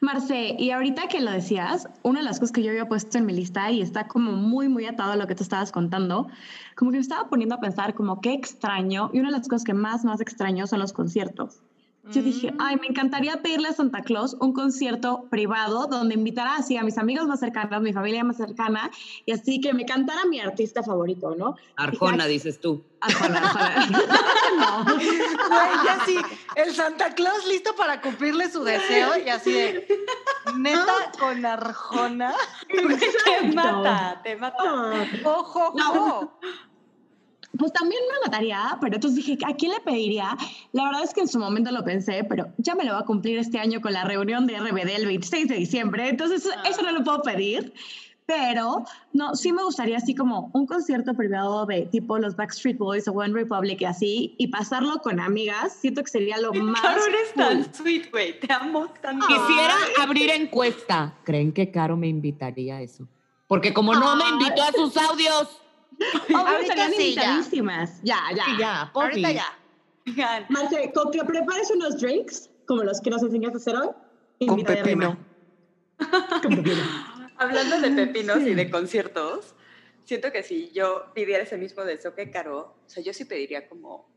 Marce, 0.00 0.56
y 0.58 0.70
ahorita 0.70 1.08
que 1.08 1.20
lo 1.20 1.30
decías, 1.30 1.88
una 2.02 2.20
de 2.20 2.24
las 2.24 2.38
cosas 2.38 2.52
que 2.52 2.62
yo 2.62 2.70
había 2.70 2.88
puesto 2.88 3.18
en 3.18 3.26
mi 3.26 3.32
lista 3.32 3.70
y 3.70 3.80
está 3.80 4.08
como 4.08 4.32
muy, 4.32 4.68
muy 4.68 4.86
atado 4.86 5.12
a 5.12 5.16
lo 5.16 5.26
que 5.26 5.34
tú 5.34 5.42
estabas 5.42 5.72
contando, 5.72 6.28
como 6.76 6.90
que 6.90 6.98
me 6.98 7.02
estaba 7.02 7.28
poniendo 7.28 7.54
a 7.54 7.60
pensar 7.60 7.94
como 7.94 8.20
qué 8.20 8.32
extraño, 8.32 9.10
y 9.12 9.20
una 9.20 9.30
de 9.30 9.38
las 9.38 9.48
cosas 9.48 9.64
que 9.64 9.74
más, 9.74 10.04
más 10.04 10.20
extraño 10.20 10.66
son 10.66 10.80
los 10.80 10.92
conciertos. 10.92 11.60
Yo 12.10 12.22
dije, 12.22 12.54
ay, 12.58 12.76
me 12.76 12.86
encantaría 12.86 13.42
pedirle 13.42 13.68
a 13.68 13.72
Santa 13.72 14.02
Claus 14.02 14.34
un 14.40 14.52
concierto 14.52 15.26
privado 15.30 15.86
donde 15.86 16.14
invitara 16.14 16.56
así 16.56 16.76
a 16.76 16.82
mis 16.82 16.96
amigos 16.96 17.26
más 17.26 17.40
cercanos, 17.40 17.82
mi 17.82 17.92
familia 17.92 18.24
más 18.24 18.38
cercana, 18.38 18.90
y 19.26 19.32
así 19.32 19.60
que 19.60 19.74
me 19.74 19.84
cantara 19.84 20.24
mi 20.24 20.40
artista 20.40 20.82
favorito, 20.82 21.34
¿no? 21.36 21.56
Arjona, 21.76 22.24
Dije, 22.24 22.28
dices 22.28 22.60
tú. 22.60 22.82
Arjona, 23.00 23.38
Arjona. 23.38 23.86
no. 24.58 24.84
Güey, 24.84 25.70
ya 25.84 26.02
sí, 26.06 26.16
el 26.56 26.74
Santa 26.74 27.14
Claus 27.14 27.46
listo 27.46 27.74
para 27.76 28.00
cumplirle 28.00 28.50
su 28.50 28.64
deseo 28.64 29.18
y 29.24 29.28
así 29.28 29.52
de 29.52 29.86
neta 30.56 31.12
con 31.18 31.44
Arjona. 31.44 32.34
Te 32.68 33.52
mata, 33.54 34.20
te 34.22 34.36
mata. 34.36 34.56
Ah. 34.64 35.06
Ojo, 35.24 35.74
ojo. 35.74 36.38
Pues 37.56 37.72
también 37.72 38.00
me 38.12 38.26
mataría, 38.26 38.76
pero 38.80 38.96
entonces 38.96 39.24
dije, 39.24 39.38
¿a 39.46 39.54
quién 39.54 39.72
le 39.72 39.80
pediría? 39.80 40.36
La 40.72 40.84
verdad 40.84 41.02
es 41.02 41.14
que 41.14 41.22
en 41.22 41.28
su 41.28 41.38
momento 41.38 41.70
lo 41.70 41.84
pensé, 41.84 42.24
pero 42.24 42.52
ya 42.58 42.74
me 42.74 42.84
lo 42.84 42.92
va 42.92 43.00
a 43.00 43.04
cumplir 43.04 43.38
este 43.38 43.58
año 43.58 43.80
con 43.80 43.92
la 43.92 44.04
reunión 44.04 44.46
de 44.46 44.58
RBD 44.58 44.90
el 44.96 45.06
26 45.06 45.48
de 45.48 45.56
diciembre, 45.56 46.08
entonces 46.08 46.48
eso 46.68 46.82
no 46.82 46.92
lo 46.92 47.02
puedo 47.04 47.22
pedir. 47.22 47.72
Pero 48.26 48.84
no, 49.14 49.34
sí 49.34 49.54
me 49.54 49.64
gustaría 49.64 49.96
así 49.96 50.14
como 50.14 50.50
un 50.52 50.66
concierto 50.66 51.14
privado 51.14 51.64
de 51.64 51.86
tipo 51.86 52.18
los 52.18 52.36
Backstreet 52.36 52.76
Boys 52.76 53.08
o 53.08 53.12
One 53.12 53.32
Republic 53.32 53.80
y 53.80 53.86
así, 53.86 54.34
y 54.36 54.48
pasarlo 54.48 54.98
con 54.98 55.18
amigas. 55.18 55.78
Siento 55.80 56.04
que 56.04 56.10
sería 56.10 56.36
lo 56.36 56.52
más. 56.52 56.78
Caro, 56.82 57.06
eres 57.06 57.32
cool. 57.34 57.42
tan 57.42 57.74
sweet, 57.74 58.10
güey. 58.10 58.38
Te 58.38 58.52
amo 58.52 58.86
tanto. 59.00 59.26
Quisiera 59.26 59.74
abrir 60.02 60.30
encuesta. 60.30 61.14
¿Creen 61.24 61.52
que 61.52 61.70
Caro 61.70 61.96
me 61.96 62.08
invitaría 62.08 62.76
a 62.76 62.82
eso? 62.82 63.08
Porque 63.46 63.72
como 63.72 63.94
no 63.94 64.14
me 64.14 64.24
Ay. 64.24 64.32
invitó 64.32 64.62
a 64.62 64.72
sus 64.72 64.94
audios. 64.98 65.62
Ahorita 66.34 66.88
sí, 66.90 67.14
ya. 67.14 67.24
invitadísimas. 67.24 68.00
Ya, 68.02 68.20
ya. 68.34 68.44
Sí, 68.44 68.50
ya, 68.58 68.82
Ahorita 68.94 69.30
ya. 69.32 70.46
Marce, 70.48 70.90
con 70.94 71.10
que 71.10 71.22
prepares 71.24 71.70
unos 71.70 71.98
drinks, 72.00 72.50
como 72.66 72.82
los 72.84 73.00
que 73.00 73.10
nos 73.10 73.22
enseñaste 73.22 73.56
a 73.56 73.60
hacer 73.60 73.76
hoy, 73.76 74.46
Con 74.46 74.62
pepino. 74.62 74.84
rima. 74.84 75.18
Con 76.42 76.56
pepino. 76.56 76.82
Hablando 77.36 77.80
de 77.80 77.90
pepinos 77.90 78.38
Sí. 78.38 78.50
y 78.50 78.54
de 78.54 78.70
conciertos, 78.70 79.54
siento 80.04 80.32
que 80.32 80.42
si 80.42 80.70
yo 80.72 81.04
pidiera 81.14 81.42
ese 81.42 81.56
mismo 81.58 81.84
deseo 81.84 82.14
que 82.14 82.30
Caro, 82.30 82.58
o 82.86 82.88
sea, 82.88 83.02
yo 83.02 83.12
sí 83.12 83.24
pediría 83.26 83.68
como, 83.68 84.08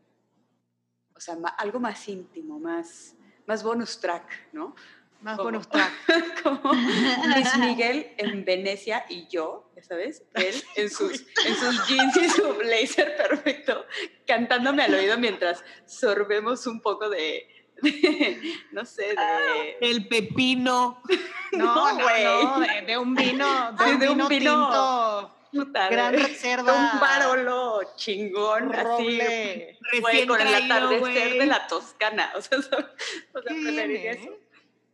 o 1.14 1.20
sea, 1.20 1.36
ma- 1.36 1.50
algo 1.50 1.78
más 1.78 2.08
íntimo, 2.08 2.58
más, 2.58 3.14
más 3.46 3.62
bonus 3.62 4.00
track, 4.00 4.24
¿no? 4.52 4.74
Más 5.20 5.36
bonus 5.36 5.68
track. 5.68 5.92
como 6.42 6.72
Luis 6.72 7.56
Miguel 7.58 8.08
en 8.16 8.44
Venecia 8.44 9.04
y 9.08 9.28
yo, 9.28 9.70
sabes, 9.82 10.22
él 10.34 10.54
en 10.76 10.90
sus, 10.90 11.24
en 11.44 11.54
sus 11.56 11.86
jeans 11.88 12.16
y 12.16 12.28
su 12.28 12.54
blazer 12.54 13.16
perfecto, 13.16 13.86
cantándome 14.26 14.82
al 14.82 14.94
oído 14.94 15.18
mientras 15.18 15.64
sorbemos 15.86 16.66
un 16.66 16.80
poco 16.80 17.08
de, 17.08 17.46
de, 17.82 18.40
no 18.72 18.84
sé, 18.84 19.14
de... 19.14 19.76
El 19.80 20.08
pepino. 20.08 21.02
No, 21.52 21.66
No, 21.74 21.98
no, 21.98 22.02
güey. 22.04 22.24
no, 22.24 22.60
de, 22.60 22.82
de 22.86 22.96
un 22.98 23.14
vino, 23.14 23.72
de, 23.78 23.84
Sí, 23.84 23.90
un 23.90 23.98
de 24.00 24.08
un 24.08 24.16
vino 24.16 24.28
vino. 24.28 24.54
tinto, 24.70 25.36
puta, 25.66 25.88
gran 25.90 26.12
de- 26.12 26.22
reserva. 26.22 26.72
un 26.94 26.98
barolo 26.98 27.80
chingón, 27.96 28.74
así, 28.74 28.82
roble. 28.82 29.78
güey, 29.90 30.02
Recién 30.02 30.28
con 30.28 30.40
el 30.40 30.54
atardecer 30.54 30.98
güey. 31.00 31.38
de 31.40 31.46
la 31.46 31.66
Toscana, 31.66 32.32
o 32.34 32.40
sea, 32.40 32.62
¿sabes? 32.62 32.86
o 33.34 33.42
sea 33.42 33.52
preferiría 33.54 34.12
eso. 34.12 34.30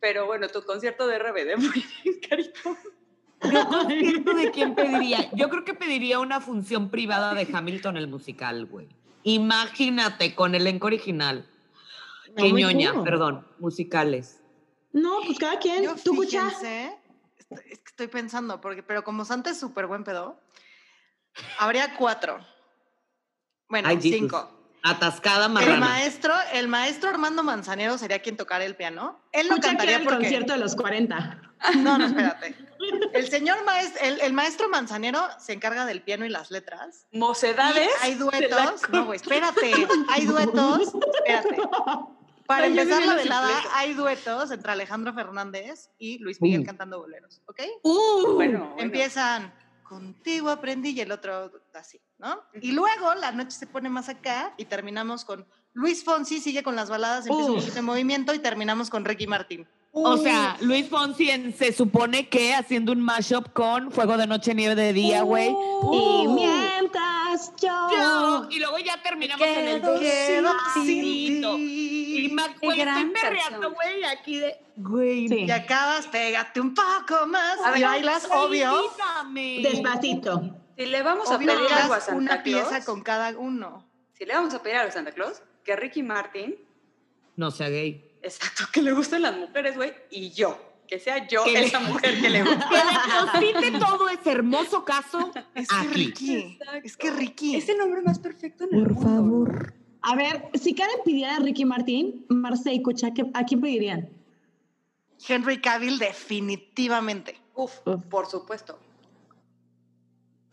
Pero 0.01 0.27
bueno, 0.27 0.49
tu 0.49 0.65
concierto 0.65 1.07
de 1.07 1.19
RBD 1.21 1.57
muy 1.59 1.85
bien, 2.03 2.21
carito. 2.29 2.77
Yo 3.43 3.67
concierto 3.69 4.35
de 4.35 4.51
quién 4.51 4.75
pediría. 4.75 5.31
Yo 5.33 5.49
creo 5.49 5.65
que 5.65 5.75
pediría 5.75 6.19
una 6.19 6.41
función 6.41 6.91
privada 6.91 7.35
de 7.35 7.49
Hamilton 7.53 7.97
el 7.97 8.09
musical, 8.09 8.67
güey. 8.67 8.89
Imagínate 9.23 10.35
con 10.35 10.55
elenco 10.55 10.87
original. 10.87 11.47
No, 12.29 12.35
Qué 12.43 12.53
ñoña, 12.53 13.03
perdón, 13.05 13.47
musicales. 13.59 14.41
No, 14.93 15.19
pues 15.27 15.39
cada 15.39 15.59
quien. 15.59 15.83
Yo 15.85 15.95
¿Tú, 16.03 16.15
fíjense, 16.23 16.87
est- 17.39 17.53
es 17.71 17.79
que 17.79 17.85
estoy 17.89 18.07
pensando, 18.09 18.61
porque, 18.61 18.83
pero 18.83 19.05
como 19.05 19.25
Santa 19.25 19.51
es 19.51 19.59
súper 19.61 19.87
buen 19.87 20.05
pedo, 20.05 20.41
habría 21.59 21.95
cuatro. 21.97 22.39
Bueno, 23.69 23.89
Ay, 23.89 23.97
Jesus. 23.97 24.13
cinco. 24.13 24.55
Atascada 24.83 25.47
El 25.47 25.53
marrana. 25.53 25.81
maestro, 25.81 26.33
el 26.53 26.69
maestro 26.69 27.11
Armando 27.11 27.43
Manzanero 27.43 27.99
sería 27.99 28.21
quien 28.21 28.37
tocara 28.37 28.65
el 28.65 28.77
piano. 28.77 29.21
Él 29.33 29.49
no 29.51 29.59
cantaría 29.59 29.97
el 29.97 30.05
porque. 30.05 30.19
concierto 30.21 30.53
de 30.53 30.59
los 30.61 30.75
40. 30.77 31.48
No, 31.77 31.99
no, 31.99 32.07
espérate. 32.07 32.55
El 33.13 33.29
señor 33.29 33.65
maestro, 33.65 34.01
el, 34.07 34.21
el 34.21 34.33
maestro 34.33 34.69
Manzanero 34.69 35.21
se 35.41 35.53
encarga 35.53 35.85
del 35.85 36.01
piano 36.03 36.25
y 36.25 36.29
las 36.29 36.51
letras. 36.51 37.07
Y 37.11 37.19
Mocedades. 37.19 37.91
hay 38.01 38.15
duetos. 38.15 38.83
No, 38.91 39.05
güey, 39.07 39.17
espérate. 39.17 39.73
Hay 40.09 40.27
duetos. 40.27 40.93
Espérate. 41.27 41.57
Para 42.47 42.65
Ay, 42.65 42.71
empezar 42.79 43.05
la 43.05 43.15
velada, 43.15 43.51
hay 43.75 43.93
duetos 43.95 44.51
entre 44.53 44.73
Alejandro 44.73 45.13
Fernández 45.13 45.91
y 45.99 46.19
Luis 46.19 46.41
Miguel 46.41 46.63
Uh. 46.63 46.65
cantando 46.65 46.99
boleros, 47.01 47.43
¿ok? 47.47 47.61
Uh, 47.83 48.35
Bueno, 48.35 48.35
bueno. 48.37 48.75
Empiezan 48.79 49.53
contigo 49.83 50.49
aprendí 50.49 50.91
y 50.91 51.01
el 51.01 51.13
otro 51.13 51.51
así, 51.75 52.01
¿no? 52.19 52.43
Y 52.63 52.73
luego 52.73 53.15
la 53.17 53.33
noche 53.33 53.51
se 53.51 53.67
pone 53.67 53.91
más 53.91 54.09
acá 54.09 54.55
y 54.57 54.65
terminamos 54.67 55.25
con 55.25 55.47
Luis 55.75 56.03
Fonsi 56.05 56.41
sigue 56.41 56.63
con 56.63 56.75
las 56.75 56.89
baladas, 56.89 57.27
empieza 57.27 57.51
un 57.51 57.57
poquito 57.59 57.75
de 57.75 57.83
movimiento 57.83 58.33
y 58.35 58.39
terminamos 58.39 58.89
con 58.89 59.05
Ricky 59.05 59.27
Martín. 59.27 59.69
O 59.91 60.17
sea, 60.19 60.57
Luis 60.61 60.89
Fonsi 60.89 61.31
en- 61.31 61.53
se 61.57 61.73
supone 61.73 62.29
que 62.29 62.55
haciendo 62.55 62.93
un 62.93 63.01
mashup 63.01 63.53
con 63.53 63.91
Fuego 63.91 64.17
de 64.17 64.27
Noche, 64.27 64.55
Nieve 64.55 64.75
de 64.75 64.93
Día, 64.93 65.23
güey. 65.23 65.49
Y 65.93 66.29
mientras 66.29 67.53
yo... 67.61 67.89
Yo, 67.91 68.47
y 68.51 68.59
luego 68.59 68.79
ya 68.79 69.03
terminamos 69.03 69.47
en 69.47 69.69
el 69.69 69.83
ti. 70.75 71.41
Y 72.25 72.29
más, 72.33 72.51
güey, 72.61 72.81
estoy 72.81 73.11
perreando, 73.11 73.73
güey, 73.73 74.05
aquí 74.05 74.39
de. 74.39 74.57
Güey, 74.77 75.29
Sí. 75.29 75.45
Y 75.47 75.51
acabas, 75.51 76.07
pégate 76.07 76.61
un 76.61 76.75
poco 76.75 77.27
más. 77.27 77.59
A 77.65 77.71
ver, 77.71 77.81
y 77.81 77.85
bailas, 77.85 78.29
obvio. 78.31 78.73
Invítame. 78.85 79.61
Despacito. 79.63 80.57
Si 80.77 80.87
le 80.87 81.03
vamos 81.03 81.29
a 81.31 81.37
Obvio, 81.37 81.49
pedir 81.57 81.73
algo 81.73 81.95
a 81.95 82.01
Santa 82.01 82.15
una 82.35 82.43
Claus, 82.43 82.69
pieza 82.69 82.85
con 82.85 83.03
cada 83.03 83.37
uno. 83.37 83.85
si 84.13 84.25
le 84.25 84.35
vamos 84.35 84.55
a 84.55 84.63
pedir 84.63 84.77
algo 84.77 84.91
a 84.91 84.93
Santa 84.93 85.13
Claus, 85.13 85.43
que 85.65 85.75
Ricky 85.77 86.03
Martin, 86.03 86.55
No 87.37 87.51
sea 87.51 87.69
gay. 87.69 88.08
Exacto, 88.23 88.65
que 88.73 88.83
le 88.83 88.93
gusten 88.93 89.23
las 89.23 89.37
mujeres, 89.37 89.77
güey, 89.77 89.93
y 90.11 90.31
yo, 90.31 90.59
que 90.87 90.99
sea 90.99 91.27
yo 91.29 91.45
Que 91.45 91.53
le- 91.53 91.65
esa 91.67 91.81
mujer 91.81 92.21
que 92.21 92.31
le 92.31 92.43
gusta. 92.43 92.69
Que 93.39 93.47
deposite 93.47 93.79
todo 93.79 94.09
ese 94.09 94.31
hermoso 94.33 94.85
caso 94.85 95.31
Es 95.55 95.69
que. 95.69 95.89
Ricky. 95.89 96.59
Es 96.83 96.97
que 96.97 97.11
Ricky. 97.11 97.57
Es 97.57 97.69
el 97.69 97.81
hombre 97.81 98.03
más 98.03 98.19
perfecto 98.19 98.65
en 98.65 98.75
el 98.75 98.89
mundo. 98.91 99.47
¿no? 99.47 99.79
A 100.03 100.15
ver, 100.17 100.49
si 100.55 100.75
Karen 100.75 100.99
pidiera 101.05 101.37
a 101.37 101.41
Ricky 101.41 101.65
Martín, 101.65 102.25
Marce 102.29 102.73
y 102.73 102.83
Cucha, 102.83 103.13
¿qué- 103.13 103.31
¿a 103.35 103.45
quién 103.45 103.61
pedirían? 103.61 104.09
Henry 105.29 105.61
Cavill, 105.61 105.99
definitivamente. 105.99 107.37
Uf, 107.55 107.73
Uf. 107.85 108.03
por 108.05 108.27
supuesto. 108.27 108.79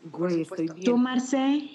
Güey, 0.04 0.44
supuesto. 0.44 0.56
estoy 0.64 0.84
¿Tú, 0.84 0.92
bien. 0.94 1.02
Marce? 1.04 1.70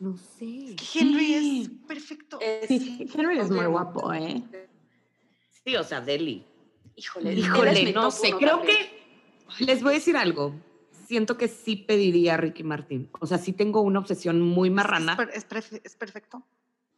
No 0.00 0.16
sé. 0.16 0.76
Que 0.76 0.98
Henry 1.00 1.34
es 1.34 1.70
perfecto. 1.86 2.38
Es- 2.40 2.68
Sí, 2.68 3.08
Henry 3.14 3.38
es 3.38 3.50
muy 3.50 3.66
guapo, 3.66 4.12
¿eh? 4.12 4.42
Sí, 5.68 5.76
o 5.76 5.84
sea, 5.84 6.00
Deli. 6.00 6.46
Híjole, 6.96 7.32
es 7.34 7.38
Híjole, 7.40 7.92
no 7.92 8.10
sé. 8.10 8.32
Creo 8.38 8.56
también. 8.56 8.78
que 9.58 9.64
les 9.66 9.82
voy 9.82 9.90
a 9.92 9.94
decir 9.96 10.16
algo. 10.16 10.54
Siento 11.06 11.36
que 11.36 11.46
sí 11.46 11.76
pediría 11.76 12.34
a 12.34 12.36
Ricky 12.38 12.62
Martín. 12.64 13.10
O 13.20 13.26
sea, 13.26 13.36
sí 13.36 13.52
tengo 13.52 13.82
una 13.82 13.98
obsesión 13.98 14.40
muy 14.40 14.70
marrana. 14.70 15.12
Es, 15.34 15.44
per- 15.44 15.58
es 15.58 15.72
es 15.84 15.94
perfecto. 15.94 16.42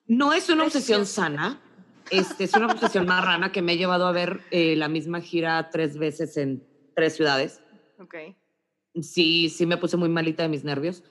No 0.07 0.33
es 0.33 0.49
una 0.51 0.63
obsesión 0.65 1.01
Precioso. 1.01 1.21
sana. 1.21 1.61
Este, 2.13 2.45
es 2.45 2.55
una 2.55 2.67
obsesión 2.69 3.07
marrana 3.07 3.51
que 3.51 3.61
me 3.61 3.73
ha 3.73 3.75
llevado 3.75 4.07
a 4.07 4.13
ver 4.13 4.41
eh, 4.53 4.77
la 4.77 4.87
misma 4.87 5.21
gira 5.21 5.69
tres 5.71 5.99
veces 5.99 6.37
en 6.37 6.65
tres 6.95 7.17
ciudades. 7.17 7.61
Ok. 7.99 8.15
Sí, 9.03 9.49
sí 9.49 9.67
me 9.67 9.79
puse 9.79 9.97
muy 9.97 10.09
malita 10.09 10.45
de 10.45 10.49
mis 10.49 10.63
nervios. 10.63 11.03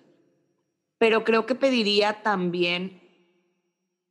Pero 0.98 1.26
creo 1.26 1.46
que 1.46 1.56
pediría 1.56 2.24
también. 2.24 3.02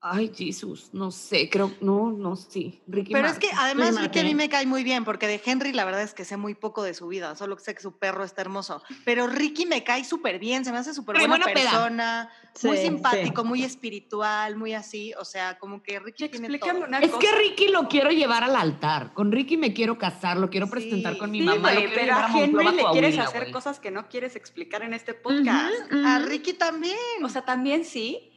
Ay, 0.00 0.30
Jesús, 0.32 0.90
no 0.92 1.10
sé, 1.10 1.50
creo, 1.50 1.72
no, 1.80 2.12
no, 2.12 2.36
sí. 2.36 2.80
Ricky 2.86 3.12
Pero 3.12 3.26
es 3.26 3.38
que 3.40 3.48
además 3.56 3.96
Ricky 3.96 4.02
Ricky 4.02 4.18
a 4.20 4.22
mí 4.22 4.34
me 4.36 4.48
cae 4.48 4.64
muy 4.64 4.84
bien, 4.84 5.04
porque 5.04 5.26
de 5.26 5.42
Henry 5.44 5.72
la 5.72 5.84
verdad 5.84 6.02
es 6.02 6.14
que 6.14 6.24
sé 6.24 6.36
muy 6.36 6.54
poco 6.54 6.84
de 6.84 6.94
su 6.94 7.08
vida, 7.08 7.34
solo 7.34 7.58
sé 7.58 7.74
que 7.74 7.80
su 7.82 7.98
perro 7.98 8.22
está 8.22 8.40
hermoso. 8.42 8.80
Pero 9.04 9.26
Ricky 9.26 9.66
me 9.66 9.82
cae 9.82 10.04
súper 10.04 10.38
bien, 10.38 10.64
se 10.64 10.70
me 10.70 10.78
hace 10.78 10.94
súper 10.94 11.16
buena 11.18 11.28
buena 11.36 11.46
peda. 11.46 11.70
persona, 11.70 12.30
Sí, 12.54 12.66
muy 12.68 12.76
sí. 12.76 12.84
simpático, 12.84 13.44
muy 13.44 13.64
espiritual, 13.64 14.56
muy 14.56 14.72
así. 14.74 15.12
O 15.20 15.24
sea, 15.24 15.58
como 15.58 15.82
que 15.82 15.98
Ricky 15.98 16.28
tiene 16.28 16.46
Explícame 16.46 16.78
todo. 16.80 16.88
una 16.88 16.98
Es 17.00 17.10
cosa. 17.10 17.20
que 17.20 17.36
Ricky 17.36 17.68
lo 17.68 17.88
quiero 17.88 18.10
llevar 18.10 18.44
al 18.44 18.54
altar. 18.56 19.12
Con 19.14 19.32
Ricky 19.32 19.56
me 19.56 19.72
quiero 19.74 19.98
casar, 19.98 20.36
lo 20.36 20.48
quiero 20.50 20.68
presentar 20.70 21.14
Sí, 21.14 21.18
con 21.18 21.30
mi 21.32 21.40
Sí, 21.40 21.44
mamá. 21.44 21.70
pero 21.94 22.14
a 22.14 22.28
Henry 22.38 22.64
le 22.72 22.84
quieres 22.92 23.18
hacer 23.18 23.50
cosas 23.50 23.80
que 23.80 23.90
no 23.90 24.08
quieres 24.08 24.36
explicar 24.36 24.82
en 24.82 24.94
este 24.94 25.14
podcast. 25.14 25.74
A. 26.04 26.20
Ricky 26.20 26.52
también. 26.52 26.96
O 27.24 27.28
sea, 27.28 27.42
también 27.44 27.84
sí, 27.84 28.30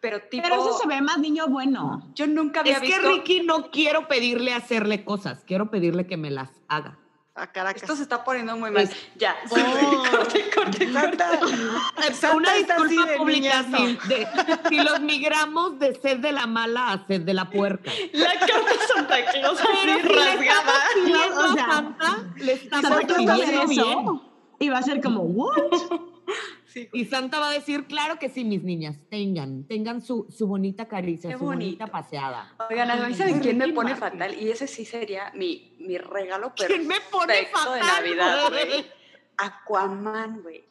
pero 0.00 0.20
tipo. 0.30 0.42
Pero 0.42 0.54
eso 0.56 0.78
se 0.78 0.88
ve 0.88 1.00
más 1.02 1.18
niño 1.18 1.46
bueno. 1.48 2.10
Yo 2.14 2.26
nunca 2.26 2.60
había 2.60 2.74
Es 2.74 2.80
que 2.80 2.86
visto. 2.86 3.08
Ricky 3.08 3.42
no 3.42 3.70
quiero 3.70 4.08
pedirle 4.08 4.52
hacerle 4.54 5.04
cosas, 5.04 5.42
quiero 5.46 5.70
pedirle 5.70 6.06
que 6.06 6.16
me 6.16 6.30
las 6.30 6.50
haga. 6.68 6.98
A 7.38 7.52
Caracas. 7.52 7.82
Esto 7.82 7.94
se 7.96 8.02
está 8.02 8.24
poniendo 8.24 8.56
muy 8.56 8.70
mal. 8.70 8.84
Es- 8.84 8.96
Ya. 9.16 9.36
Oh. 9.50 9.54
corte, 10.10 10.44
corte, 10.54 10.90
corte. 10.90 10.90
Santa, 10.90 11.38
Santa 12.14 12.34
Una 12.34 12.54
disculpa 12.54 13.04
de 13.10 13.16
pública, 13.18 13.62
si, 13.64 13.98
de- 14.08 14.26
si 14.70 14.76
los 14.76 15.00
migramos 15.00 15.78
de 15.78 15.94
sed 16.00 16.20
de 16.20 16.32
la 16.32 16.46
mala 16.46 16.92
a 16.92 17.06
sed 17.06 17.20
de 17.20 17.34
la 17.34 17.50
puerca. 17.50 17.90
La 18.14 18.30
carta 18.38 18.72
Santa 18.94 19.16
Claus 19.32 19.60
así 19.60 19.68
Pero 19.84 19.98
si 20.00 20.02
le 20.08 20.14
rasgada. 20.14 20.46
estamos 20.48 20.82
pidiendo 20.94 21.40
O 21.40 21.52
sea, 21.52 21.64
a 21.64 21.72
Santa, 21.74 22.24
le 22.36 22.52
estamos 22.54 22.88
Santa 22.88 23.14
pidiendo 23.16 23.66
bien. 23.66 24.20
y 24.58 24.68
va 24.70 24.78
a 24.78 24.82
ser 24.82 25.02
como, 25.02 25.20
¿what? 25.20 25.56
Sí, 26.76 26.90
Y 26.92 27.06
Santa 27.06 27.40
va 27.40 27.48
a 27.48 27.52
decir, 27.52 27.86
claro 27.86 28.18
que 28.18 28.28
sí, 28.28 28.44
mis 28.44 28.62
niñas, 28.62 28.98
tengan, 29.08 29.64
tengan 29.64 30.02
su, 30.02 30.26
su 30.28 30.46
bonita 30.46 30.86
caricia, 30.86 31.30
Qué 31.30 31.38
su 31.38 31.44
bonita 31.44 31.86
paseada. 31.86 32.54
Oigan, 32.68 32.90
a 32.90 32.96
mí 33.08 33.14
saben 33.14 33.40
quién 33.40 33.56
me 33.56 33.72
pone 33.72 33.96
fatal 33.96 34.38
y 34.38 34.50
ese 34.50 34.66
sí 34.66 34.84
sería 34.84 35.32
mi, 35.34 35.74
mi 35.78 35.96
regalo 35.96 36.54
perfecto 36.54 36.74
¿Quién 36.74 36.86
me 36.86 37.00
pone 37.10 37.46
fatal? 37.46 37.74
de 37.76 37.80
Navidad, 37.80 38.48
güey? 38.50 38.86
Aquaman, 39.38 40.42
güey. 40.42 40.66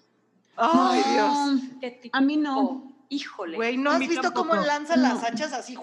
Ay, 0.57 1.01
Dios. 1.11 1.73
No, 1.73 1.79
Qué 1.81 1.89
tipo. 1.89 2.15
A 2.15 2.21
mí 2.21 2.37
no. 2.37 2.93
Híjole. 3.09 3.57
Güey, 3.57 3.77
¿no 3.77 3.89
has 3.89 3.97
visto 3.97 4.31
cómo 4.31 4.51
tampoco. 4.51 4.67
lanza 4.67 4.97
las 4.97 5.23
hachas 5.23 5.53
así? 5.53 5.75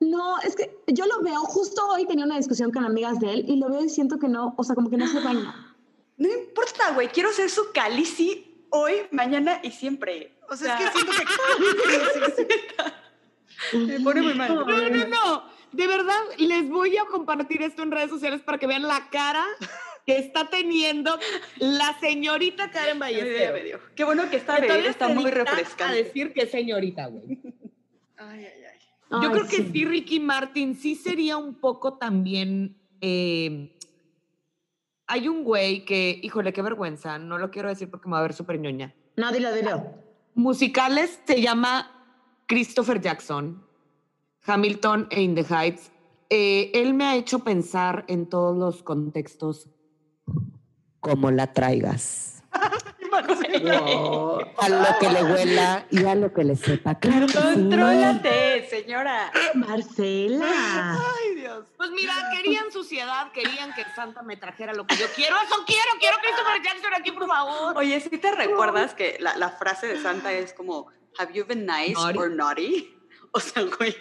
No, 0.00 0.38
es 0.40 0.56
que 0.56 0.78
yo 0.88 1.06
lo 1.06 1.22
veo, 1.22 1.40
justo 1.40 1.88
hoy 1.88 2.04
tenía 2.04 2.26
una 2.26 2.36
discusión 2.36 2.70
con 2.70 2.84
amigas 2.84 3.18
de 3.18 3.32
él 3.32 3.44
y 3.48 3.56
lo 3.56 3.70
veo 3.70 3.82
y 3.82 3.88
siento 3.88 4.18
que 4.18 4.28
no, 4.28 4.52
o 4.58 4.62
sea, 4.62 4.74
como 4.74 4.90
que 4.90 4.98
no 4.98 5.06
se 5.06 5.20
baña. 5.20 5.54
No 6.18 6.28
importa, 6.28 6.92
güey. 6.92 7.08
Quiero 7.08 7.32
ser 7.32 7.48
su 7.48 7.72
calici 7.72 8.49
hoy, 8.70 8.94
mañana 9.10 9.60
y 9.62 9.70
siempre. 9.70 10.32
O 10.48 10.56
sea, 10.56 10.78
es 10.78 10.90
que 10.90 10.98
siento 10.98 11.12
que... 11.12 11.24
Me 13.78 14.00
pone 14.00 14.22
muy 14.22 14.34
mal. 14.34 14.54
No, 14.54 14.64
no, 14.64 15.06
no. 15.06 15.44
De 15.72 15.86
verdad, 15.86 16.18
les 16.38 16.68
voy 16.68 16.96
a 16.96 17.04
compartir 17.04 17.62
esto 17.62 17.82
en 17.82 17.90
redes 17.90 18.10
sociales 18.10 18.40
para 18.42 18.58
que 18.58 18.66
vean 18.66 18.82
la 18.82 19.08
cara 19.10 19.44
que 20.06 20.18
está 20.18 20.48
teniendo 20.48 21.16
la 21.58 21.96
señorita 22.00 22.70
Karen 22.70 22.98
Ballesteros. 22.98 23.62
dio. 23.64 23.80
Qué 23.94 24.04
bueno 24.04 24.24
que 24.30 24.40
Que 24.40 24.60
bebida 24.60 24.90
está 24.90 25.08
muy 25.08 25.24
dicta 25.26 25.42
A 25.42 25.44
refrescante. 25.44 26.02
decir 26.02 26.32
que 26.32 26.46
señorita, 26.46 27.06
güey. 27.06 27.38
Ay, 28.16 28.46
ay, 28.46 28.64
ay. 28.72 28.78
Yo 29.10 29.18
Ay, 29.22 29.28
creo 29.30 29.46
que 29.46 29.70
sí, 29.72 29.84
Ricky 29.84 30.20
Martin 30.20 30.74
sí 30.74 30.94
sería 30.94 31.36
un 31.36 31.54
poco 31.54 31.98
también. 31.98 32.76
eh, 33.00 33.76
hay 35.10 35.26
un 35.26 35.42
güey 35.42 35.84
que, 35.84 36.20
híjole, 36.22 36.52
qué 36.52 36.62
vergüenza, 36.62 37.18
no 37.18 37.36
lo 37.36 37.50
quiero 37.50 37.68
decir 37.68 37.90
porque 37.90 38.08
me 38.08 38.12
va 38.12 38.20
a 38.20 38.22
ver 38.22 38.32
súper 38.32 38.60
ñoña. 38.60 38.94
No, 39.16 39.32
dilo, 39.32 39.52
dilo. 39.52 39.84
Musicales 40.34 41.20
se 41.26 41.42
llama 41.42 41.90
Christopher 42.46 43.00
Jackson, 43.00 43.60
Hamilton 44.46 45.08
e 45.10 45.20
In 45.20 45.34
the 45.34 45.44
Heights. 45.44 45.90
Eh, 46.30 46.70
él 46.74 46.94
me 46.94 47.04
ha 47.06 47.16
hecho 47.16 47.40
pensar 47.40 48.04
en 48.06 48.28
todos 48.28 48.56
los 48.56 48.84
contextos 48.84 49.68
como 51.00 51.32
la 51.32 51.52
traigas. 51.52 52.39
A 54.56 54.68
lo 54.68 54.98
que 54.98 55.08
le 55.08 55.22
huela 55.24 55.86
y 55.90 56.04
a 56.04 56.14
lo 56.14 56.32
que 56.32 56.44
le 56.44 56.56
sepa. 56.56 56.94
Claro 56.98 57.26
que 57.26 57.32
sí. 57.32 57.38
Contrólate, 57.38 58.68
señora. 58.68 59.32
Marcela. 59.54 60.46
Ay, 60.98 61.34
Dios. 61.36 61.64
Pues 61.76 61.90
mira, 61.90 62.14
querían 62.34 62.70
suciedad, 62.72 63.32
querían 63.32 63.72
que 63.74 63.84
Santa 63.94 64.22
me 64.22 64.36
trajera 64.36 64.74
lo 64.74 64.86
que 64.86 64.96
yo 64.96 65.06
quiero. 65.14 65.36
Eso 65.36 65.64
quiero, 65.66 65.90
quiero 65.98 66.16
Christopher 66.22 66.62
Jackson 66.62 66.94
aquí, 66.94 67.12
por 67.12 67.26
favor. 67.26 67.76
Oye, 67.76 68.00
¿sí 68.00 68.10
te 68.18 68.32
recuerdas 68.32 68.94
que 68.94 69.16
la, 69.20 69.36
la 69.36 69.50
frase 69.50 69.86
de 69.86 70.00
Santa 70.00 70.32
es 70.32 70.52
como, 70.52 70.88
have 71.18 71.32
you 71.32 71.44
been 71.46 71.66
nice 71.66 71.94
Naughty. 71.94 72.18
or 72.18 72.30
naughty? 72.30 72.96
O 73.32 73.38
sea, 73.40 73.62
güey, 73.62 73.94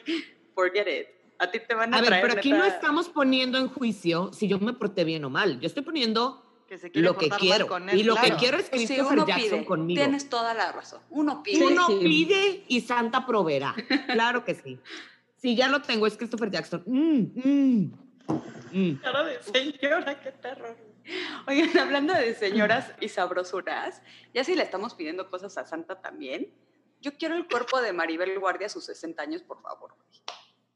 forget 0.56 0.88
it. 0.88 1.08
A 1.38 1.50
ti 1.52 1.60
te 1.60 1.74
van 1.74 1.94
a, 1.94 1.98
A 1.98 2.02
ver, 2.02 2.20
pero 2.22 2.34
aquí 2.34 2.52
no 2.52 2.66
estamos 2.66 3.08
poniendo 3.08 3.58
en 3.58 3.70
juicio 3.70 4.34
si 4.34 4.48
yo 4.48 4.60
me 4.60 4.74
porté 4.74 5.04
bien 5.04 5.24
o 5.24 5.30
mal. 5.30 5.60
Yo 5.60 5.68
estoy 5.68 5.84
poniendo 5.84 6.44
Que 6.70 6.78
se 6.78 6.92
quiere 6.92 7.08
lo 7.08 7.18
que 7.18 7.30
quiero. 7.32 7.66
con 7.68 7.90
él, 7.90 7.98
y 8.00 8.04
lo 8.04 8.14
que 8.14 8.22
claro. 8.28 8.38
quiero 8.38 8.58
es 8.58 8.66
sí, 8.66 8.72
Christopher 8.72 9.14
uno 9.18 9.26
Jackson 9.26 9.50
pide. 9.50 9.66
conmigo. 9.66 10.02
Tienes 10.04 10.30
toda 10.30 10.54
la 10.54 10.72
razón. 10.72 11.02
Uno 11.10 11.42
pide. 11.42 11.66
Uno 11.66 11.88
Sí. 11.88 11.98
pide 12.00 12.64
y 12.68 12.82
Santa 12.82 13.26
proveerá. 13.26 13.74
Claro 14.06 14.46
que 14.46 14.54
sí. 14.54 14.80
Si 15.38 15.56
ya 15.56 15.68
lo 15.68 15.82
tengo, 15.82 16.06
es 16.06 16.16
Christopher 16.16 16.52
Jackson. 16.52 16.84
Mm, 16.86 17.22
mm, 17.34 17.92
mm. 18.72 18.96
Cara 19.02 19.24
de 19.24 19.42
señora, 19.42 20.20
qué 20.22 20.32
terror. 20.32 20.78
Oigan, 21.48 21.76
hablando 21.80 22.14
de 22.14 22.36
señoras 22.36 22.92
y 23.02 23.10
sabrosuras, 23.10 24.04
ya 24.36 24.44
si 24.44 24.54
le 24.54 24.62
estamos 24.62 24.94
pidiendo 24.94 25.28
cosas 25.32 25.58
a 25.58 25.66
Santa 25.66 26.00
también, 26.00 26.54
yo 27.02 27.18
quiero 27.18 27.34
el 27.36 27.48
cuerpo 27.48 27.82
de 27.82 27.94
Maribel 27.94 28.38
Guardia 28.38 28.68
a 28.68 28.70
sus 28.70 28.86
60 28.86 29.24
años, 29.24 29.42
por 29.42 29.60
favor. 29.60 29.96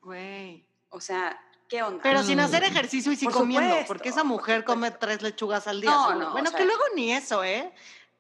Güey. 0.02 0.66
O 0.90 1.00
sea, 1.00 1.40
¿qué 1.74 1.84
onda? 1.84 2.00
Pero 2.04 2.22
sin 2.24 2.38
Mm. 2.38 2.42
hacer 2.42 2.64
ejercicio 2.64 3.12
y 3.12 3.16
sí 3.16 3.26
Por 3.26 3.34
comiendo, 3.34 3.68
supuesto, 3.70 3.88
porque 3.88 4.10
esa 4.10 4.22
por 4.22 4.28
mujer 4.28 4.64
come 4.64 4.88
supuesto. 4.88 5.06
tres 5.08 5.22
lechugas 5.24 5.68
al 5.68 5.82
día. 5.82 5.90
No, 5.92 6.08
seguro. 6.08 6.26
no, 6.28 6.32
bueno, 6.34 6.50
o 6.50 6.52
sea- 6.52 6.60
que 6.60 6.66
luego 6.66 6.84
ni 6.96 7.12
eso, 7.12 7.44
¿eh? 7.44 7.74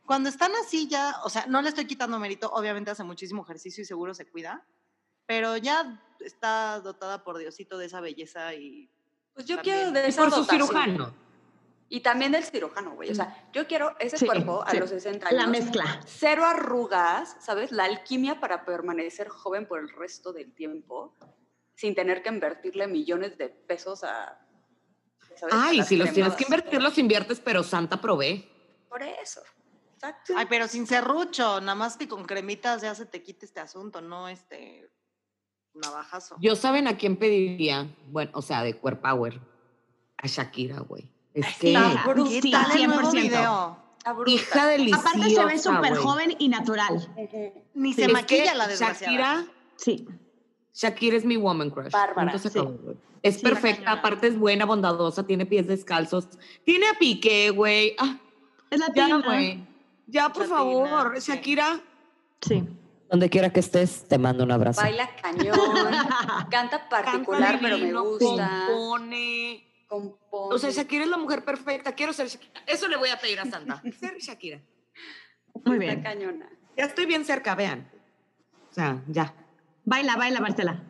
Cuando 0.05 0.29
están 0.29 0.51
así 0.55 0.87
ya, 0.87 1.15
o 1.23 1.29
sea, 1.29 1.45
no 1.47 1.61
le 1.61 1.69
estoy 1.69 1.85
quitando 1.85 2.17
mérito, 2.19 2.51
obviamente 2.51 2.91
hace 2.91 3.03
muchísimo 3.03 3.43
ejercicio 3.43 3.83
y 3.83 3.85
seguro 3.85 4.13
se 4.13 4.25
cuida, 4.25 4.65
pero 5.27 5.55
ya 5.57 6.01
está 6.19 6.79
dotada 6.81 7.23
por 7.23 7.37
Diosito 7.37 7.77
de 7.77 7.85
esa 7.85 8.01
belleza 8.01 8.53
y 8.55 8.89
Pues 9.35 9.45
yo 9.47 9.55
También. 9.57 9.77
quiero 9.77 9.91
de 9.91 10.07
esa 10.07 10.21
por 10.21 10.31
su 10.31 10.39
dotación. 10.41 10.67
cirujano. 10.67 11.13
Y 11.89 12.01
también 12.01 12.31
del 12.31 12.43
cirujano, 12.43 12.91
güey. 12.95 13.11
O 13.11 13.15
sea, 13.15 13.49
yo 13.53 13.67
quiero 13.67 13.95
ese 13.99 14.17
Sí, 14.17 14.25
cuerpo 14.25 14.63
a 14.65 14.71
sí. 14.71 14.77
los 14.79 14.89
60 14.89 15.27
años. 15.27 15.39
La 15.41 15.47
mezcla. 15.47 16.01
Cero 16.05 16.43
arrugas, 16.45 17.35
¿sabes? 17.39 17.71
La 17.71 17.83
alquimia 17.85 18.39
para 18.39 18.65
permanecer 18.65 19.29
joven 19.29 19.67
por 19.67 19.79
el 19.79 19.89
resto 19.89 20.33
del 20.33 20.51
tiempo, 20.53 21.13
sin 21.75 21.95
tener 21.95 22.21
que 22.21 22.29
invertirle 22.29 22.87
millones 22.87 23.37
de 23.37 23.49
pesos 23.49 24.03
a. 24.03 24.39
¿sabes? 25.35 25.53
A 25.55 25.67
Ay, 25.67 25.83
si 25.83 25.95
los 25.95 26.11
tienes 26.13 26.33
que 26.35 26.43
invertir, 26.43 26.81
los 26.81 26.97
inviertes, 26.97 27.39
pero 27.39 27.63
Santa 27.63 27.99
provee. 27.99 28.49
Por 28.89 29.01
eso. 29.03 29.41
Exacto. 29.95 30.33
Ay, 30.35 30.45
pero 30.49 30.67
sin 30.67 30.85
serrucho, 30.85 31.61
nada 31.61 31.75
más 31.75 31.97
que 31.97 32.07
con 32.07 32.25
cremitas 32.25 32.81
ya 32.81 32.93
se 32.93 33.05
te 33.05 33.23
quite 33.23 33.45
este 33.45 33.59
asunto, 33.59 34.01
no 34.01 34.27
este 34.27 34.91
navajazo. 35.73 36.35
Yo 36.39 36.55
saben 36.55 36.87
a 36.87 36.97
quién 36.97 37.17
pediría, 37.17 37.87
bueno, 38.07 38.31
o 38.33 38.41
sea, 38.41 38.63
de 38.63 38.77
Core 38.79 38.97
Power, 38.97 39.39
a 40.17 40.27
Shakira, 40.27 40.79
güey. 40.81 41.09
Es 41.33 41.57
que 41.57 41.73
Está 41.73 42.13
¿Qué 42.13 42.41
Sí, 42.41 42.53
el 42.53 42.87
nuevo 42.87 43.11
100%. 43.11 43.21
video? 43.21 43.83
A 44.05 44.15
hija 44.27 44.67
deliciosa, 44.67 45.09
Aparte 45.09 45.29
se 45.29 45.45
ve 45.45 45.57
súper 45.57 45.95
joven 45.95 46.35
y 46.37 46.49
natural. 46.49 46.97
Ni 47.73 47.93
Sí, 47.93 48.01
se 48.01 48.05
Es 48.05 48.13
maquilla 48.13 48.51
que 48.51 48.57
la 48.57 48.67
desgraciada. 48.67 49.13
Shakira, 49.13 49.45
Sí. 49.77 50.07
Shakira 50.73 51.17
es 51.17 51.25
mi 51.25 51.37
woman 51.37 51.69
crush. 51.69 51.91
Bárbara, 51.91 52.37
sí. 52.37 52.49
Es 53.21 53.35
Sí, 53.35 53.41
perfecta, 53.41 53.91
aparte 53.93 54.27
es 54.27 54.37
buena, 54.37 54.65
bondadosa, 54.65 55.25
tiene 55.25 55.45
pies 55.45 55.67
descalzos, 55.67 56.27
tiene 56.65 56.87
a 56.89 56.93
pique, 56.99 57.51
güey. 57.51 57.95
Ah, 57.97 58.17
Es 58.69 58.81
ya, 58.81 58.87
latina. 59.07 59.21
güey. 59.23 59.65
Ya, 60.07 60.29
por 60.29 60.41
Latina, 60.49 60.57
favor, 60.57 61.21
sí. 61.21 61.31
Shakira. 61.31 61.79
Sí. 62.41 62.63
Donde 63.09 63.29
quiera 63.29 63.51
que 63.53 63.59
estés, 63.61 64.07
te 64.07 64.17
mando 64.17 64.43
un 64.43 64.51
abrazo. 64.51 64.81
Baila 64.81 65.07
cañón. 65.21 65.55
canta 66.49 66.89
particular, 66.89 67.51
canta 67.59 67.59
pero 67.61 67.77
me 67.77 67.93
gusta. 67.93 68.65
Compone. 68.67 69.63
Compone. 69.87 70.55
O 70.55 70.57
sea, 70.57 70.71
Shakira 70.71 71.03
es 71.03 71.09
la 71.09 71.17
mujer 71.17 71.45
perfecta. 71.45 71.93
Quiero 71.93 72.11
ser 72.11 72.27
Shakira. 72.27 72.61
Eso 72.65 72.87
le 72.87 72.97
voy 72.97 73.09
a 73.09 73.17
pedir 73.19 73.39
a 73.39 73.45
Santa. 73.45 73.81
Ser 73.99 74.17
Shakira. 74.17 74.59
Muy 75.63 75.75
Está 75.75 75.85
bien. 75.85 76.01
cañona. 76.03 76.49
Ya 76.75 76.85
estoy 76.85 77.05
bien 77.05 77.23
cerca, 77.23 77.53
vean. 77.55 77.87
O 78.71 78.73
sea, 78.73 79.01
ya. 79.07 79.33
Baila, 79.85 80.15
baila, 80.15 80.39
Marcela. 80.39 80.83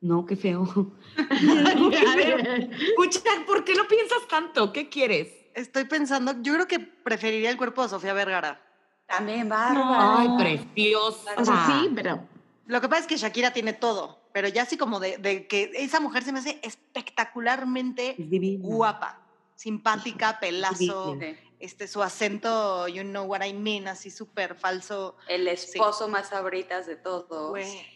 No, 0.00 0.26
qué 0.26 0.36
feo. 0.36 0.62
A 1.18 2.16
ver. 2.16 2.70
Escucha, 2.72 3.20
¿por 3.46 3.64
qué 3.64 3.74
no 3.74 3.86
piensas 3.86 4.26
tanto? 4.28 4.72
¿Qué 4.72 4.88
quieres? 4.88 5.28
Estoy 5.54 5.84
pensando, 5.84 6.34
yo 6.40 6.54
creo 6.54 6.66
que 6.66 6.78
preferiría 6.80 7.50
el 7.50 7.56
cuerpo 7.56 7.82
de 7.82 7.90
Sofía 7.90 8.14
Vergara. 8.14 8.60
También, 9.06 9.48
bárbara. 9.48 10.18
Ay, 10.18 10.28
preciosa. 10.38 11.32
O 11.36 11.44
sea, 11.44 11.66
sí, 11.66 11.90
pero 11.94 12.26
Lo 12.66 12.80
que 12.80 12.88
pasa 12.88 13.02
es 13.02 13.06
que 13.06 13.16
Shakira 13.18 13.52
tiene 13.52 13.74
todo, 13.74 14.18
pero 14.32 14.48
ya 14.48 14.62
así 14.62 14.78
como 14.78 14.98
de, 14.98 15.18
de 15.18 15.46
que 15.46 15.70
esa 15.74 16.00
mujer 16.00 16.22
se 16.24 16.32
me 16.32 16.38
hace 16.38 16.58
espectacularmente 16.62 18.16
Es 18.18 18.60
guapa, 18.62 19.20
simpática, 19.54 20.40
pelazo. 20.40 21.18
Sí. 21.20 21.36
este, 21.60 21.86
su 21.86 22.02
acento, 22.02 22.88
you 22.88 23.02
know 23.02 23.24
what 23.26 23.44
I 23.44 23.52
mean, 23.52 23.86
así 23.86 24.10
súper 24.10 24.54
falso. 24.54 25.16
El 25.28 25.46
esposo 25.48 26.08
más 26.08 26.30
sabritas 26.30 26.86
de 26.86 26.96
todos. 26.96 27.50
Güey, 27.50 27.86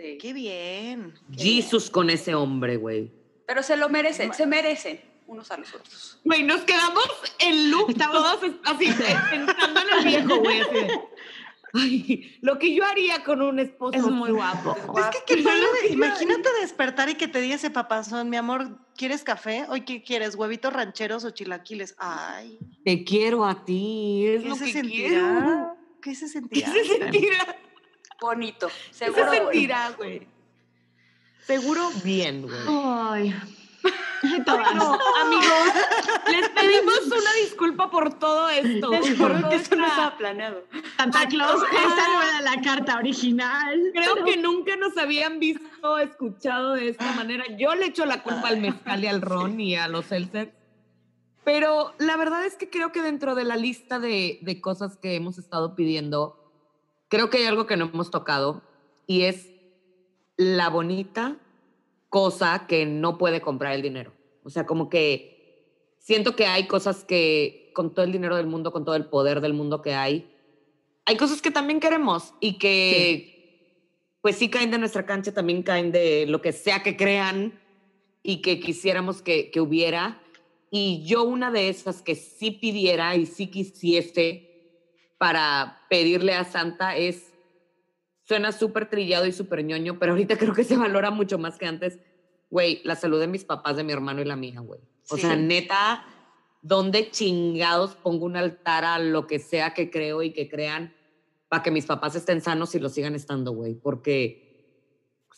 Sí. 0.00 0.18
qué 0.20 0.32
bien. 0.32 1.14
Jesus 1.36 1.90
con 1.90 2.08
ese 2.10 2.34
hombre, 2.34 2.76
güey. 2.76 3.10
Pero 3.46 3.62
se 3.62 3.76
lo 3.76 3.88
merecen, 3.88 4.32
se 4.32 4.46
merecen 4.46 5.00
unos 5.26 5.50
a 5.50 5.56
los 5.56 5.74
otros. 5.74 6.18
Güey, 6.24 6.42
nos 6.42 6.62
quedamos 6.62 7.04
en 7.38 7.70
loop 7.70 7.90
Estamos- 7.90 8.16
todos 8.40 8.54
así, 8.64 8.86
pensando 9.30 9.80
en 9.80 9.98
el 9.98 10.04
viejo, 10.04 10.40
güey. 10.40 10.62
Ay, 11.72 12.36
lo 12.40 12.58
que 12.58 12.74
yo 12.74 12.84
haría 12.84 13.22
con 13.22 13.42
un 13.42 13.60
esposo. 13.60 13.96
es 13.96 14.02
muy 14.04 14.32
guapo. 14.32 14.76
Es 14.98 15.06
que 15.24 15.36
qué 15.36 15.42
padre, 15.42 15.66
imagínate 15.90 16.48
despertar 16.60 17.08
y 17.10 17.14
que 17.14 17.28
te 17.28 17.40
diga 17.40 17.54
ese 17.54 17.70
papazón, 17.70 18.28
mi 18.28 18.36
amor, 18.36 18.76
¿quieres 18.96 19.22
café? 19.22 19.66
Hoy 19.68 19.82
qué 19.82 20.02
quieres, 20.02 20.34
huevitos 20.34 20.72
rancheros 20.72 21.24
o 21.24 21.30
chilaquiles. 21.30 21.94
Ay, 21.98 22.58
Te 22.84 23.04
quiero 23.04 23.44
a 23.44 23.64
ti, 23.64 24.26
es 24.26 24.42
¿qué 24.42 24.48
lo 24.48 24.56
se 24.56 24.64
que 24.64 24.72
sentirá? 24.72 25.08
quiero. 25.08 25.76
¿Qué 26.02 26.14
se 26.16 26.24
¿Qué 26.24 26.30
sentirá? 26.32 26.72
se 26.72 26.84
sentirá? 26.84 27.56
Bonito. 28.20 28.68
Se 28.90 29.06
Seguro. 29.06 29.30
sentirá, 29.32 29.90
güey. 29.96 30.26
Seguro 31.46 31.90
bien, 32.04 32.42
güey. 32.42 32.54
Ay. 32.68 33.34
Ay, 34.22 34.44
todas. 34.44 34.74
No, 34.74 34.92
amigos, 35.22 35.74
les 36.30 36.48
pedimos 36.50 37.00
una 37.06 37.32
disculpa 37.42 37.90
por 37.90 38.18
todo 38.18 38.50
esto. 38.50 38.90
Les 38.90 39.14
por 39.16 39.32
juro 39.34 39.48
que 39.48 39.56
esto 39.56 39.74
no 39.76 39.86
esta- 39.86 39.96
estaba 39.96 40.18
planeado. 40.18 40.64
Santa 40.98 41.26
Claus, 41.26 41.62
esta 41.62 42.08
no 42.12 42.22
era 42.22 42.40
la 42.42 42.60
carta 42.62 42.96
original. 42.98 43.80
Creo 43.94 44.14
pero- 44.14 44.26
que 44.26 44.36
nunca 44.36 44.76
nos 44.76 44.96
habían 44.98 45.40
visto, 45.40 45.96
escuchado 45.98 46.74
de 46.74 46.90
esta 46.90 47.12
manera. 47.12 47.44
Yo 47.58 47.74
le 47.74 47.86
echo 47.86 48.04
la 48.04 48.22
culpa 48.22 48.48
al 48.48 48.60
mezcal 48.60 49.02
y 49.02 49.06
al 49.06 49.22
ron 49.22 49.58
y 49.58 49.76
a 49.76 49.88
los 49.88 50.04
seltzers. 50.06 50.52
Pero 51.42 51.94
la 51.98 52.18
verdad 52.18 52.44
es 52.44 52.56
que 52.56 52.68
creo 52.68 52.92
que 52.92 53.00
dentro 53.00 53.34
de 53.34 53.44
la 53.44 53.56
lista 53.56 53.98
de, 53.98 54.38
de 54.42 54.60
cosas 54.60 54.98
que 54.98 55.16
hemos 55.16 55.38
estado 55.38 55.74
pidiendo, 55.74 56.49
creo 57.10 57.28
que 57.28 57.38
hay 57.38 57.44
algo 57.44 57.66
que 57.66 57.76
no 57.76 57.90
hemos 57.92 58.10
tocado 58.10 58.62
y 59.06 59.22
es 59.22 59.50
la 60.36 60.70
bonita 60.70 61.36
cosa 62.08 62.66
que 62.66 62.86
no 62.86 63.18
puede 63.18 63.42
comprar 63.42 63.74
el 63.74 63.82
dinero. 63.82 64.12
O 64.44 64.48
sea, 64.48 64.64
como 64.64 64.88
que 64.88 65.96
siento 65.98 66.34
que 66.34 66.46
hay 66.46 66.66
cosas 66.66 67.04
que 67.04 67.72
con 67.74 67.92
todo 67.92 68.04
el 68.04 68.12
dinero 68.12 68.36
del 68.36 68.46
mundo, 68.46 68.72
con 68.72 68.84
todo 68.84 68.94
el 68.94 69.06
poder 69.06 69.40
del 69.40 69.52
mundo 69.52 69.82
que 69.82 69.92
hay, 69.92 70.30
hay 71.04 71.16
cosas 71.16 71.42
que 71.42 71.50
también 71.50 71.80
queremos 71.80 72.32
y 72.40 72.58
que 72.58 73.36
pues 74.22 74.36
sí 74.36 74.48
caen 74.48 74.70
de 74.70 74.78
nuestra 74.78 75.04
cancha, 75.04 75.34
también 75.34 75.62
caen 75.62 75.90
de 75.92 76.26
lo 76.26 76.40
que 76.40 76.52
sea 76.52 76.82
que 76.82 76.96
crean 76.96 77.58
y 78.22 78.40
que 78.40 78.60
quisiéramos 78.60 79.20
que, 79.20 79.50
que 79.50 79.60
hubiera. 79.60 80.22
Y 80.70 81.02
yo 81.04 81.24
una 81.24 81.50
de 81.50 81.68
esas 81.68 82.02
que 82.02 82.14
sí 82.14 82.52
pidiera 82.52 83.16
y 83.16 83.26
sí 83.26 83.48
quisiese 83.48 84.49
para 85.20 85.82
pedirle 85.90 86.32
a 86.32 86.44
Santa 86.44 86.96
es, 86.96 87.34
suena 88.22 88.52
súper 88.52 88.88
trillado 88.88 89.26
y 89.26 89.32
súper 89.32 89.62
ñoño, 89.62 89.98
pero 89.98 90.12
ahorita 90.12 90.38
creo 90.38 90.54
que 90.54 90.64
se 90.64 90.78
valora 90.78 91.10
mucho 91.10 91.36
más 91.36 91.58
que 91.58 91.66
antes, 91.66 91.98
güey, 92.48 92.80
la 92.84 92.96
salud 92.96 93.20
de 93.20 93.26
mis 93.26 93.44
papás, 93.44 93.76
de 93.76 93.84
mi 93.84 93.92
hermano 93.92 94.22
y 94.22 94.24
la 94.24 94.36
mía, 94.36 94.60
güey. 94.60 94.80
O 95.10 95.16
Sí. 95.16 95.20
sea, 95.20 95.36
neta, 95.36 96.06
¿dónde 96.62 97.10
chingados 97.10 97.96
pongo 97.96 98.24
un 98.24 98.38
altar 98.38 98.86
a 98.86 98.98
lo 98.98 99.26
que 99.26 99.38
sea 99.40 99.74
que 99.74 99.90
creo 99.90 100.22
y 100.22 100.32
que 100.32 100.48
crean 100.48 100.94
para 101.50 101.62
que 101.62 101.70
mis 101.70 101.84
papás 101.84 102.14
estén 102.14 102.40
sanos 102.40 102.74
y 102.74 102.78
lo 102.78 102.88
sigan 102.88 103.14
estando, 103.14 103.52
güey? 103.52 103.74
Porque 103.74 104.64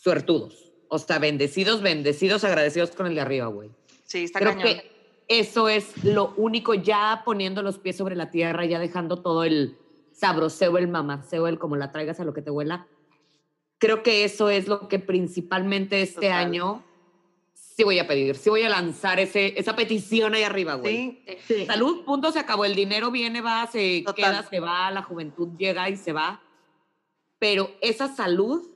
suertudos. 0.01 0.71
O 0.88 1.01
sea, 1.01 1.18
bendecidos, 1.18 1.83
bendecidos, 1.83 2.45
agradecidos 2.45 2.92
con 2.92 3.09
el 3.09 3.16
de 3.16 3.21
arriba, 3.23 3.47
güey. 3.49 3.71
Sí, 4.05 4.23
está 4.25 4.38
Creo 4.38 4.53
cañón. 4.53 4.64
que 4.68 4.91
eso 5.38 5.68
es 5.68 6.05
lo 6.05 6.35
único, 6.37 6.75
ya 6.75 7.23
poniendo 7.25 7.62
los 7.62 7.79
pies 7.79 7.97
sobre 7.97 8.16
la 8.16 8.31
tierra, 8.31 8.64
ya 8.66 8.79
dejando 8.79 9.23
todo 9.23 9.45
el 9.45 9.79
sabroseo, 10.12 10.79
el 10.79 10.88
mamaceo, 10.88 11.49
el 11.49 11.59
como 11.59 11.77
la 11.77 11.90
traigas 11.90 12.21
a 12.21 12.25
lo 12.25 12.35
que 12.35 12.42
te 12.42 12.51
huela. 12.51 12.87
Creo 13.79 14.03
que 14.03 14.25
eso 14.25 14.51
es 14.51 14.68
lo 14.68 14.88
que 14.88 14.99
principalmente 14.99 16.03
este 16.03 16.27
Total. 16.27 16.47
año 16.47 16.85
sí 17.55 17.85
voy 17.85 17.99
a 17.99 18.07
pedir, 18.07 18.37
sí 18.37 18.51
voy 18.51 18.62
a 18.62 18.68
lanzar 18.68 19.18
ese, 19.18 19.59
esa 19.59 19.75
petición 19.75 20.35
ahí 20.35 20.42
arriba, 20.42 20.75
güey. 20.75 21.23
Sí, 21.27 21.37
Sí. 21.47 21.66
Salud, 21.66 22.05
punto, 22.05 22.31
se 22.31 22.38
acabó. 22.38 22.64
El 22.64 22.75
dinero 22.75 23.11
viene, 23.11 23.40
va, 23.40 23.66
se 23.66 24.03
Total. 24.05 24.14
queda, 24.14 24.42
se 24.49 24.61
va, 24.61 24.90
la 24.90 25.03
juventud 25.03 25.57
llega 25.57 25.88
y 25.88 25.97
se 25.97 26.12
va. 26.12 26.42
Pero 27.38 27.71
esa 27.81 28.14
salud 28.14 28.68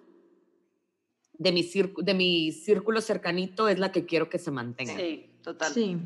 de 1.34 1.52
mi, 1.52 1.62
círculo, 1.62 2.04
de 2.04 2.14
mi 2.14 2.50
círculo 2.52 3.00
cercanito 3.00 3.68
es 3.68 3.78
la 3.78 3.92
que 3.92 4.06
quiero 4.06 4.30
que 4.30 4.38
se 4.38 4.50
mantenga. 4.50 4.96
Sí. 4.96 5.30
total. 5.42 5.72
Sí. 5.72 5.98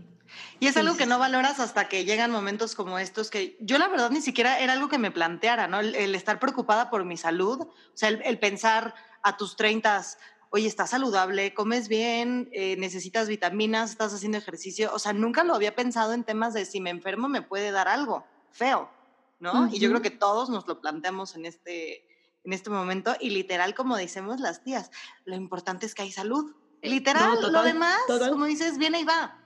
Y 0.59 0.67
es 0.67 0.77
algo 0.77 0.97
que 0.97 1.07
no 1.07 1.19
valoras 1.19 1.61
hasta 1.61 1.89
que 1.89 2.05
llegan 2.05 2.31
momentos 2.31 2.75
como 2.75 2.99
estos 2.99 3.31
que 3.31 3.57
yo 3.61 3.79
la 3.79 3.89
verdad 3.89 4.11
ni 4.11 4.21
siquiera 4.21 4.61
era 4.61 4.75
algo 4.75 4.89
que 4.89 4.99
me 4.99 5.11
planteara, 5.11 5.69
¿no? 5.69 5.81
El, 5.81 5.95
el 5.95 6.15
estar 6.15 6.39
preocupada 6.39 6.91
por 6.91 7.05
mi 7.05 7.17
salud, 7.17 7.63
o 7.63 7.73
sea, 7.95 8.11
el, 8.11 8.23
el 8.25 8.39
pensar 8.39 8.95
a 9.23 9.37
tus 9.37 9.57
30, 9.57 10.03
oye, 10.51 10.67
estás 10.67 10.91
saludable, 10.91 11.55
comes 11.55 11.89
bien, 11.89 12.49
eh, 12.53 12.77
necesitas 12.77 13.29
vitaminas, 13.29 13.91
estás 13.91 14.13
haciendo 14.13 14.39
ejercicio, 14.39 14.91
o 14.93 14.99
sea, 14.99 15.13
nunca 15.13 15.45
lo 15.45 15.55
había 15.55 15.75
pensado 15.75 16.13
en 16.13 16.25
temas 16.25 16.55
de 16.55 16.65
si 16.65 16.81
me 16.81 16.91
enfermo 16.91 17.29
me 17.29 17.43
puede 17.43 17.71
dar 17.71 17.89
algo 17.89 18.25
feo, 18.51 18.91
¿no? 19.39 19.69
Y 19.73 19.79
yo 19.79 19.89
creo 19.89 20.03
que 20.03 20.11
todos 20.11 20.51
nos 20.51 20.67
lo 20.67 20.81
planteamos 20.81 21.37
en 21.37 21.47
este, 21.47 22.05
en 22.45 22.53
este 22.53 22.69
momento 22.69 23.15
y 23.21 23.31
literal, 23.31 23.75
como 23.75 23.97
decimos 23.97 24.41
las 24.41 24.63
tías, 24.63 24.91
lo 25.25 25.37
importante 25.37 25.87
es 25.87 25.95
que 25.95 26.03
hay 26.03 26.13
salud. 26.13 26.53
Literal, 26.83 27.35
lo 27.35 27.49
total, 27.49 27.65
demás, 27.67 28.01
total. 28.07 28.31
como 28.31 28.47
dices, 28.47 28.79
viene 28.79 29.01
y 29.01 29.05
va. 29.05 29.39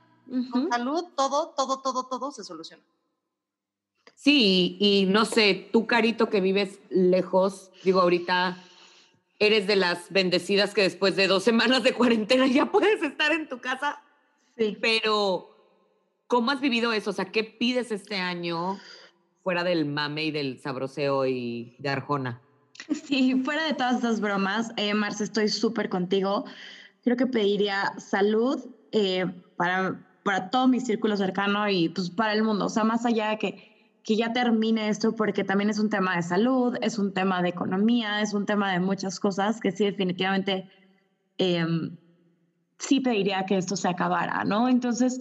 Con 0.50 0.68
salud, 0.70 1.04
todo, 1.16 1.50
todo, 1.56 1.80
todo, 1.80 2.06
todo 2.06 2.32
se 2.32 2.44
soluciona. 2.44 2.82
Sí, 4.14 4.76
y, 4.80 5.06
no 5.06 5.24
sé, 5.24 5.68
tú, 5.72 5.86
Carito, 5.86 6.30
que 6.30 6.40
vives 6.40 6.78
lejos, 6.88 7.70
digo, 7.82 8.00
ahorita 8.00 8.56
eres 9.38 9.66
de 9.66 9.76
las 9.76 10.10
bendecidas 10.10 10.72
que 10.72 10.82
después 10.82 11.16
de 11.16 11.26
dos 11.26 11.42
semanas 11.42 11.82
de 11.82 11.92
cuarentena 11.92 12.46
ya 12.46 12.66
puedes 12.72 13.02
estar 13.02 13.32
en 13.32 13.48
tu 13.48 13.60
casa, 13.60 14.00
Sí. 14.56 14.78
pero 14.80 15.50
¿cómo 16.28 16.52
has 16.52 16.60
vivido 16.60 16.92
eso? 16.92 17.10
O 17.10 17.12
sea, 17.12 17.32
¿qué 17.32 17.42
pides 17.44 17.90
este 17.90 18.16
año 18.16 18.78
fuera 19.42 19.64
del 19.64 19.84
mame 19.84 20.26
y 20.26 20.30
del 20.30 20.60
sabroseo 20.60 21.26
y 21.26 21.74
de 21.78 21.88
Arjona? 21.88 22.40
Sí, 23.04 23.42
fuera 23.44 23.64
de 23.66 23.74
todas 23.74 23.96
estas 23.96 24.20
bromas, 24.20 24.70
eh, 24.76 24.94
Marce, 24.94 25.24
estoy 25.24 25.48
súper 25.48 25.88
contigo. 25.88 26.44
Creo 27.02 27.16
que 27.16 27.26
pediría 27.26 27.92
salud 27.98 28.64
eh, 28.92 29.26
para, 29.56 30.00
para 30.24 30.50
todo 30.50 30.68
mi 30.68 30.80
círculo 30.80 31.16
cercano 31.16 31.68
y 31.68 31.90
pues 31.90 32.10
para 32.10 32.32
el 32.34 32.42
mundo. 32.42 32.66
O 32.66 32.70
sea, 32.70 32.84
más 32.84 33.06
allá 33.06 33.30
de 33.30 33.38
que, 33.38 33.54
que 34.02 34.16
ya 34.16 34.32
termine 34.32 34.88
esto, 34.88 35.14
porque 35.14 35.44
también 35.44 35.70
es 35.70 35.78
un 35.78 35.90
tema 35.90 36.16
de 36.16 36.22
salud, 36.22 36.74
es 36.80 36.98
un 36.98 37.12
tema 37.12 37.42
de 37.42 37.50
economía, 37.50 38.22
es 38.22 38.34
un 38.34 38.46
tema 38.46 38.72
de 38.72 38.80
muchas 38.80 39.20
cosas 39.20 39.60
que 39.60 39.72
sí 39.72 39.84
definitivamente 39.84 40.64
em, 41.38 41.96
sí 42.78 43.00
pediría 43.00 43.44
que 43.44 43.58
esto 43.58 43.76
se 43.76 43.88
acabara, 43.88 44.44
¿no? 44.44 44.68
Entonces, 44.68 45.18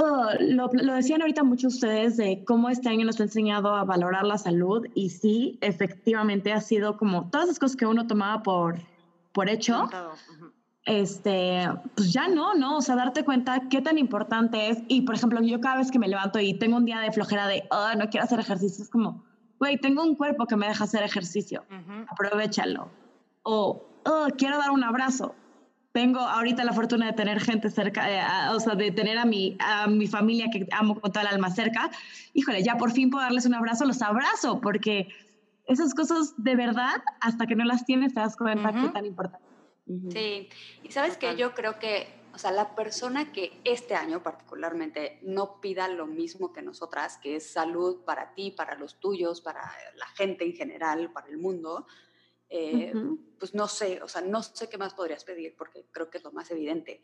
Oh, 0.00 0.28
lo, 0.38 0.68
lo 0.72 0.94
decían 0.94 1.22
ahorita 1.22 1.42
muchos 1.42 1.74
ustedes 1.74 2.14
de 2.16 2.40
cómo 2.46 2.68
este 2.70 2.88
año 2.88 3.04
nos 3.04 3.18
ha 3.18 3.24
enseñado 3.24 3.74
a 3.74 3.84
valorar 3.84 4.24
la 4.24 4.38
salud 4.38 4.84
y 4.94 5.10
sí, 5.10 5.58
efectivamente 5.60 6.52
ha 6.52 6.60
sido 6.60 6.96
como 6.96 7.28
todas 7.28 7.48
las 7.48 7.58
cosas 7.58 7.74
que 7.74 7.86
uno 7.86 8.06
tomaba 8.06 8.40
por, 8.42 8.78
por 9.32 9.48
hecho. 9.48 9.90
Este, 10.88 11.68
pues 11.94 12.12
ya 12.12 12.28
no, 12.28 12.54
¿no? 12.54 12.78
O 12.78 12.80
sea, 12.80 12.96
darte 12.96 13.22
cuenta 13.24 13.68
qué 13.68 13.82
tan 13.82 13.98
importante 13.98 14.70
es. 14.70 14.78
Y 14.88 15.02
por 15.02 15.14
ejemplo, 15.14 15.40
yo 15.42 15.60
cada 15.60 15.76
vez 15.76 15.90
que 15.90 15.98
me 15.98 16.08
levanto 16.08 16.40
y 16.40 16.54
tengo 16.54 16.76
un 16.78 16.86
día 16.86 16.98
de 17.00 17.12
flojera 17.12 17.46
de, 17.46 17.62
oh, 17.70 17.90
no 17.96 18.08
quiero 18.08 18.24
hacer 18.24 18.40
ejercicio, 18.40 18.82
es 18.82 18.90
como, 18.90 19.22
güey, 19.60 19.76
tengo 19.76 20.02
un 20.02 20.16
cuerpo 20.16 20.46
que 20.46 20.56
me 20.56 20.66
deja 20.66 20.84
hacer 20.84 21.02
ejercicio, 21.02 21.64
Ujú. 21.70 22.06
aprovechalo. 22.08 22.90
O, 23.42 23.82
oh, 24.04 24.26
quiero 24.36 24.56
dar 24.58 24.70
un 24.70 24.82
abrazo. 24.82 25.34
Tengo 25.92 26.20
ahorita 26.20 26.64
la 26.64 26.72
fortuna 26.72 27.06
de 27.06 27.12
tener 27.12 27.40
gente 27.40 27.70
cerca, 27.70 28.10
eh, 28.10 28.20
a- 28.20 28.52
o 28.54 28.60
sea, 28.60 28.74
de 28.74 28.90
tener 28.90 29.18
a 29.18 29.24
mi, 29.24 29.56
a 29.60 29.86
mi 29.88 30.06
familia 30.06 30.46
que 30.50 30.66
amo 30.72 30.94
con 31.00 31.10
toda 31.12 31.22
el 31.26 31.34
alma 31.34 31.50
cerca. 31.50 31.90
Híjole, 32.34 32.62
ya 32.62 32.76
por 32.76 32.92
fin 32.92 33.10
puedo 33.10 33.24
darles 33.24 33.46
un 33.46 33.54
abrazo, 33.54 33.84
los 33.84 34.00
abrazo, 34.00 34.60
porque 34.60 35.08
esas 35.66 35.92
cosas 35.94 36.34
de 36.36 36.56
verdad, 36.56 36.94
hasta 37.20 37.46
que 37.46 37.56
no 37.56 37.64
las 37.64 37.84
tienes, 37.84 38.14
te 38.14 38.20
das 38.20 38.36
cuenta 38.36 38.70
Ujú. 38.70 38.80
qué 38.82 38.88
tan 38.90 39.04
importante. 39.06 39.47
Sí, 40.10 40.50
y 40.82 40.92
sabes 40.92 41.16
que 41.16 41.34
yo 41.36 41.54
creo 41.54 41.78
que, 41.78 42.06
o 42.34 42.38
sea, 42.38 42.50
la 42.50 42.74
persona 42.74 43.32
que 43.32 43.60
este 43.64 43.94
año 43.94 44.22
particularmente 44.22 45.18
no 45.22 45.60
pida 45.62 45.88
lo 45.88 46.06
mismo 46.06 46.52
que 46.52 46.60
nosotras, 46.60 47.18
que 47.22 47.36
es 47.36 47.50
salud 47.50 48.04
para 48.04 48.34
ti, 48.34 48.50
para 48.50 48.74
los 48.74 49.00
tuyos, 49.00 49.40
para 49.40 49.62
la 49.94 50.06
gente 50.08 50.44
en 50.44 50.52
general, 50.52 51.10
para 51.12 51.28
el 51.28 51.38
mundo, 51.38 51.86
eh, 52.50 52.92
Ujú. 52.94 53.18
pues 53.38 53.54
no 53.54 53.66
sé, 53.66 54.02
o 54.02 54.08
sea, 54.08 54.20
no 54.20 54.42
sé 54.42 54.68
qué 54.68 54.76
más 54.76 54.92
podrías 54.92 55.24
pedir 55.24 55.54
porque 55.56 55.86
creo 55.90 56.10
que 56.10 56.18
es 56.18 56.24
lo 56.24 56.32
más 56.32 56.50
evidente. 56.50 57.00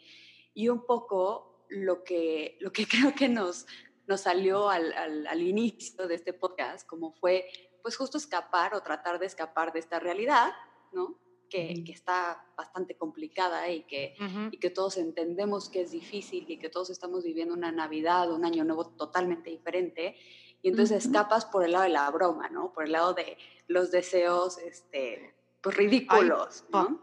Y 0.52 0.68
un 0.68 0.84
poco 0.84 1.64
lo 1.70 2.04
que, 2.04 2.58
lo 2.60 2.70
que 2.70 2.86
creo 2.88 3.14
que 3.14 3.28
nos, 3.28 3.66
nos 4.06 4.20
salió 4.20 4.68
al, 4.68 4.92
al, 4.92 5.26
al 5.26 5.42
inicio 5.42 6.06
de 6.06 6.16
este 6.16 6.34
podcast, 6.34 6.86
como 6.86 7.12
fue, 7.12 7.48
pues 7.82 7.96
justo 7.96 8.18
escapar 8.18 8.74
o 8.74 8.82
tratar 8.82 9.18
de 9.18 9.26
escapar 9.26 9.72
de 9.72 9.80
esta 9.80 9.98
realidad, 9.98 10.52
¿no? 10.92 11.23
Que, 11.54 11.84
que 11.84 11.92
está 11.92 12.44
bastante 12.56 12.96
complicada 12.96 13.70
y 13.70 13.84
que, 13.84 14.16
Ujú. 14.18 14.48
y 14.50 14.58
que 14.58 14.70
todos 14.70 14.96
entendemos 14.96 15.68
que 15.70 15.82
es 15.82 15.92
difícil 15.92 16.50
y 16.50 16.58
que 16.58 16.68
todos 16.68 16.90
estamos 16.90 17.22
viviendo 17.22 17.54
una 17.54 17.70
Navidad, 17.70 18.32
un 18.32 18.44
año 18.44 18.64
nuevo 18.64 18.86
totalmente 18.88 19.50
diferente. 19.50 20.16
Y 20.62 20.70
entonces 20.70 21.04
Ujú. 21.06 21.14
escapas 21.14 21.44
por 21.44 21.62
el 21.64 21.70
lado 21.70 21.84
de 21.84 21.90
la 21.90 22.10
broma, 22.10 22.48
¿no? 22.48 22.72
Por 22.72 22.86
el 22.86 22.90
lado 22.92 23.14
de 23.14 23.38
los 23.68 23.92
deseos, 23.92 24.58
este, 24.58 25.32
pues 25.60 25.76
ridículos, 25.76 26.64
Po- 26.72 26.78
¿no? 26.90 27.02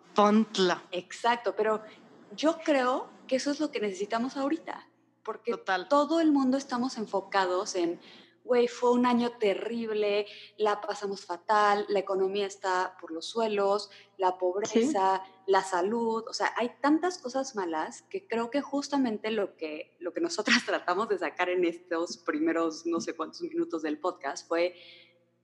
Exacto, 0.91 1.55
pero 1.55 1.81
yo 2.35 2.57
creo 2.57 3.09
que 3.27 3.37
eso 3.37 3.51
es 3.51 3.61
lo 3.61 3.71
que 3.71 3.79
necesitamos 3.79 4.35
ahorita, 4.35 4.85
porque 5.23 5.51
Total. 5.51 5.87
todo 5.87 6.19
el 6.19 6.33
mundo 6.33 6.57
estamos 6.57 6.97
enfocados 6.97 7.75
en, 7.75 8.01
güey, 8.43 8.67
fue 8.67 8.91
un 8.91 9.05
año 9.05 9.37
terrible, 9.37 10.25
la 10.57 10.81
pasamos 10.81 11.25
fatal, 11.25 11.85
la 11.89 11.99
economía 11.99 12.45
está 12.47 12.97
por 12.99 13.11
los 13.11 13.25
suelos, 13.27 13.89
la 14.17 14.37
pobreza, 14.37 15.23
la 15.47 15.63
salud, 15.63 16.23
o 16.27 16.33
sea, 16.33 16.53
hay 16.57 16.71
tantas 16.81 17.17
cosas 17.17 17.55
malas 17.55 18.03
que 18.03 18.27
creo 18.27 18.49
que 18.49 18.61
justamente 18.61 19.31
lo 19.31 19.55
que, 19.57 19.95
lo 19.99 20.13
que 20.13 20.21
nosotras 20.21 20.57
tratamos 20.65 21.09
de 21.09 21.19
sacar 21.19 21.49
en 21.49 21.65
estos 21.65 22.17
primeros 22.17 22.85
no 22.85 22.99
sé 22.99 23.15
cuántos 23.15 23.41
minutos 23.41 23.81
del 23.83 23.99
podcast 23.99 24.47
fue, 24.47 24.75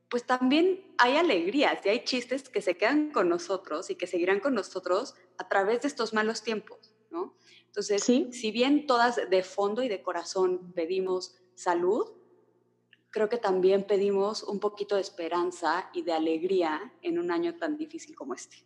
pues 0.10 0.26
también 0.26 0.96
hay 0.98 1.18
alegrías 1.18 1.86
y 1.86 1.90
hay 1.90 2.04
chistes 2.04 2.50
que 2.50 2.62
se 2.62 2.78
quedan 2.78 3.12
con 3.12 3.28
nosotros 3.30 3.90
y 3.90 3.96
que 3.96 4.08
seguirán 4.08 4.40
con 4.40 4.54
nosotros 4.54 5.16
a 5.38 5.48
través 5.50 5.82
de 5.82 5.90
estos 5.90 6.14
malos 6.14 6.44
tiempos, 6.44 6.96
¿no? 7.12 7.36
Entonces, 7.66 8.04
Sí. 8.04 8.30
si 8.32 8.52
bien 8.52 8.88
todas 8.88 9.20
de 9.30 9.44
fondo 9.44 9.84
y 9.84 9.90
de 9.90 10.02
corazón 10.02 10.72
pedimos 10.74 11.36
salud, 11.56 12.17
creo 13.12 13.30
que 13.30 13.38
también 13.38 13.84
pedimos 13.84 14.44
un 14.44 14.60
poquito 14.60 14.96
de 14.96 15.02
esperanza 15.02 15.90
y 15.94 16.02
de 16.02 16.14
alegría 16.14 16.94
en 17.02 17.20
un 17.20 17.32
año 17.32 17.56
tan 17.56 17.78
difícil 17.78 18.16
como 18.16 18.34
este. 18.34 18.58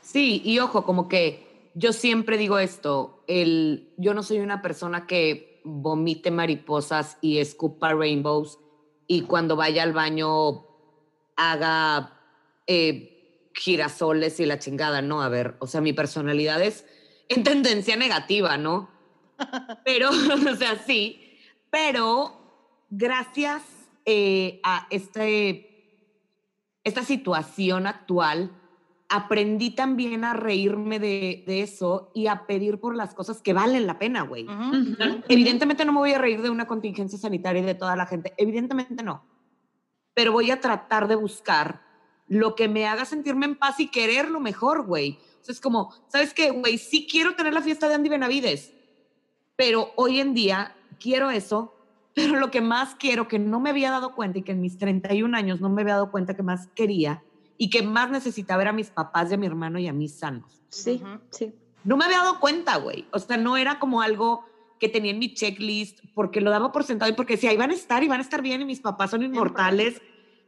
Sí, 0.00 0.40
y 0.44 0.58
ojo, 0.58 0.84
como 0.84 1.08
que 1.08 1.70
yo 1.74 1.92
siempre 1.92 2.38
digo 2.38 2.58
esto, 2.58 3.22
el, 3.26 3.92
yo 3.96 4.14
no 4.14 4.22
soy 4.22 4.38
una 4.38 4.62
persona 4.62 5.06
que 5.06 5.60
vomite 5.64 6.30
mariposas 6.30 7.18
y 7.20 7.38
escupa 7.38 7.92
rainbows 7.92 8.58
y 9.06 9.22
cuando 9.22 9.56
vaya 9.56 9.82
al 9.82 9.92
baño 9.92 10.66
haga 11.36 12.20
eh, 12.66 13.50
girasoles 13.52 14.40
y 14.40 14.46
la 14.46 14.58
chingada, 14.58 15.02
no, 15.02 15.22
a 15.22 15.28
ver, 15.28 15.56
o 15.58 15.66
sea, 15.66 15.80
mi 15.80 15.92
personalidad 15.92 16.62
es 16.62 16.84
en 17.28 17.42
tendencia 17.42 17.96
negativa, 17.96 18.56
¿no? 18.56 18.90
Pero, 19.84 20.10
o 20.52 20.56
sea, 20.56 20.78
sí, 20.86 21.22
pero 21.70 22.45
gracias 22.90 23.62
eh, 24.04 24.60
a 24.62 24.86
este, 24.90 26.20
esta 26.84 27.02
situación 27.02 27.86
actual, 27.86 28.50
aprendí 29.08 29.70
también 29.70 30.24
a 30.24 30.32
reírme 30.34 30.98
de, 30.98 31.44
de 31.46 31.62
eso 31.62 32.10
y 32.14 32.26
a 32.26 32.46
pedir 32.46 32.80
por 32.80 32.96
las 32.96 33.14
cosas 33.14 33.40
que 33.40 33.52
valen 33.52 33.86
la 33.86 33.98
pena, 33.98 34.22
güey. 34.22 34.44
Ujú. 34.44 35.22
Evidentemente 35.28 35.84
no 35.84 35.92
me 35.92 36.00
voy 36.00 36.12
a 36.12 36.18
reír 36.18 36.42
de 36.42 36.50
una 36.50 36.66
contingencia 36.66 37.18
sanitaria 37.18 37.62
y 37.62 37.66
de 37.66 37.74
toda 37.74 37.96
la 37.96 38.06
gente, 38.06 38.34
evidentemente 38.36 39.02
no. 39.02 39.24
Pero 40.14 40.32
voy 40.32 40.50
a 40.50 40.60
tratar 40.60 41.08
de 41.08 41.16
buscar 41.16 41.82
lo 42.28 42.56
que 42.56 42.68
me 42.68 42.86
haga 42.86 43.04
sentirme 43.04 43.46
en 43.46 43.56
paz 43.56 43.78
y 43.78 43.88
querer 43.88 44.28
lo 44.28 44.40
mejor, 44.40 44.86
güey. 44.86 45.18
O 45.40 45.44
sea, 45.44 45.52
es 45.52 45.60
como, 45.60 45.92
¿sabes 46.08 46.34
qué, 46.34 46.50
güey? 46.50 46.78
Sí 46.78 47.06
quiero 47.08 47.36
tener 47.36 47.54
la 47.54 47.62
fiesta 47.62 47.88
de 47.88 47.94
Andy 47.94 48.08
Benavides, 48.08 48.72
pero 49.54 49.92
hoy 49.96 50.20
en 50.20 50.34
día 50.34 50.74
quiero 50.98 51.30
eso, 51.30 51.75
pero 52.16 52.36
lo 52.40 52.50
que 52.50 52.62
más 52.62 52.94
quiero, 52.94 53.28
que 53.28 53.38
no 53.38 53.60
me 53.60 53.68
había 53.68 53.90
dado 53.90 54.14
cuenta 54.14 54.38
y 54.38 54.42
que 54.42 54.52
en 54.52 54.62
mis 54.62 54.78
31 54.78 55.36
años 55.36 55.60
no 55.60 55.68
me 55.68 55.82
había 55.82 55.94
dado 55.96 56.10
cuenta 56.10 56.34
que 56.34 56.42
más 56.42 56.68
quería 56.74 57.22
y 57.58 57.68
que 57.68 57.82
más 57.82 58.08
necesitaba 58.10 58.62
era 58.62 58.70
a 58.70 58.72
mis 58.74 58.88
papás 58.88 59.30
y 59.30 59.34
a 59.34 59.36
mi 59.36 59.46
hermano 59.46 59.78
y 59.78 59.86
a 59.86 59.92
mis 59.92 60.18
sanos 60.18 60.62
Sí, 60.70 61.02
sí. 61.30 61.52
no 61.84 61.98
me 61.98 62.06
había 62.06 62.18
dado 62.18 62.40
cuenta, 62.40 62.76
güey. 62.78 63.06
O 63.12 63.18
sea, 63.18 63.36
no 63.36 63.58
era 63.58 63.78
como 63.78 64.00
algo 64.00 64.46
que 64.80 64.88
tenía 64.88 65.10
en 65.10 65.18
mi 65.18 65.34
checklist 65.34 66.00
porque 66.14 66.40
lo 66.40 66.50
daba 66.50 66.72
por 66.72 66.84
sentado 66.84 67.10
y 67.10 67.14
porque 67.14 67.34
decía, 67.34 67.50
ahí 67.50 67.58
van 67.58 67.70
a 67.70 67.74
estar 67.74 68.02
y 68.02 68.08
van 68.08 68.20
a 68.20 68.22
estar 68.22 68.40
bien 68.40 68.62
y 68.62 68.64
mis 68.64 68.80
papás 68.80 69.10
son 69.10 69.22
inmortales 69.22 70.00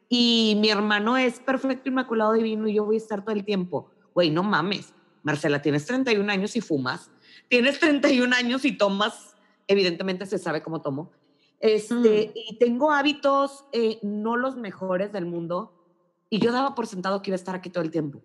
y 0.09 0.57
mi 0.61 0.71
hermano 0.71 1.19
es 1.19 1.39
perfecto, 1.39 1.91
inmaculado, 1.91 2.33
divino 2.33 2.67
y 2.67 2.75
yo 2.75 2.87
voy 2.87 2.95
a 2.95 2.99
estar 2.99 3.23
todo 3.23 3.35
el 3.35 3.45
tiempo. 3.45 3.91
Güey, 4.15 4.31
no 4.31 4.43
mames. 4.43 4.95
Marcela, 5.23 5.61
tienes 5.61 5.85
31 5.85 6.33
años 6.33 6.57
y 6.57 6.63
fumas. 6.63 7.11
Tienes 7.49 7.79
31 7.79 8.35
años 8.35 8.65
y 8.65 8.73
tomas. 8.73 9.37
Evidentemente 9.67 10.25
se 10.25 10.39
sabe 10.39 10.63
cómo 10.63 10.81
tomo. 10.81 11.11
Este, 11.61 12.33
Y 12.35 12.59
tengo 12.59 12.93
hábitos 12.93 13.65
eh, 13.73 13.99
no 14.03 14.37
los 14.37 14.57
mejores 14.57 15.13
del 15.13 15.27
mundo 15.27 15.75
y 16.31 16.39
yo 16.39 16.53
daba 16.53 16.75
por 16.75 16.87
sentado 16.87 17.23
que 17.23 17.31
iba 17.31 17.35
a 17.35 17.39
estar 17.41 17.55
aquí 17.55 17.71
todo 17.71 17.83
el 17.83 17.91
tiempo. 17.91 18.23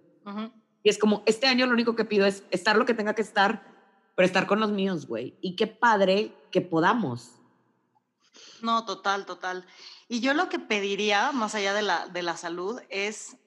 Y 0.84 0.90
es 0.90 0.98
como, 0.98 1.24
este 1.26 1.48
año 1.48 1.66
lo 1.66 1.74
único 1.74 1.96
que 1.96 2.06
pido 2.06 2.26
es 2.26 2.44
estar 2.52 2.76
lo 2.76 2.86
que 2.86 2.94
tenga 2.94 3.16
que 3.16 3.22
estar, 3.22 3.64
pero 4.16 4.26
estar 4.26 4.46
con 4.46 4.60
los 4.60 4.72
míos, 4.72 5.08
güey. 5.08 5.38
Y 5.42 5.56
qué 5.56 5.68
padre 5.68 6.36
que 6.52 6.62
podamos. 6.62 7.32
No, 8.62 8.86
total, 8.86 9.26
total. 9.26 9.66
Y 10.08 10.20
yo 10.20 10.34
lo 10.34 10.50
que 10.50 10.60
pediría, 10.60 11.32
más 11.32 11.56
allá 11.56 11.74
de 11.74 11.82
la, 11.82 12.08
de 12.08 12.22
la 12.22 12.38
salud, 12.38 12.80
es 12.90 13.38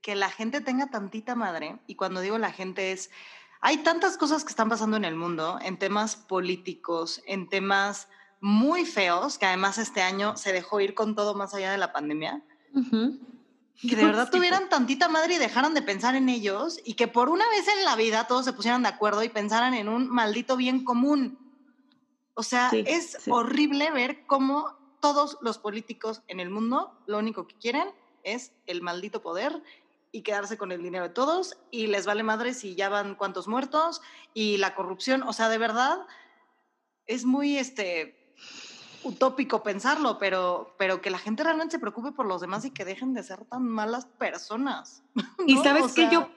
que 0.00 0.14
la 0.14 0.30
gente 0.30 0.60
tenga 0.60 0.90
tantita 0.90 1.34
madre. 1.34 1.78
Y 1.86 1.96
cuando 1.96 2.20
digo 2.20 2.38
la 2.38 2.52
gente 2.52 2.92
es, 2.92 3.10
hay 3.60 3.78
tantas 3.78 4.16
cosas 4.16 4.44
que 4.44 4.50
están 4.50 4.68
pasando 4.68 4.96
en 4.96 5.04
el 5.04 5.14
mundo, 5.14 5.58
en 5.62 5.78
temas 5.78 6.16
políticos, 6.16 7.22
en 7.26 7.48
temas 7.48 8.08
muy 8.40 8.84
feos, 8.84 9.38
que 9.38 9.46
además 9.46 9.78
este 9.78 10.02
año 10.02 10.36
se 10.36 10.52
dejó 10.52 10.80
ir 10.80 10.94
con 10.94 11.14
todo 11.14 11.34
más 11.34 11.54
allá 11.54 11.70
de 11.72 11.78
la 11.78 11.92
pandemia, 11.92 12.42
Ujú. 12.74 13.18
que 13.80 13.96
de 13.96 14.04
verdad 14.04 14.30
tuvieran 14.30 14.68
tantita 14.68 15.08
madre 15.08 15.34
y 15.34 15.38
dejaran 15.38 15.74
de 15.74 15.82
pensar 15.82 16.14
en 16.16 16.28
ellos 16.28 16.78
y 16.84 16.94
que 16.94 17.08
por 17.08 17.28
una 17.28 17.48
vez 17.50 17.66
en 17.68 17.84
la 17.84 17.96
vida 17.96 18.26
todos 18.26 18.44
se 18.44 18.52
pusieran 18.52 18.82
de 18.82 18.88
acuerdo 18.88 19.22
y 19.22 19.28
pensaran 19.28 19.74
en 19.74 19.88
un 19.88 20.08
maldito 20.08 20.56
bien 20.56 20.84
común. 20.84 21.38
O 22.34 22.42
sea, 22.42 22.70
Sí, 22.70 22.84
es 22.86 23.16
sí. 23.20 23.30
horrible 23.30 23.90
ver 23.90 24.26
cómo 24.26 24.76
todos 25.00 25.38
los 25.40 25.58
políticos 25.58 26.22
en 26.28 26.40
el 26.40 26.50
mundo 26.50 26.98
lo 27.06 27.18
único 27.18 27.46
que 27.46 27.56
quieren 27.56 27.88
es 28.22 28.52
el 28.66 28.82
maldito 28.82 29.22
poder 29.22 29.62
y 30.12 30.22
quedarse 30.22 30.56
con 30.58 30.72
el 30.72 30.82
dinero 30.82 31.04
de 31.04 31.14
todos 31.14 31.56
y 31.70 31.86
les 31.86 32.06
vale 32.06 32.22
madre 32.22 32.54
si 32.54 32.74
ya 32.74 32.88
van 32.88 33.14
cuantos 33.14 33.48
muertos 33.48 34.00
y 34.34 34.56
la 34.56 34.74
corrupción, 34.74 35.22
o 35.22 35.32
sea, 35.32 35.48
de 35.48 35.58
verdad 35.58 35.98
es 37.06 37.24
muy 37.24 37.56
este 37.58 38.25
utópico 39.06 39.62
pensarlo, 39.62 40.18
pero, 40.18 40.74
pero 40.78 41.00
que 41.00 41.10
la 41.10 41.18
gente 41.18 41.44
realmente 41.44 41.72
se 41.72 41.78
preocupe 41.78 42.12
por 42.12 42.26
los 42.26 42.40
demás 42.40 42.64
y 42.64 42.70
que 42.70 42.84
dejen 42.84 43.14
de 43.14 43.22
ser 43.22 43.44
tan 43.44 43.66
malas 43.66 44.06
personas. 44.06 45.02
Y 45.46 45.54
¿no? 45.54 45.62
sabes 45.62 45.84
O 45.84 45.86
que 45.88 45.92
sea, 45.92 46.10
yo, 46.10 46.28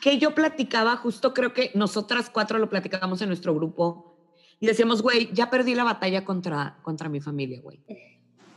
que 0.00 0.18
yo 0.18 0.34
platicaba, 0.34 0.96
justo 0.96 1.32
creo 1.32 1.52
que 1.52 1.70
nosotras 1.74 2.30
cuatro 2.30 2.58
lo 2.58 2.68
platicábamos 2.68 3.22
en 3.22 3.28
nuestro 3.28 3.54
grupo 3.54 4.16
y 4.60 4.66
decíamos, 4.66 5.02
güey, 5.02 5.32
ya 5.32 5.48
perdí 5.48 5.74
la 5.74 5.84
batalla 5.84 6.24
contra, 6.24 6.78
contra 6.82 7.08
mi 7.08 7.20
familia, 7.20 7.60
güey. 7.62 7.80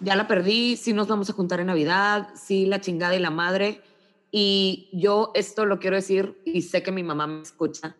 Ya 0.02 0.18
la 0.18 0.28
perdí, 0.28 0.76
sí 0.76 0.92
nos 0.92 1.08
vamos 1.08 1.30
a 1.30 1.34
juntar 1.34 1.62
en 1.62 1.68
Navidad, 1.68 2.30
sí 2.36 2.66
la 2.66 2.82
chingada 2.82 3.16
y 3.16 3.20
la 3.20 3.30
madre. 3.30 3.82
Y 4.30 4.90
yo 4.92 5.32
esto 5.34 5.66
lo 5.66 5.80
quiero 5.80 5.96
decir 5.96 6.42
y 6.44 6.64
sé 6.64 6.84
que 6.84 6.92
mi 6.92 7.04
mamá 7.04 7.28
me 7.28 7.42
escucha. 7.42 7.96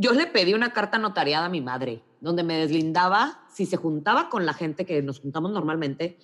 Yo 0.00 0.12
le 0.12 0.26
pedí 0.26 0.54
una 0.54 0.72
carta 0.72 0.98
notariada 0.98 1.46
a 1.46 1.50
mi 1.50 1.60
madre, 1.60 2.02
donde 2.20 2.42
me 2.42 2.56
deslindaba, 2.56 3.44
si 3.52 3.66
se 3.66 3.76
juntaba 3.76 4.28
con 4.28 4.46
la 4.46 4.54
gente 4.54 4.86
que 4.86 5.02
nos 5.02 5.20
juntamos 5.20 5.52
normalmente, 5.52 6.18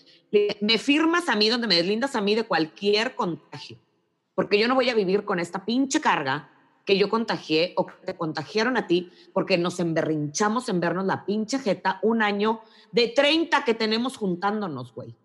me 0.61 0.79
firmas 0.79 1.29
a 1.29 1.37
mí, 1.37 1.49
donde 1.49 1.67
me 1.67 1.77
deslindas 1.77 2.17
a 2.17 2.21
mí 2.21 2.35
de 2.35 2.45
cualquier 2.45 3.15
contagio 3.15 3.79
porque 4.37 4.59
yo 4.59 4.69
no 4.69 4.77
voy 4.77 4.91
a 4.91 4.95
vivir 4.95 5.25
con 5.25 5.41
esta 5.41 5.65
pinche 5.65 6.01
carga 6.01 6.51
que 6.85 6.97
yo 6.97 7.09
contagié 7.09 7.73
o 7.75 7.87
que 7.87 7.95
te 8.05 8.17
contagiaron 8.17 8.77
a 8.77 8.87
ti, 8.87 9.11
porque 9.33 9.59
nos 9.59 9.81
emberrinchamos 9.81 10.69
en 10.69 10.79
vernos 10.79 11.05
la 11.07 11.25
pinche 11.25 11.59
jeta 11.59 11.99
un 12.03 12.23
año 12.23 12.61
de 12.93 13.09
30 13.09 13.65
que 13.65 13.75
tenemos 13.75 14.17
juntándonos, 14.17 14.95
güey. 14.95 15.17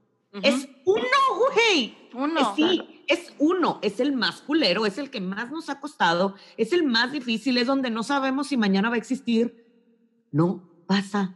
Es 0.42 0.68
uno, 0.86 1.04
güey. 1.54 1.96
uno. 2.16 2.56
Sí, 2.56 3.01
es 3.12 3.34
uno, 3.40 3.80
es 3.82 4.00
el 4.00 4.14
más 4.14 4.42
culero, 4.42 4.86
es 4.86 4.98
el 4.98 5.10
que 5.10 5.22
más 5.22 5.52
nos 5.52 5.70
ha 5.70 5.80
costado, 5.80 6.36
es 6.58 6.74
el 6.74 6.84
más 6.84 7.12
difícil, 7.12 7.58
es 7.58 7.68
donde 7.68 7.90
no 7.90 8.04
sabemos 8.04 8.48
si 8.48 8.58
mañana 8.58 8.90
va 8.90 8.96
a 8.96 9.00
existir. 9.00 9.66
No 10.32 10.64
pasa 10.88 11.36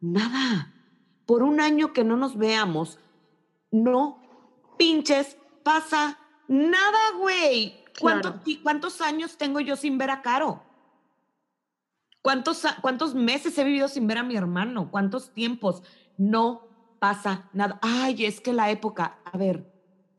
nada. 0.00 0.74
Por 1.26 1.42
un 1.42 1.60
año 1.60 1.92
que 1.92 2.04
no 2.04 2.16
nos 2.16 2.36
veamos, 2.36 2.98
no 3.70 4.22
pinches 4.78 5.36
pasa 5.62 6.18
nada, 6.46 6.98
güey. 7.20 7.84
¿Cuánto- 8.00 8.28
Claro. 8.30 8.42
y 8.46 8.56
¿Cuántos 8.58 9.00
años 9.00 9.36
tengo 9.36 9.60
yo 9.60 9.74
sin 9.76 9.98
ver 9.98 10.10
a 10.10 10.22
Caro? 10.22 10.62
¿Cuántos, 12.22 12.62
¿Cuántos 12.80 13.14
meses 13.14 13.56
he 13.58 13.64
vivido 13.64 13.88
sin 13.88 14.06
ver 14.06 14.18
a 14.18 14.22
mi 14.22 14.36
hermano? 14.36 14.90
¿Cuántos 14.90 15.32
tiempos? 15.32 15.82
No 16.16 16.68
pasa 17.00 17.48
nada. 17.52 17.78
Ay, 17.82 18.24
es 18.24 18.40
que 18.40 18.52
la 18.52 18.70
época, 18.70 19.18
a 19.24 19.36
ver, 19.38 19.72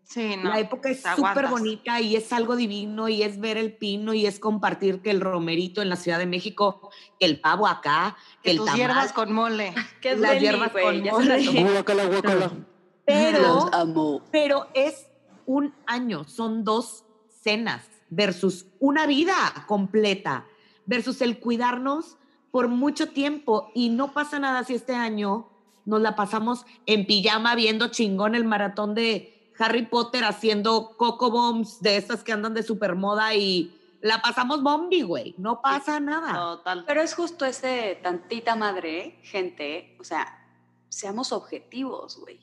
Sí, 0.10 0.36
no. 0.42 0.50
la 0.50 0.60
época 0.60 0.90
es 0.90 1.04
súper 1.16 1.50
bonita 1.50 2.02
y 2.02 2.16
es 2.16 2.34
algo 2.34 2.56
divino 2.56 3.10
y 3.10 3.22
es 3.22 3.40
ver 3.40 3.58
el 3.58 3.74
pino 3.74 4.16
y 4.16 4.26
es 4.26 4.40
compartir 4.40 5.04
que 5.04 5.12
el 5.12 5.22
romerito 5.22 5.84
en 5.84 5.90
la 5.90 5.98
Ciudad 5.98 6.18
de 6.18 6.26
México, 6.26 6.90
que 7.20 7.28
el 7.28 7.40
pavo 7.40 7.68
acá, 7.68 8.18
que 8.42 8.46
Que 8.46 8.52
el 8.52 8.58
tus 8.58 8.66
tamal, 8.66 8.80
hierbas 8.80 9.14
con 9.14 9.32
mole. 9.32 9.72
¿Qué 10.02 10.16
Las 10.16 10.32
deli, 10.32 10.48
hierbas 10.48 10.72
güey? 10.72 10.84
con 10.84 11.04
Ya 11.04 11.12
mole. 11.12 11.64
Guácala, 11.74 12.06
guácala. 12.06 12.52
pero, 13.06 13.42
Los 13.42 13.72
amo. 13.72 14.24
pero 14.32 14.68
es 14.74 15.06
un 15.46 15.76
año, 15.86 16.24
son 16.24 16.64
dos 16.64 17.06
cenas 17.44 17.86
versus 18.10 18.66
una 18.80 19.06
vida 19.06 19.36
completa, 19.68 20.48
versus 20.88 21.22
el 21.22 21.40
cuidarnos 21.40 22.18
por 22.50 22.68
mucho 22.68 23.10
tiempo 23.10 23.70
y 23.76 23.90
no 23.90 24.12
pasa 24.14 24.40
nada 24.40 24.64
si 24.64 24.74
este 24.74 24.96
año 24.96 25.52
nos 25.86 26.02
la 26.02 26.16
pasamos 26.16 26.66
en 26.88 27.06
pijama 27.06 27.54
viendo 27.54 27.90
chingón 27.90 28.34
el 28.34 28.44
maratón 28.44 28.96
de 28.96 29.39
Harry 29.60 29.86
Potter 29.86 30.24
haciendo 30.24 30.96
coco 30.98 31.30
bombs 31.30 31.82
de 31.82 31.98
estas 31.98 32.24
que 32.24 32.32
andan 32.32 32.54
de 32.54 32.64
supermoda 32.64 33.36
y 33.36 33.76
la 34.02 34.22
pasamos 34.22 34.64
bombi, 34.64 35.02
güey, 35.02 35.36
no 35.38 35.62
pasa 35.62 36.00
nada. 36.00 36.34
Total. 36.34 36.86
Pero 36.88 37.02
es 37.02 37.14
justo 37.14 37.46
ese 37.46 38.00
tantita 38.02 38.56
madre, 38.56 39.20
gente, 39.24 39.98
o 40.00 40.04
sea, 40.04 40.40
seamos 40.88 41.32
objetivos, 41.32 42.18
güey. 42.18 42.40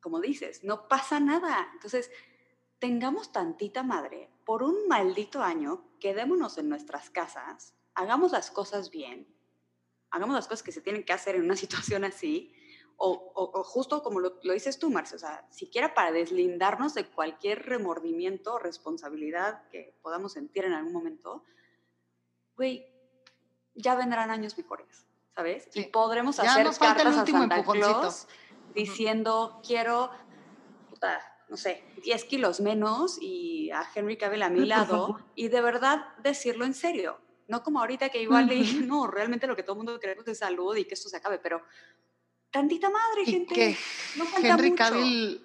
Como 0.00 0.20
dices, 0.20 0.64
no 0.64 0.88
pasa 0.88 1.20
nada. 1.20 1.68
Entonces, 1.74 2.10
tengamos 2.78 3.30
tantita 3.30 3.82
madre 3.82 4.30
por 4.44 4.62
un 4.62 4.88
maldito 4.88 5.42
año, 5.42 5.84
quedémonos 6.00 6.58
en 6.58 6.68
nuestras 6.68 7.10
casas, 7.10 7.74
hagamos 7.94 8.32
las 8.32 8.50
cosas 8.50 8.90
bien, 8.90 9.28
hagamos 10.10 10.34
las 10.34 10.48
cosas 10.48 10.62
que 10.62 10.72
se 10.72 10.80
tienen 10.80 11.04
que 11.04 11.12
hacer 11.12 11.36
en 11.36 11.42
una 11.42 11.56
situación 11.64 12.04
así, 12.04 12.54
o, 12.96 13.10
o- 13.34 13.60
o 13.60 13.64
justo 13.64 14.02
como 14.02 14.20
lo, 14.20 14.38
lo 14.42 14.52
dices 14.52 14.78
tú, 14.78 14.90
Marce, 14.90 15.16
o 15.16 15.18
sea, 15.18 15.46
siquiera 15.50 15.94
para 15.94 16.12
deslindarnos 16.12 16.94
de 16.94 17.06
cualquier 17.06 17.66
remordimiento 17.66 18.54
o 18.54 18.58
responsabilidad 18.58 19.68
que 19.70 19.96
podamos 20.02 20.32
sentir 20.32 20.64
en 20.64 20.72
algún 20.72 20.92
momento, 20.92 21.44
güey, 22.56 22.86
ya 23.74 23.94
vendrán 23.94 24.30
años 24.30 24.56
mejores, 24.58 25.06
¿sabes? 25.34 25.68
Sí. 25.70 25.80
Y 25.80 25.84
podremos 25.86 26.36
Ya 26.36 26.52
hacer 26.52 26.66
nos 26.66 26.78
falta 26.78 27.02
el 27.02 27.08
cartas 27.08 27.28
a 27.28 27.32
Santa. 27.32 27.62
Claus 27.64 28.28
diciendo, 28.74 29.60
quiero, 29.66 30.10
puta, 30.88 31.20
no 31.48 31.56
sé, 31.56 31.84
10 32.02 32.24
kilos 32.24 32.60
menos 32.60 33.18
y 33.20 33.70
a 33.70 33.84
Henry 33.94 34.16
Cavill 34.16 34.42
a 34.42 34.50
mi 34.50 34.64
lado 34.66 35.18
y 35.34 35.48
de 35.48 35.60
verdad 35.60 36.06
decirlo 36.18 36.64
en 36.64 36.74
serio. 36.74 37.18
No 37.48 37.62
como 37.62 37.80
ahorita 37.80 38.08
que 38.08 38.22
igual 38.22 38.48
de, 38.48 38.60
Ujú. 38.60 38.80
no, 38.86 39.06
realmente 39.06 39.46
lo 39.46 39.56
que 39.56 39.62
todo 39.62 39.72
el 39.74 39.78
mundo 39.78 39.98
queremos 40.00 40.26
es 40.28 40.38
salud 40.38 40.76
y 40.76 40.84
que 40.84 40.94
esto 40.94 41.08
se 41.08 41.16
acabe, 41.16 41.38
pero 41.38 41.62
tantita 42.52 42.88
madre, 42.90 43.24
gente. 43.24 43.54
que 43.54 43.76
no 44.16 44.24
falta 44.26 44.48
Henry 44.48 44.70
mucho. 44.70 44.84
Cavill, 44.84 45.40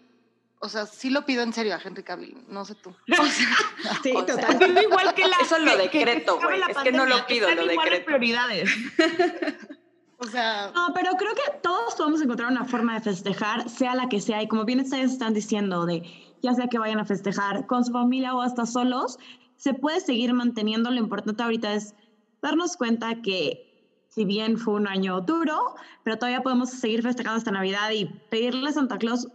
o 0.59 0.69
sea, 0.69 0.85
sí 0.85 1.09
lo 1.09 1.25
pido 1.25 1.43
en 1.43 1.53
serio 1.53 1.73
a 1.75 1.79
Henry 1.83 2.03
Cavill, 2.03 2.37
no 2.47 2.65
sé 2.65 2.75
tú. 2.75 2.93
O 3.11 3.25
sea, 3.25 3.99
Sí, 4.03 4.11
O 4.15 4.25
total. 4.25 4.77
Igual 4.83 5.13
que 5.15 5.27
la. 5.27 5.37
Eso 5.41 5.57
lo 5.59 5.77
decreto, 5.77 6.39
güey. 6.39 6.61
Es 6.69 6.77
que 6.77 6.91
no 6.91 7.05
lo 7.05 7.25
pido, 7.25 7.49
lo 7.53 7.65
decreto. 7.65 8.05
prioridades. 8.05 8.69
O 10.19 10.25
sea, 10.25 10.71
No, 10.73 10.87
pero 10.95 11.11
creo 11.11 11.35
que 11.35 11.59
todos 11.61 11.93
podemos 11.93 12.19
encontrar 12.23 12.51
una 12.51 12.65
forma 12.65 12.95
de 12.95 13.01
festejar, 13.01 13.69
sea 13.69 13.93
la 13.93 14.09
que 14.09 14.19
sea, 14.19 14.41
y 14.41 14.47
como 14.47 14.65
bien 14.65 14.79
ustedes 14.79 15.11
están 15.11 15.35
diciendo, 15.35 15.85
de 15.85 16.01
ya 16.41 16.55
sea 16.55 16.67
que 16.67 16.79
vayan 16.79 16.99
a 16.99 17.05
festejar 17.05 17.67
con 17.67 17.85
su 17.85 17.91
familia 17.91 18.33
o 18.33 18.41
hasta 18.41 18.65
solos, 18.65 19.19
se 19.57 19.75
puede 19.75 19.99
seguir 19.99 20.33
manteniendo. 20.33 20.89
Lo 20.89 20.97
importante 20.97 21.43
ahorita 21.43 21.71
es 21.73 21.93
darnos 22.41 22.77
cuenta 22.77 23.21
que 23.21 23.66
si 24.09 24.25
bien 24.25 24.57
fue 24.57 24.73
un 24.75 24.87
año 24.87 25.21
duro, 25.21 25.75
pero 26.03 26.17
todavía 26.17 26.41
podemos 26.41 26.69
seguir 26.71 27.03
festejando 27.03 27.37
esta 27.37 27.51
Navidad 27.51 27.91
y 27.91 28.05
pedirle 28.29 28.69
a 28.69 28.73
Santa 28.73 28.97
Claus 28.97 29.27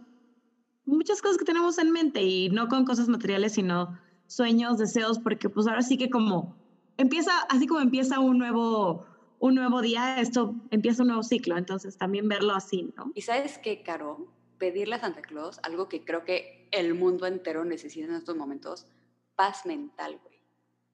muchas 0.85 1.21
cosas 1.21 1.37
que 1.37 1.45
tenemos 1.45 1.77
en 1.77 1.91
mente 1.91 2.21
y 2.21 2.49
no 2.49 2.67
con 2.67 2.85
cosas 2.85 3.07
materiales, 3.07 3.53
sino 3.53 3.97
sueños, 4.27 4.77
deseos, 4.77 5.19
porque 5.19 5.49
pues 5.49 5.67
ahora 5.67 5.81
sí 5.81 5.97
que 5.97 6.09
como 6.09 6.55
empieza, 6.97 7.31
así 7.49 7.67
como 7.67 7.81
empieza 7.81 8.19
un 8.19 8.37
nuevo, 8.37 9.05
un 9.39 9.55
nuevo 9.55 9.81
día, 9.81 10.19
esto 10.19 10.55
empieza 10.71 11.03
un 11.03 11.09
nuevo 11.09 11.23
ciclo, 11.23 11.57
entonces 11.57 11.97
también 11.97 12.27
verlo 12.27 12.53
así, 12.53 12.91
¿no? 12.97 13.11
Y 13.15 13.21
sabes 13.21 13.57
qué, 13.59 13.83
Caro, 13.83 14.27
pedirle 14.57 14.95
a 14.95 14.99
Santa 14.99 15.21
Claus, 15.21 15.59
algo 15.63 15.87
que 15.87 16.03
creo 16.03 16.25
que 16.25 16.67
el 16.71 16.93
mundo 16.93 17.25
entero 17.27 17.63
necesita 17.65 18.07
en 18.07 18.15
estos 18.15 18.35
momentos, 18.35 18.87
paz 19.35 19.65
mental, 19.65 20.19
güey. 20.23 20.39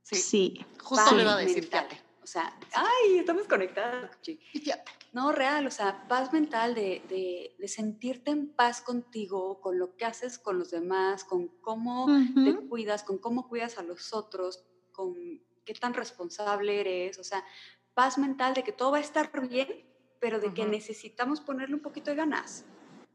sí, 0.03 0.15
Sí. 0.15 0.65
justo 0.81 1.05
Paz 1.05 1.15
le 1.15 1.21
iba 1.23 1.33
a 1.33 1.37
decir, 1.37 1.63
mental. 1.63 1.87
fíjate. 1.89 2.08
O 2.29 2.31
sea, 2.31 2.53
ay, 2.75 3.17
estamos 3.17 3.47
conectadas. 3.47 4.11
No, 5.13 5.31
real, 5.31 5.65
o 5.65 5.71
sea, 5.71 6.07
paz 6.07 6.31
mental 6.31 6.75
de, 6.75 7.01
de, 7.09 7.55
de 7.57 7.67
sentirte 7.67 8.29
en 8.29 8.49
paz 8.49 8.81
contigo, 8.81 9.59
con 9.61 9.79
lo 9.79 9.97
que 9.97 10.05
haces 10.05 10.37
con 10.37 10.59
los 10.59 10.69
demás, 10.69 11.23
con 11.23 11.47
cómo 11.47 12.05
te 12.35 12.55
cuidas, 12.67 13.01
con 13.01 13.17
cómo 13.17 13.47
cuidas 13.47 13.79
a 13.79 13.81
los 13.81 14.13
otros, 14.13 14.63
con 14.91 15.15
qué 15.65 15.73
tan 15.73 15.95
responsable 15.95 16.79
eres, 16.79 17.17
o 17.17 17.23
sea, 17.23 17.43
paz 17.95 18.19
mental 18.19 18.53
de 18.53 18.63
que 18.63 18.73
todo 18.73 18.91
va 18.91 18.97
a 18.97 19.01
estar 19.01 19.31
bien, 19.49 19.83
pero 20.19 20.39
de 20.39 20.53
que 20.53 20.65
necesitamos 20.67 21.41
ponerle 21.41 21.73
un 21.73 21.81
poquito 21.81 22.11
de 22.11 22.17
ganas. 22.17 22.63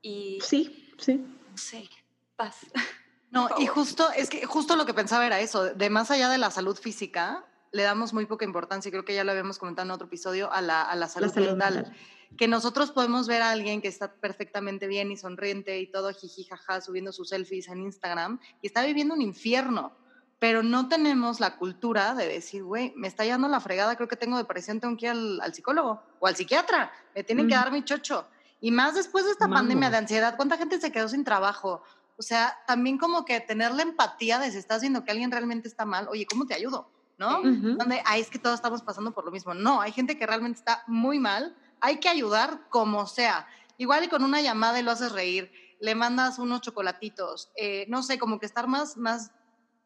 Y, 0.03 0.41
Sí, 0.43 0.93
sí. 0.99 1.25
sé, 1.55 1.89
paz. 2.35 2.67
No, 3.31 3.49
y 3.59 3.67
justo, 3.67 4.12
es 4.12 4.31
que 4.31 4.47
justo 4.47 4.77
lo 4.77 4.87
que 4.87 4.95
pensaba 4.95 5.27
era 5.27 5.41
eso, 5.41 5.75
de 5.75 5.91
más 5.91 6.12
allá 6.12 6.29
de 6.29 6.39
la 6.39 6.53
salud 6.53 6.77
física, 6.77 7.45
le 7.75 7.83
damos 7.83 8.14
muy 8.14 8.27
poca 8.27 8.45
importancia, 8.45 8.89
y 8.89 8.93
creo 8.93 9.05
que 9.05 9.14
ya 9.14 9.25
lo 9.25 9.33
habíamos 9.33 9.59
comentado 9.59 9.85
en 9.87 9.91
otro 9.91 10.07
episodio, 10.07 10.53
a 10.53 10.62
la, 10.62 10.83
a 10.83 10.95
la 10.95 11.09
salud, 11.09 11.27
La 11.27 11.33
salud 11.35 11.49
mental. 11.51 11.75
mental. 11.75 11.97
Que 12.39 12.49
nosotros 12.49 12.93
podemos 12.93 13.27
ver 13.27 13.43
a 13.43 13.51
alguien 13.51 13.83
que 13.83 13.89
está 13.89 14.14
perfectamente 14.20 14.87
bien 14.87 15.11
y 15.11 15.16
sonriente 15.16 15.81
y 15.81 15.91
todo 15.91 16.12
jiji, 16.12 16.45
jaja, 16.45 16.81
subiendo 16.81 17.12
sus 17.12 17.29
selfies 17.31 17.68
en 17.68 17.81
Instagram 17.83 18.41
y 18.62 18.66
está 18.68 18.85
viviendo 18.85 19.14
un 19.14 19.22
infierno, 19.22 19.97
pero 20.39 20.62
no 20.62 20.89
tenemos 20.89 21.41
la 21.41 21.57
cultura 21.57 22.14
de 22.14 22.29
decir, 22.29 22.62
güey, 22.64 22.93
me 22.97 23.09
está 23.09 23.25
llevando 23.25 23.49
la 23.49 23.61
fregada, 23.61 23.97
creo 23.97 24.09
que 24.09 24.16
tengo 24.16 24.37
depresión, 24.37 24.81
tengo 24.81 24.97
que 24.97 25.07
ir 25.07 25.11
al, 25.12 25.41
al 25.41 25.55
psicólogo 25.55 26.03
o 26.20 26.27
al 26.27 26.37
psiquiatra, 26.37 26.93
me 27.14 27.25
tienen 27.25 27.49
que 27.49 27.55
Ujú. 27.55 27.62
dar 27.64 27.72
mi 27.72 27.85
chocho. 27.85 28.29
Y 28.61 28.70
más 28.70 28.95
después 28.95 29.25
de 29.25 29.33
esta 29.33 29.49
pandemia 29.49 29.91
de 29.91 29.97
ansiedad, 29.97 30.37
¿cuánta 30.37 30.57
gente 30.57 30.81
se 30.81 30.91
quedó 30.93 31.09
sin 31.09 31.25
trabajo? 31.25 31.83
O 32.16 32.22
sea, 32.22 32.57
también 32.66 32.99
como 32.99 33.25
que 33.25 33.41
tener 33.41 33.72
la 33.72 33.83
empatía 33.83 34.39
de 34.39 34.51
si 34.53 34.59
estás 34.59 34.81
viendo 34.81 35.05
que 35.05 35.11
alguien 35.11 35.31
realmente 35.31 35.68
está 35.68 35.85
mal, 35.85 36.09
oye, 36.09 36.25
¿cómo 36.27 36.47
te 36.47 36.55
ayudo? 36.55 36.89
¿No? 37.17 37.43
Donde, 37.43 38.03
ay, 38.05 38.21
es 38.21 38.29
que 38.29 38.39
todos 38.39 38.57
estamos 38.57 38.83
pasando 38.83 39.12
por 39.12 39.25
lo 39.25 39.31
mismo. 39.31 39.55
No, 39.55 39.81
hay 39.81 39.93
gente 39.93 40.19
que 40.19 40.27
realmente 40.27 40.59
está 40.59 40.83
muy 40.87 41.19
mal, 41.19 41.57
hay 41.81 42.01
que 42.01 42.09
ayudar 42.09 42.69
como 42.71 43.07
sea. 43.07 43.47
Igual 43.79 44.05
y 44.05 44.09
con 44.09 44.25
una 44.25 44.41
llamada 44.41 44.81
y 44.81 44.83
lo 44.83 44.91
haces 44.91 45.12
reír, 45.12 45.53
le 45.81 45.95
mandas 45.95 46.39
unos 46.39 46.61
chocolatitos, 46.61 47.51
eh, 47.57 47.87
no 47.89 48.03
sé, 48.03 48.19
como 48.19 48.39
que 48.39 48.47
estar 48.47 48.67
más, 48.69 48.97
más 48.97 49.33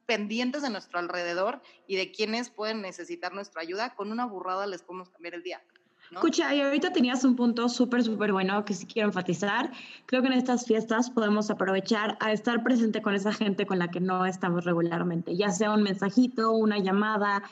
pendientes 0.07 0.63
de 0.63 0.71
nuestro 0.71 0.99
alrededor 0.99 1.61
y 1.87 1.97
de 1.97 2.11
quienes 2.13 2.51
pueden 2.51 2.81
necesitar 2.81 3.35
nuestra 3.35 3.63
ayuda, 3.63 3.95
con 3.95 4.11
una 4.11 4.25
burrada 4.25 4.67
les 4.67 4.83
podemos 4.83 5.11
cambiar 5.11 5.35
el 5.35 5.43
día. 5.43 5.63
¿No? 6.11 6.19
Escucha, 6.19 6.55
y 6.55 6.61
ahorita 6.61 6.93
tenías 6.93 7.25
un 7.25 7.37
punto 7.37 7.69
súper, 7.69 8.03
súper 8.03 8.33
bueno 8.33 8.65
que 8.65 8.75
sí 8.75 8.87
quiero 8.87 9.09
enfatizar. 9.09 9.71
Creo 10.07 10.23
que 10.23 10.29
en 10.29 10.35
estas 10.35 10.67
fiestas 10.67 11.11
podemos 11.11 11.51
aprovechar 11.51 12.17
a 12.21 12.33
estar 12.33 12.63
presente 12.63 13.03
con 13.03 13.15
esa 13.15 13.33
gente 13.33 13.67
con 13.67 13.79
la 13.79 13.89
que 13.89 14.01
no 14.01 14.25
estamos 14.27 14.65
regularmente, 14.65 15.37
ya 15.37 15.51
sea 15.51 15.73
un 15.73 15.83
mensajito, 15.83 16.53
una 16.53 16.79
llamada, 16.79 17.43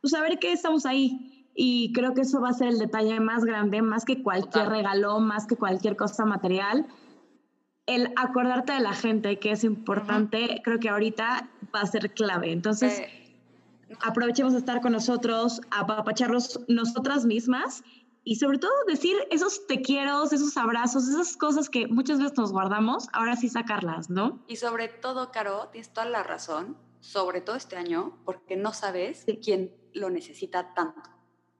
pues 0.00 0.12
saber 0.12 0.38
que 0.38 0.52
estamos 0.52 0.86
ahí. 0.86 1.36
Y 1.54 1.92
creo 1.92 2.14
que 2.14 2.22
eso 2.22 2.40
va 2.40 2.50
a 2.50 2.52
ser 2.52 2.68
el 2.68 2.78
detalle 2.78 3.18
más 3.20 3.44
grande, 3.44 3.82
más 3.82 4.04
que 4.04 4.22
cualquier 4.22 4.64
Total. 4.64 4.70
regalo, 4.70 5.20
más 5.20 5.46
que 5.46 5.56
cualquier 5.56 5.96
cosa 5.96 6.24
material. 6.24 6.86
El 7.86 8.12
acordarte 8.16 8.72
de 8.72 8.80
la 8.80 8.92
gente 8.92 9.38
que 9.38 9.50
es 9.50 9.64
importante, 9.64 10.62
creo 10.64 10.78
que 10.78 10.88
ahorita 10.88 11.48
va 11.74 11.80
a 11.80 11.86
ser 11.86 12.12
clave. 12.14 12.52
Entonces, 12.52 13.00
Eh, 13.00 13.16
aprovechemos 14.02 14.52
de 14.52 14.60
estar 14.60 14.80
con 14.80 14.92
nosotros, 14.92 15.60
apapacharlos 15.72 16.60
nosotras 16.68 17.24
mismas 17.24 17.82
y 18.24 18.36
sobre 18.36 18.58
todo 18.58 18.72
decir 18.86 19.16
esos 19.30 19.66
te 19.66 19.80
quiero, 19.82 20.24
esos 20.24 20.56
abrazos, 20.56 21.08
esas 21.08 21.36
cosas 21.36 21.68
que 21.70 21.86
muchas 21.86 22.18
veces 22.18 22.36
nos 22.36 22.52
guardamos, 22.52 23.08
ahora 23.12 23.36
sí 23.36 23.48
sacarlas, 23.48 24.10
¿no? 24.10 24.44
Y 24.46 24.56
sobre 24.56 24.88
todo, 24.88 25.30
Caro, 25.32 25.68
tienes 25.72 25.92
toda 25.92 26.06
la 26.06 26.22
razón, 26.22 26.76
sobre 27.00 27.40
todo 27.40 27.56
este 27.56 27.76
año, 27.76 28.18
porque 28.24 28.56
no 28.56 28.72
sabes 28.72 29.22
Sí. 29.26 29.40
quién 29.42 29.74
lo 29.94 30.10
necesita 30.10 30.74
tanto. 30.74 31.00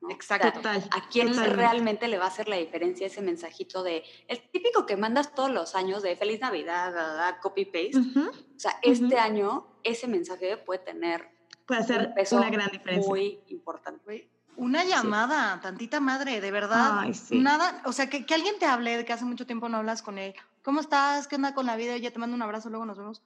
¿no? 0.02 0.08
O 0.08 0.10
Exacto. 0.12 0.62
sea. 0.62 0.76
¿A 0.92 1.08
quién 1.10 1.28
totalmente. 1.28 1.56
realmente 1.56 2.08
le 2.08 2.16
va 2.16 2.24
a 2.24 2.28
hacer 2.28 2.48
la 2.48 2.56
diferencia 2.56 3.06
ese 3.06 3.20
mensajito 3.20 3.82
de 3.82 4.02
el 4.28 4.50
típico 4.50 4.86
que 4.86 4.96
mandas 4.96 5.34
todos 5.34 5.50
los 5.50 5.74
años 5.74 6.02
de 6.02 6.16
Feliz 6.16 6.40
Navidad, 6.40 6.92
da, 6.94 7.12
da, 7.14 7.38
copy 7.40 7.66
paste? 7.66 7.98
O 7.98 8.58
sea, 8.58 8.76
este 8.82 9.18
año 9.18 9.66
ese 9.82 10.08
mensaje 10.08 10.56
puede 10.56 10.80
tener 10.80 11.28
Puede 11.66 11.80
un 11.80 11.84
hacer 11.84 12.14
peso 12.14 12.36
una 12.38 12.48
gran 12.50 12.70
diferencia. 12.70 13.08
muy 13.10 13.40
importante. 13.48 14.29
Una 14.56 14.84
llamada, 14.84 15.60
tantita 15.60 16.00
madre, 16.00 16.40
de 16.40 16.50
verdad. 16.50 16.98
Ay, 17.00 17.14
sí. 17.14 17.38
Nada, 17.38 17.82
o 17.84 17.92
sea, 17.92 18.10
que, 18.10 18.26
que 18.26 18.34
alguien 18.34 18.58
te 18.58 18.66
hable 18.66 18.96
de 18.96 19.04
que 19.04 19.12
hace 19.12 19.24
mucho 19.24 19.46
tiempo 19.46 19.68
no 19.68 19.78
hablas 19.78 20.02
con 20.02 20.18
él. 20.18 20.34
¿Cómo 20.62 20.80
estás? 20.80 21.26
¿Qué 21.26 21.36
onda 21.36 21.54
con 21.54 21.66
la 21.66 21.76
vida? 21.76 21.96
Ya 21.96 22.10
te 22.10 22.18
mando 22.18 22.36
un 22.36 22.42
abrazo, 22.42 22.68
luego 22.68 22.84
nos 22.84 22.98
vemos. 22.98 23.22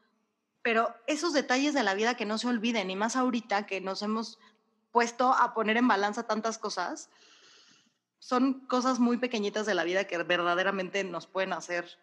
Pero 0.62 0.94
esos 1.06 1.32
detalles 1.32 1.74
de 1.74 1.82
la 1.82 1.94
vida 1.94 2.16
que 2.16 2.24
no 2.24 2.38
se 2.38 2.48
olviden, 2.48 2.90
y 2.90 2.96
más 2.96 3.16
ahorita 3.16 3.66
que 3.66 3.80
nos 3.80 4.02
hemos 4.02 4.38
puesto 4.92 5.32
a 5.32 5.52
poner 5.54 5.76
en 5.76 5.88
balanza 5.88 6.22
tantas 6.22 6.56
cosas, 6.58 7.10
son 8.20 8.60
cosas 8.66 9.00
muy 9.00 9.18
pequeñitas 9.18 9.66
de 9.66 9.74
la 9.74 9.84
vida 9.84 10.04
que 10.04 10.16
verdaderamente 10.22 11.04
nos 11.04 11.26
pueden 11.26 11.52
hacer 11.52 11.98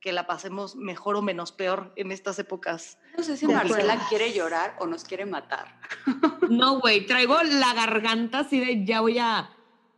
que 0.00 0.12
la 0.12 0.26
pasemos 0.26 0.76
mejor 0.76 1.16
o 1.16 1.22
menos 1.22 1.52
peor 1.52 1.92
en 1.96 2.10
estas 2.10 2.38
épocas. 2.38 2.98
No 3.16 3.22
sé 3.22 3.36
si 3.36 3.46
Marcela 3.46 3.92
acuerdo. 3.94 4.08
quiere 4.08 4.32
llorar 4.32 4.74
o 4.80 4.86
nos 4.86 5.04
quiere 5.04 5.26
matar. 5.26 5.78
No, 6.50 6.80
güey, 6.80 7.06
traigo 7.06 7.40
la 7.44 7.72
garganta 7.74 8.40
así 8.40 8.58
de 8.58 8.84
ya 8.84 9.00
voy 9.02 9.18
a. 9.20 9.50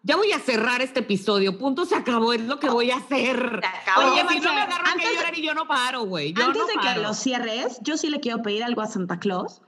Ya 0.03 0.16
voy 0.16 0.32
a 0.32 0.38
cerrar 0.38 0.82
este 0.82 1.00
episodio. 1.00 1.57
Punto, 1.57 1.86
se 1.86 1.94
acabó, 1.94 2.32
es 2.34 2.42
lo 2.42 2.59
que 2.59 2.68
voy 2.68 2.90
a 2.90 2.96
hacer. 2.96 3.61
Se 3.62 3.66
acabó. 3.90 4.12
Oye, 4.12 4.22
si 4.28 4.40
no 4.40 4.53
me 4.53 4.61
agarran 4.61 4.84
que 4.84 4.90
antes 4.90 5.09
de- 5.11 5.14
llorar 5.16 5.38
y 5.38 5.42
yo 5.42 5.55
no 5.55 5.66
paro, 5.66 6.03
güey. 6.03 6.34
Antes 6.36 6.48
no 6.61 6.66
de 6.66 6.72
que 6.74 6.78
paro. 6.80 7.03
lo 7.03 7.14
cierres, 7.14 7.78
yo 7.82 7.96
sí 7.96 8.11
le 8.11 8.20
quiero 8.20 8.42
pedir 8.42 8.64
algo 8.64 8.82
a 8.82 8.86
Santa 8.86 9.18
Claus 9.18 9.62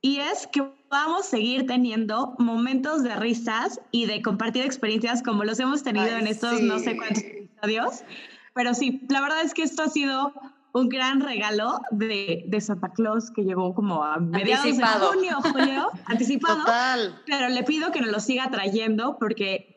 y 0.00 0.20
es 0.20 0.46
que 0.46 0.62
vamos 0.90 1.26
a 1.26 1.28
seguir 1.28 1.66
teniendo 1.66 2.34
momentos 2.38 3.02
de 3.02 3.16
risas 3.16 3.80
y 3.90 4.06
de 4.06 4.22
compartir 4.22 4.64
experiencias 4.64 5.22
como 5.22 5.42
los 5.44 5.58
hemos 5.60 5.82
tenido 5.82 6.06
Ay, 6.06 6.20
en 6.22 6.26
estos 6.28 6.60
no 6.62 6.78
sé 6.78 6.92
sí. 6.92 6.96
cuántos 6.96 7.22
episodios. 7.24 8.04
Pero 8.54 8.74
sí, 8.74 9.06
la 9.08 9.20
verdad 9.20 9.42
es 9.42 9.52
que 9.54 9.62
esto 9.62 9.82
ha 9.82 9.88
sido 9.88 10.32
un 10.72 10.88
gran 10.88 11.20
regalo 11.20 11.80
de, 11.90 12.44
de 12.46 12.60
Santa 12.60 12.88
Claus 12.88 13.30
que 13.30 13.42
llegó 13.42 13.74
como 13.74 14.02
a 14.02 14.18
mediados 14.18 14.64
Anticipado. 14.64 15.10
de 15.10 15.16
junio, 15.16 15.38
julio, 15.42 15.90
anticipado. 16.06 16.60
Total. 16.60 17.22
Pero 17.26 17.48
le 17.48 17.62
pido 17.62 17.92
que 17.92 18.00
nos 18.00 18.10
lo 18.10 18.20
siga 18.20 18.50
trayendo 18.50 19.16
porque 19.18 19.70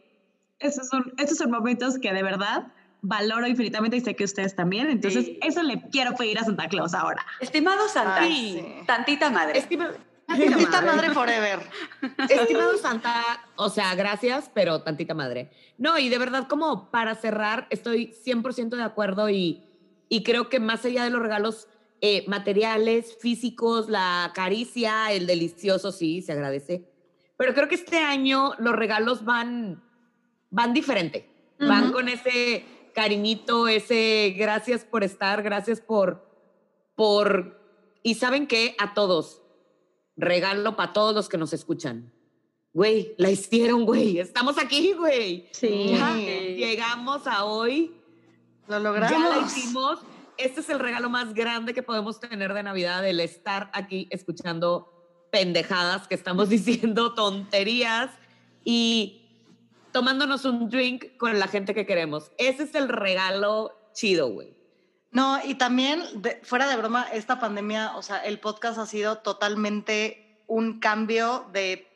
esos 0.60 0.88
son, 0.90 1.14
estos 1.18 1.38
son 1.38 1.52
momentos 1.52 2.00
que 2.00 2.12
de 2.14 2.24
verdad 2.24 2.68
valoro 3.02 3.46
infinitamente 3.48 3.98
y 3.98 4.02
sé 4.02 4.16
que 4.16 4.24
ustedes 4.24 4.56
también. 4.56 4.90
Entonces, 4.90 5.26
Sí. 5.26 5.40
eso 5.44 5.62
le 5.62 5.82
quiero 5.92 6.16
pedir 6.16 6.40
a 6.40 6.44
Santa 6.44 6.68
Claus 6.68 6.96
ahora. 6.96 7.24
Estimado 7.40 7.88
Santa, 7.88 8.22
Ay, 8.22 8.54
sí. 8.60 8.86
tantita 8.88 9.30
madre. 9.30 9.58
Es 9.60 9.68
que 9.68 9.78
me- 9.78 9.88
Tantita 10.28 10.82
madre 10.82 11.12
forever. 11.12 11.60
Estimado 12.30 12.78
Santa, 12.78 13.24
o 13.56 13.70
sea, 13.70 13.96
gracias, 13.96 14.52
pero 14.54 14.82
tantita 14.82 15.14
madre. 15.14 15.50
No, 15.78 15.98
y 15.98 16.10
de 16.10 16.18
verdad, 16.18 16.48
como 16.48 16.92
para 16.92 17.16
cerrar, 17.16 17.66
estoy 17.70 18.14
100% 18.26 18.76
de 18.76 18.84
acuerdo 18.84 19.30
y, 19.30 19.64
y 20.10 20.24
creo 20.24 20.50
que 20.50 20.60
más 20.60 20.84
allá 20.84 21.06
de 21.06 21.10
los 21.10 21.22
regalos 21.22 21.68
eh, 22.02 22.26
materiales, 22.28 23.18
físicos, 23.20 23.90
la 23.90 24.32
caricia, 24.36 25.12
el 25.12 25.26
delicioso, 25.26 25.92
sí, 25.92 26.22
se 26.22 26.34
agradece. 26.34 26.84
Pero 27.38 27.54
creo 27.54 27.68
que 27.68 27.76
este 27.76 28.00
año 28.00 28.54
los 28.60 28.76
regalos 28.76 29.26
van, 29.26 29.82
van 30.52 30.74
diferente. 30.74 31.34
Van 31.60 31.92
con 31.92 32.08
ese 32.08 32.66
cariñito, 32.94 33.68
ese 33.68 34.36
gracias 34.38 34.84
por 34.84 35.04
estar, 35.04 35.42
gracias 35.42 35.82
por, 35.82 36.30
por, 36.96 37.60
y 38.04 38.14
saben 38.14 38.46
qué, 38.46 38.76
a 38.78 38.94
todos, 38.94 39.42
regalo 40.18 40.76
para 40.76 40.94
todos 40.94 41.16
los 41.16 41.30
que 41.30 41.38
nos 41.38 41.54
escuchan. 41.54 42.12
Güey, 42.74 43.16
la 43.18 43.32
hicieron, 43.32 43.86
güey. 43.86 44.20
Estamos 44.20 44.58
aquí, 44.58 44.94
güey. 44.94 45.48
Sí. 45.52 45.96
Ya 45.98 46.16
llegamos 46.16 47.26
a 47.26 47.46
hoy. 47.46 47.94
Lo 48.68 48.74
Ya 48.76 48.80
la 48.80 48.92
logramos. 48.92 49.58
hicimos. 49.58 50.00
Este 50.38 50.60
es 50.60 50.70
el 50.70 50.80
regalo 50.80 51.10
más 51.10 51.34
grande 51.34 51.74
que 51.74 51.82
podemos 51.82 52.20
tener 52.20 52.54
de 52.54 52.62
Navidad, 52.62 53.08
el 53.08 53.20
estar 53.20 53.72
aquí 53.74 54.08
escuchando 54.12 54.94
pendejadas 55.32 56.08
que 56.08 56.14
estamos 56.16 56.50
diciendo, 56.50 57.14
tonterías 57.16 58.12
y 58.64 59.24
tomándonos 59.92 60.46
un 60.46 60.70
drink 60.70 61.18
con 61.18 61.40
la 61.40 61.48
gente 61.48 61.74
que 61.74 61.86
queremos. 61.88 62.32
Ese 62.38 62.64
es 62.64 62.76
el 62.76 62.90
regalo 62.90 63.72
chido, 63.94 64.30
güey. 64.30 64.57
No, 65.12 65.40
y 65.44 65.56
también, 65.56 66.02
de- 66.22 66.40
fuera 66.44 66.68
de 66.68 66.76
broma, 66.76 67.08
esta 67.12 67.40
pandemia, 67.40 67.96
o 67.96 68.02
sea, 68.02 68.18
el 68.18 68.40
podcast 68.40 68.78
ha 68.78 68.86
sido 68.86 69.20
totalmente 69.20 70.44
un 70.48 70.80
cambio 70.80 71.50
de, 71.54 71.88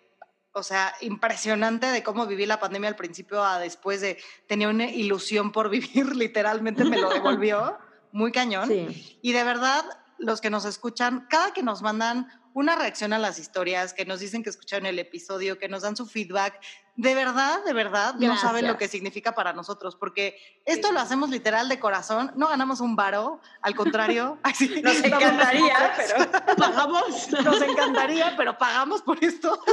o 0.54 0.64
sea, 0.64 0.94
impresionante 1.02 1.88
de 1.88 2.04
cómo 2.04 2.26
viví 2.26 2.46
la 2.46 2.60
pandemia 2.60 2.90
al 2.90 2.96
principio 2.96 3.44
a 3.44 3.60
después 3.60 4.02
de, 4.02 4.18
tenía 4.48 4.70
una 4.70 4.90
ilusión 4.90 5.52
por 5.52 5.70
vivir, 5.72 6.16
literalmente 6.16 6.86
me 6.86 6.98
lo 6.98 7.10
devolvió, 7.10 7.78
muy 8.12 8.32
cañón. 8.32 8.68
Sí. 8.68 9.20
Y 9.22 9.32
de 9.34 9.44
verdad, 9.44 9.84
los 10.18 10.42
que 10.42 10.50
nos 10.50 10.66
escuchan, 10.66 11.28
cada 11.30 11.52
que 11.52 11.64
nos 11.64 11.82
mandan 11.82 12.28
una 12.54 12.76
reacción 12.76 13.14
a 13.14 13.20
las 13.20 13.40
historias, 13.40 13.94
que 13.94 14.06
nos 14.06 14.20
dicen 14.20 14.44
que 14.44 14.50
escucharon 14.50 14.86
el 14.86 15.00
episodio, 15.00 15.58
que 15.58 15.70
nos 15.70 15.84
dan 15.84 15.96
su 15.96 16.06
feedback, 16.06 16.60
de 16.96 17.16
verdad, 17.16 17.64
de 17.64 17.74
verdad, 17.74 18.16
no 18.16 18.38
saben 18.38 18.68
lo 18.68 18.78
que 18.78 18.88
significa 18.88 19.34
para 19.34 19.54
nosotros, 19.54 19.96
porque 19.96 20.38
esto 20.66 20.92
lo 20.92 21.00
hacemos 21.00 21.30
literal 21.30 21.70
de 21.70 21.80
corazón, 21.80 22.32
no 22.36 22.50
ganamos 22.50 22.82
un 22.82 22.96
varo, 22.96 23.40
al 23.62 23.76
contrario, 23.76 24.38
así, 24.44 24.82
Nos 24.82 24.98
encantaría, 25.04 25.94
pero 25.96 26.32
Pagamos. 26.58 27.32
Nos 27.32 27.62
encantaría, 27.62 28.36
pero 28.36 28.58
pagamos 28.58 29.02
por 29.02 29.24
esto. 29.24 29.64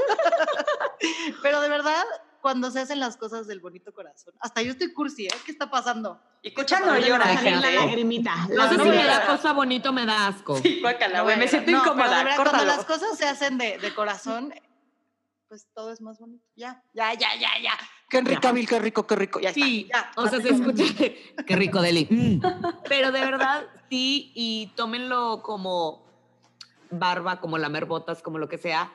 pero 1.43 1.61
de 1.61 1.69
verdad, 1.69 2.05
cuando 2.49 2.71
se 2.71 2.81
hacen 2.81 2.99
las 2.99 3.19
cosas 3.19 3.47
del 3.47 3.61
bonito 3.61 3.93
corazón, 3.93 4.33
hasta 4.41 4.63
yo 4.63 4.71
estoy 4.71 4.91
cursi, 4.95 5.27
¿eh? 5.27 5.31
¿Qué 5.45 5.53
está 5.53 5.71
pasando? 5.71 6.19
y 6.41 6.49
escuchando 6.49 6.97
llora, 6.97 7.27
la 7.27 7.37
gente. 7.37 7.75
lagrimita. 7.75 8.35
No 8.49 8.67
sé 8.71 8.71
si 8.71 8.79
no 8.79 8.85
me 8.87 9.05
da 9.05 9.27
cosa 9.27 9.53
bonito, 9.53 9.93
me 9.93 10.07
da 10.07 10.29
asco. 10.29 10.57
Sí, 10.57 10.81
guácala, 10.81 11.19
No 11.19 11.25
güey, 11.25 11.37
voy 11.37 11.45
me 11.45 11.49
siento. 11.51 11.71
No, 11.71 11.79
incómoda, 11.81 12.25
verdad, 12.25 12.37
cuando 12.43 12.65
las 12.65 12.87
cosas 12.87 13.19
se 13.19 13.27
hacen 13.27 13.59
de, 13.59 13.77
de 13.77 13.95
corazón, 13.95 14.55
pues 15.47 15.69
todo 15.75 15.93
es 15.93 16.01
más 16.01 16.19
bonito. 16.19 16.43
Ya, 16.57 16.83
ya, 16.95 17.13
ya, 17.13 17.37
ya, 17.39 17.51
ya. 17.63 17.73
Qué 18.09 18.23
rico, 18.23 18.51
Bill, 18.51 18.67
qué 18.67 18.79
rico, 18.79 19.07
qué 19.07 19.17
rico. 19.17 19.41
Ya 19.41 19.51
está, 19.51 19.61
Sí, 19.63 19.87
ya. 19.93 20.11
o 20.17 20.27
sea, 20.27 20.41
se 20.41 20.49
escucha. 20.49 20.85
Qué 21.47 21.55
rico, 21.55 21.83
Deli. 21.83 22.09
Mm. 22.09 22.41
Pero 22.89 23.13
de 23.13 23.21
verdad, 23.21 23.67
sí, 23.91 24.33
y 24.35 24.73
tómenlo 24.75 25.43
como 25.43 26.07
barba, 26.91 27.41
como 27.41 27.59
lamer 27.59 27.85
botas, 27.85 28.23
como 28.23 28.39
lo 28.39 28.49
que 28.49 28.57
sea. 28.57 28.91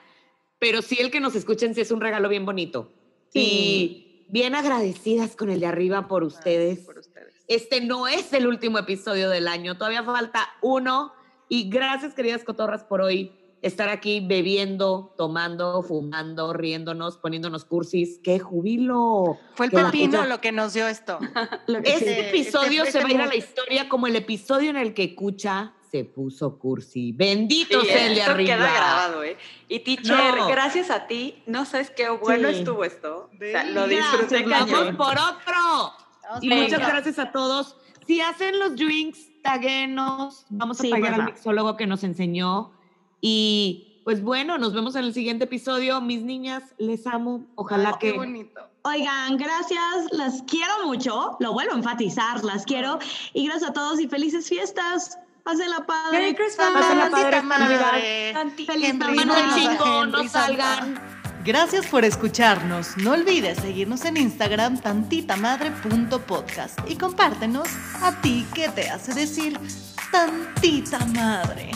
Pero 0.57 0.81
sí, 0.81 0.97
el 0.99 1.11
que 1.11 1.19
nos 1.19 1.35
escuchen, 1.35 1.75
sí 1.75 1.81
es 1.81 1.91
un 1.91 2.01
regalo 2.01 2.29
bien 2.29 2.47
bonito. 2.47 2.91
Y 3.33 4.25
bien 4.29 4.55
agradecidas 4.55 5.35
con 5.35 5.49
el 5.49 5.59
de 5.59 5.67
arriba 5.67 6.07
por 6.07 6.23
ustedes. 6.23 6.79
Por 6.79 6.99
ustedes. 6.99 7.33
Este 7.47 7.81
no 7.81 8.07
es 8.07 8.31
el 8.33 8.47
último 8.47 8.79
episodio 8.79 9.29
del 9.29 9.47
año, 9.47 9.77
todavía 9.77 10.03
falta 10.03 10.49
uno. 10.61 11.13
Y 11.49 11.69
gracias, 11.69 12.13
queridas 12.13 12.43
cotorras, 12.43 12.83
por 12.83 13.01
hoy 13.01 13.31
estar 13.61 13.89
aquí 13.89 14.19
bebiendo, 14.19 15.13
tomando, 15.17 15.81
fumando, 15.83 16.53
riéndonos, 16.53 17.17
poniéndonos 17.17 17.63
cursis. 17.63 18.19
¡Qué 18.23 18.37
jubilo! 18.39 19.37
Fue 19.55 19.67
el 19.67 19.71
Que 19.71 19.77
pepino 19.77 20.25
lo 20.25 20.41
que 20.41 20.51
nos 20.51 20.73
dio 20.73 20.87
esto. 20.87 21.19
Este 21.67 21.97
sí. 21.97 22.05
Este- 22.05 22.29
episodio 22.29 22.83
este 22.83 22.99
se 22.99 23.03
va 23.03 23.09
a 23.09 23.11
ir 23.11 23.21
a 23.21 23.25
la 23.25 23.35
historia 23.35 23.87
como 23.87 24.07
el 24.07 24.15
episodio 24.15 24.69
en 24.69 24.77
el 24.77 24.93
que 24.93 25.15
Cucha 25.15 25.73
se 25.93 26.03
puso 26.05 26.57
cursi. 26.57 27.11
Bendito 27.11 27.81
Sí, 27.81 27.85
sea 27.87 28.07
el 28.07 28.15
de 28.15 28.19
esto 28.21 28.31
arriba. 28.31 28.55
queda 28.55 28.73
grabado, 28.73 29.23
¿eh? 29.23 29.37
Y 29.69 29.79
teacher, 29.81 30.35
No. 30.37 30.47
gracias 30.47 30.89
a 30.89 31.05
ti, 31.05 31.35
no 31.45 31.65
sabes 31.65 31.91
qué 31.91 32.09
bueno 32.09 32.49
Sí. 32.49 32.55
estuvo 32.55 32.83
esto. 32.83 33.29
O 33.31 33.37
sea, 33.37 33.63
Sí. 33.63 33.71
lo 33.73 33.87
disfruté 33.87 34.43
Vamos 34.43 34.71
cañón. 34.71 34.97
por 34.97 35.11
otro. 35.13 35.93
Vamos 36.23 36.43
Y 36.43 36.49
muchas 36.49 36.79
gracias 36.79 37.19
a 37.19 37.31
todos. 37.31 37.75
Si 38.07 38.19
hacen 38.21 38.57
los 38.57 38.75
drinks, 38.75 39.19
taguenos. 39.43 40.47
Vamos 40.49 40.79
a 40.79 40.81
Sí, 40.81 40.89
pagar 40.89 41.13
al 41.13 41.25
mixólogo 41.25 41.77
que 41.77 41.85
nos 41.85 42.03
enseñó. 42.03 42.71
Y 43.21 44.01
pues 44.03 44.23
bueno, 44.23 44.57
nos 44.57 44.73
vemos 44.73 44.95
en 44.95 45.03
el 45.05 45.13
siguiente 45.13 45.43
episodio. 45.43 46.01
Mis 46.01 46.23
niñas, 46.23 46.63
les 46.79 47.05
amo. 47.05 47.45
Ojalá 47.53 47.89
Ay, 47.89 47.95
Qué 47.99 48.11
que. 48.13 48.17
bonito. 48.17 48.61
Oigan, 48.85 49.37
gracias, 49.37 50.07
las 50.11 50.41
quiero 50.43 50.87
mucho, 50.87 51.37
lo 51.39 51.53
vuelvo 51.53 51.71
a 51.73 51.77
enfatizar, 51.77 52.43
las 52.43 52.65
quiero 52.65 52.99
y 53.33 53.45
gracias 53.47 53.69
a 53.69 53.73
todos 53.73 53.97
y 54.01 54.07
felices 54.09 54.49
fiestas. 54.49 55.19
Pásenla 55.43 55.85
padre. 55.85 56.19
Merry 56.19 56.33
Christmas. 56.35 56.73
Pásenla 56.73 57.09
padre, 57.09 57.41
madre. 57.41 58.29
Henry, 58.29 58.65
chingo, 59.53 60.05
no 60.05 60.29
salgan. 60.29 61.01
Gracias 61.43 61.85
por 61.87 62.05
escucharnos. 62.05 62.95
No 62.97 63.11
olvides 63.11 63.57
seguirnos 63.57 64.05
en 64.05 64.15
Instagram 64.15 64.79
tantitamadre.podcast 64.79 66.79
y 66.87 66.95
compártenos 66.95 67.67
a 68.01 68.13
ti 68.21 68.47
qué 68.53 68.69
te 68.69 68.89
hace 68.89 69.13
decir 69.13 69.59
tantita 70.09 70.99
madre. 71.07 71.71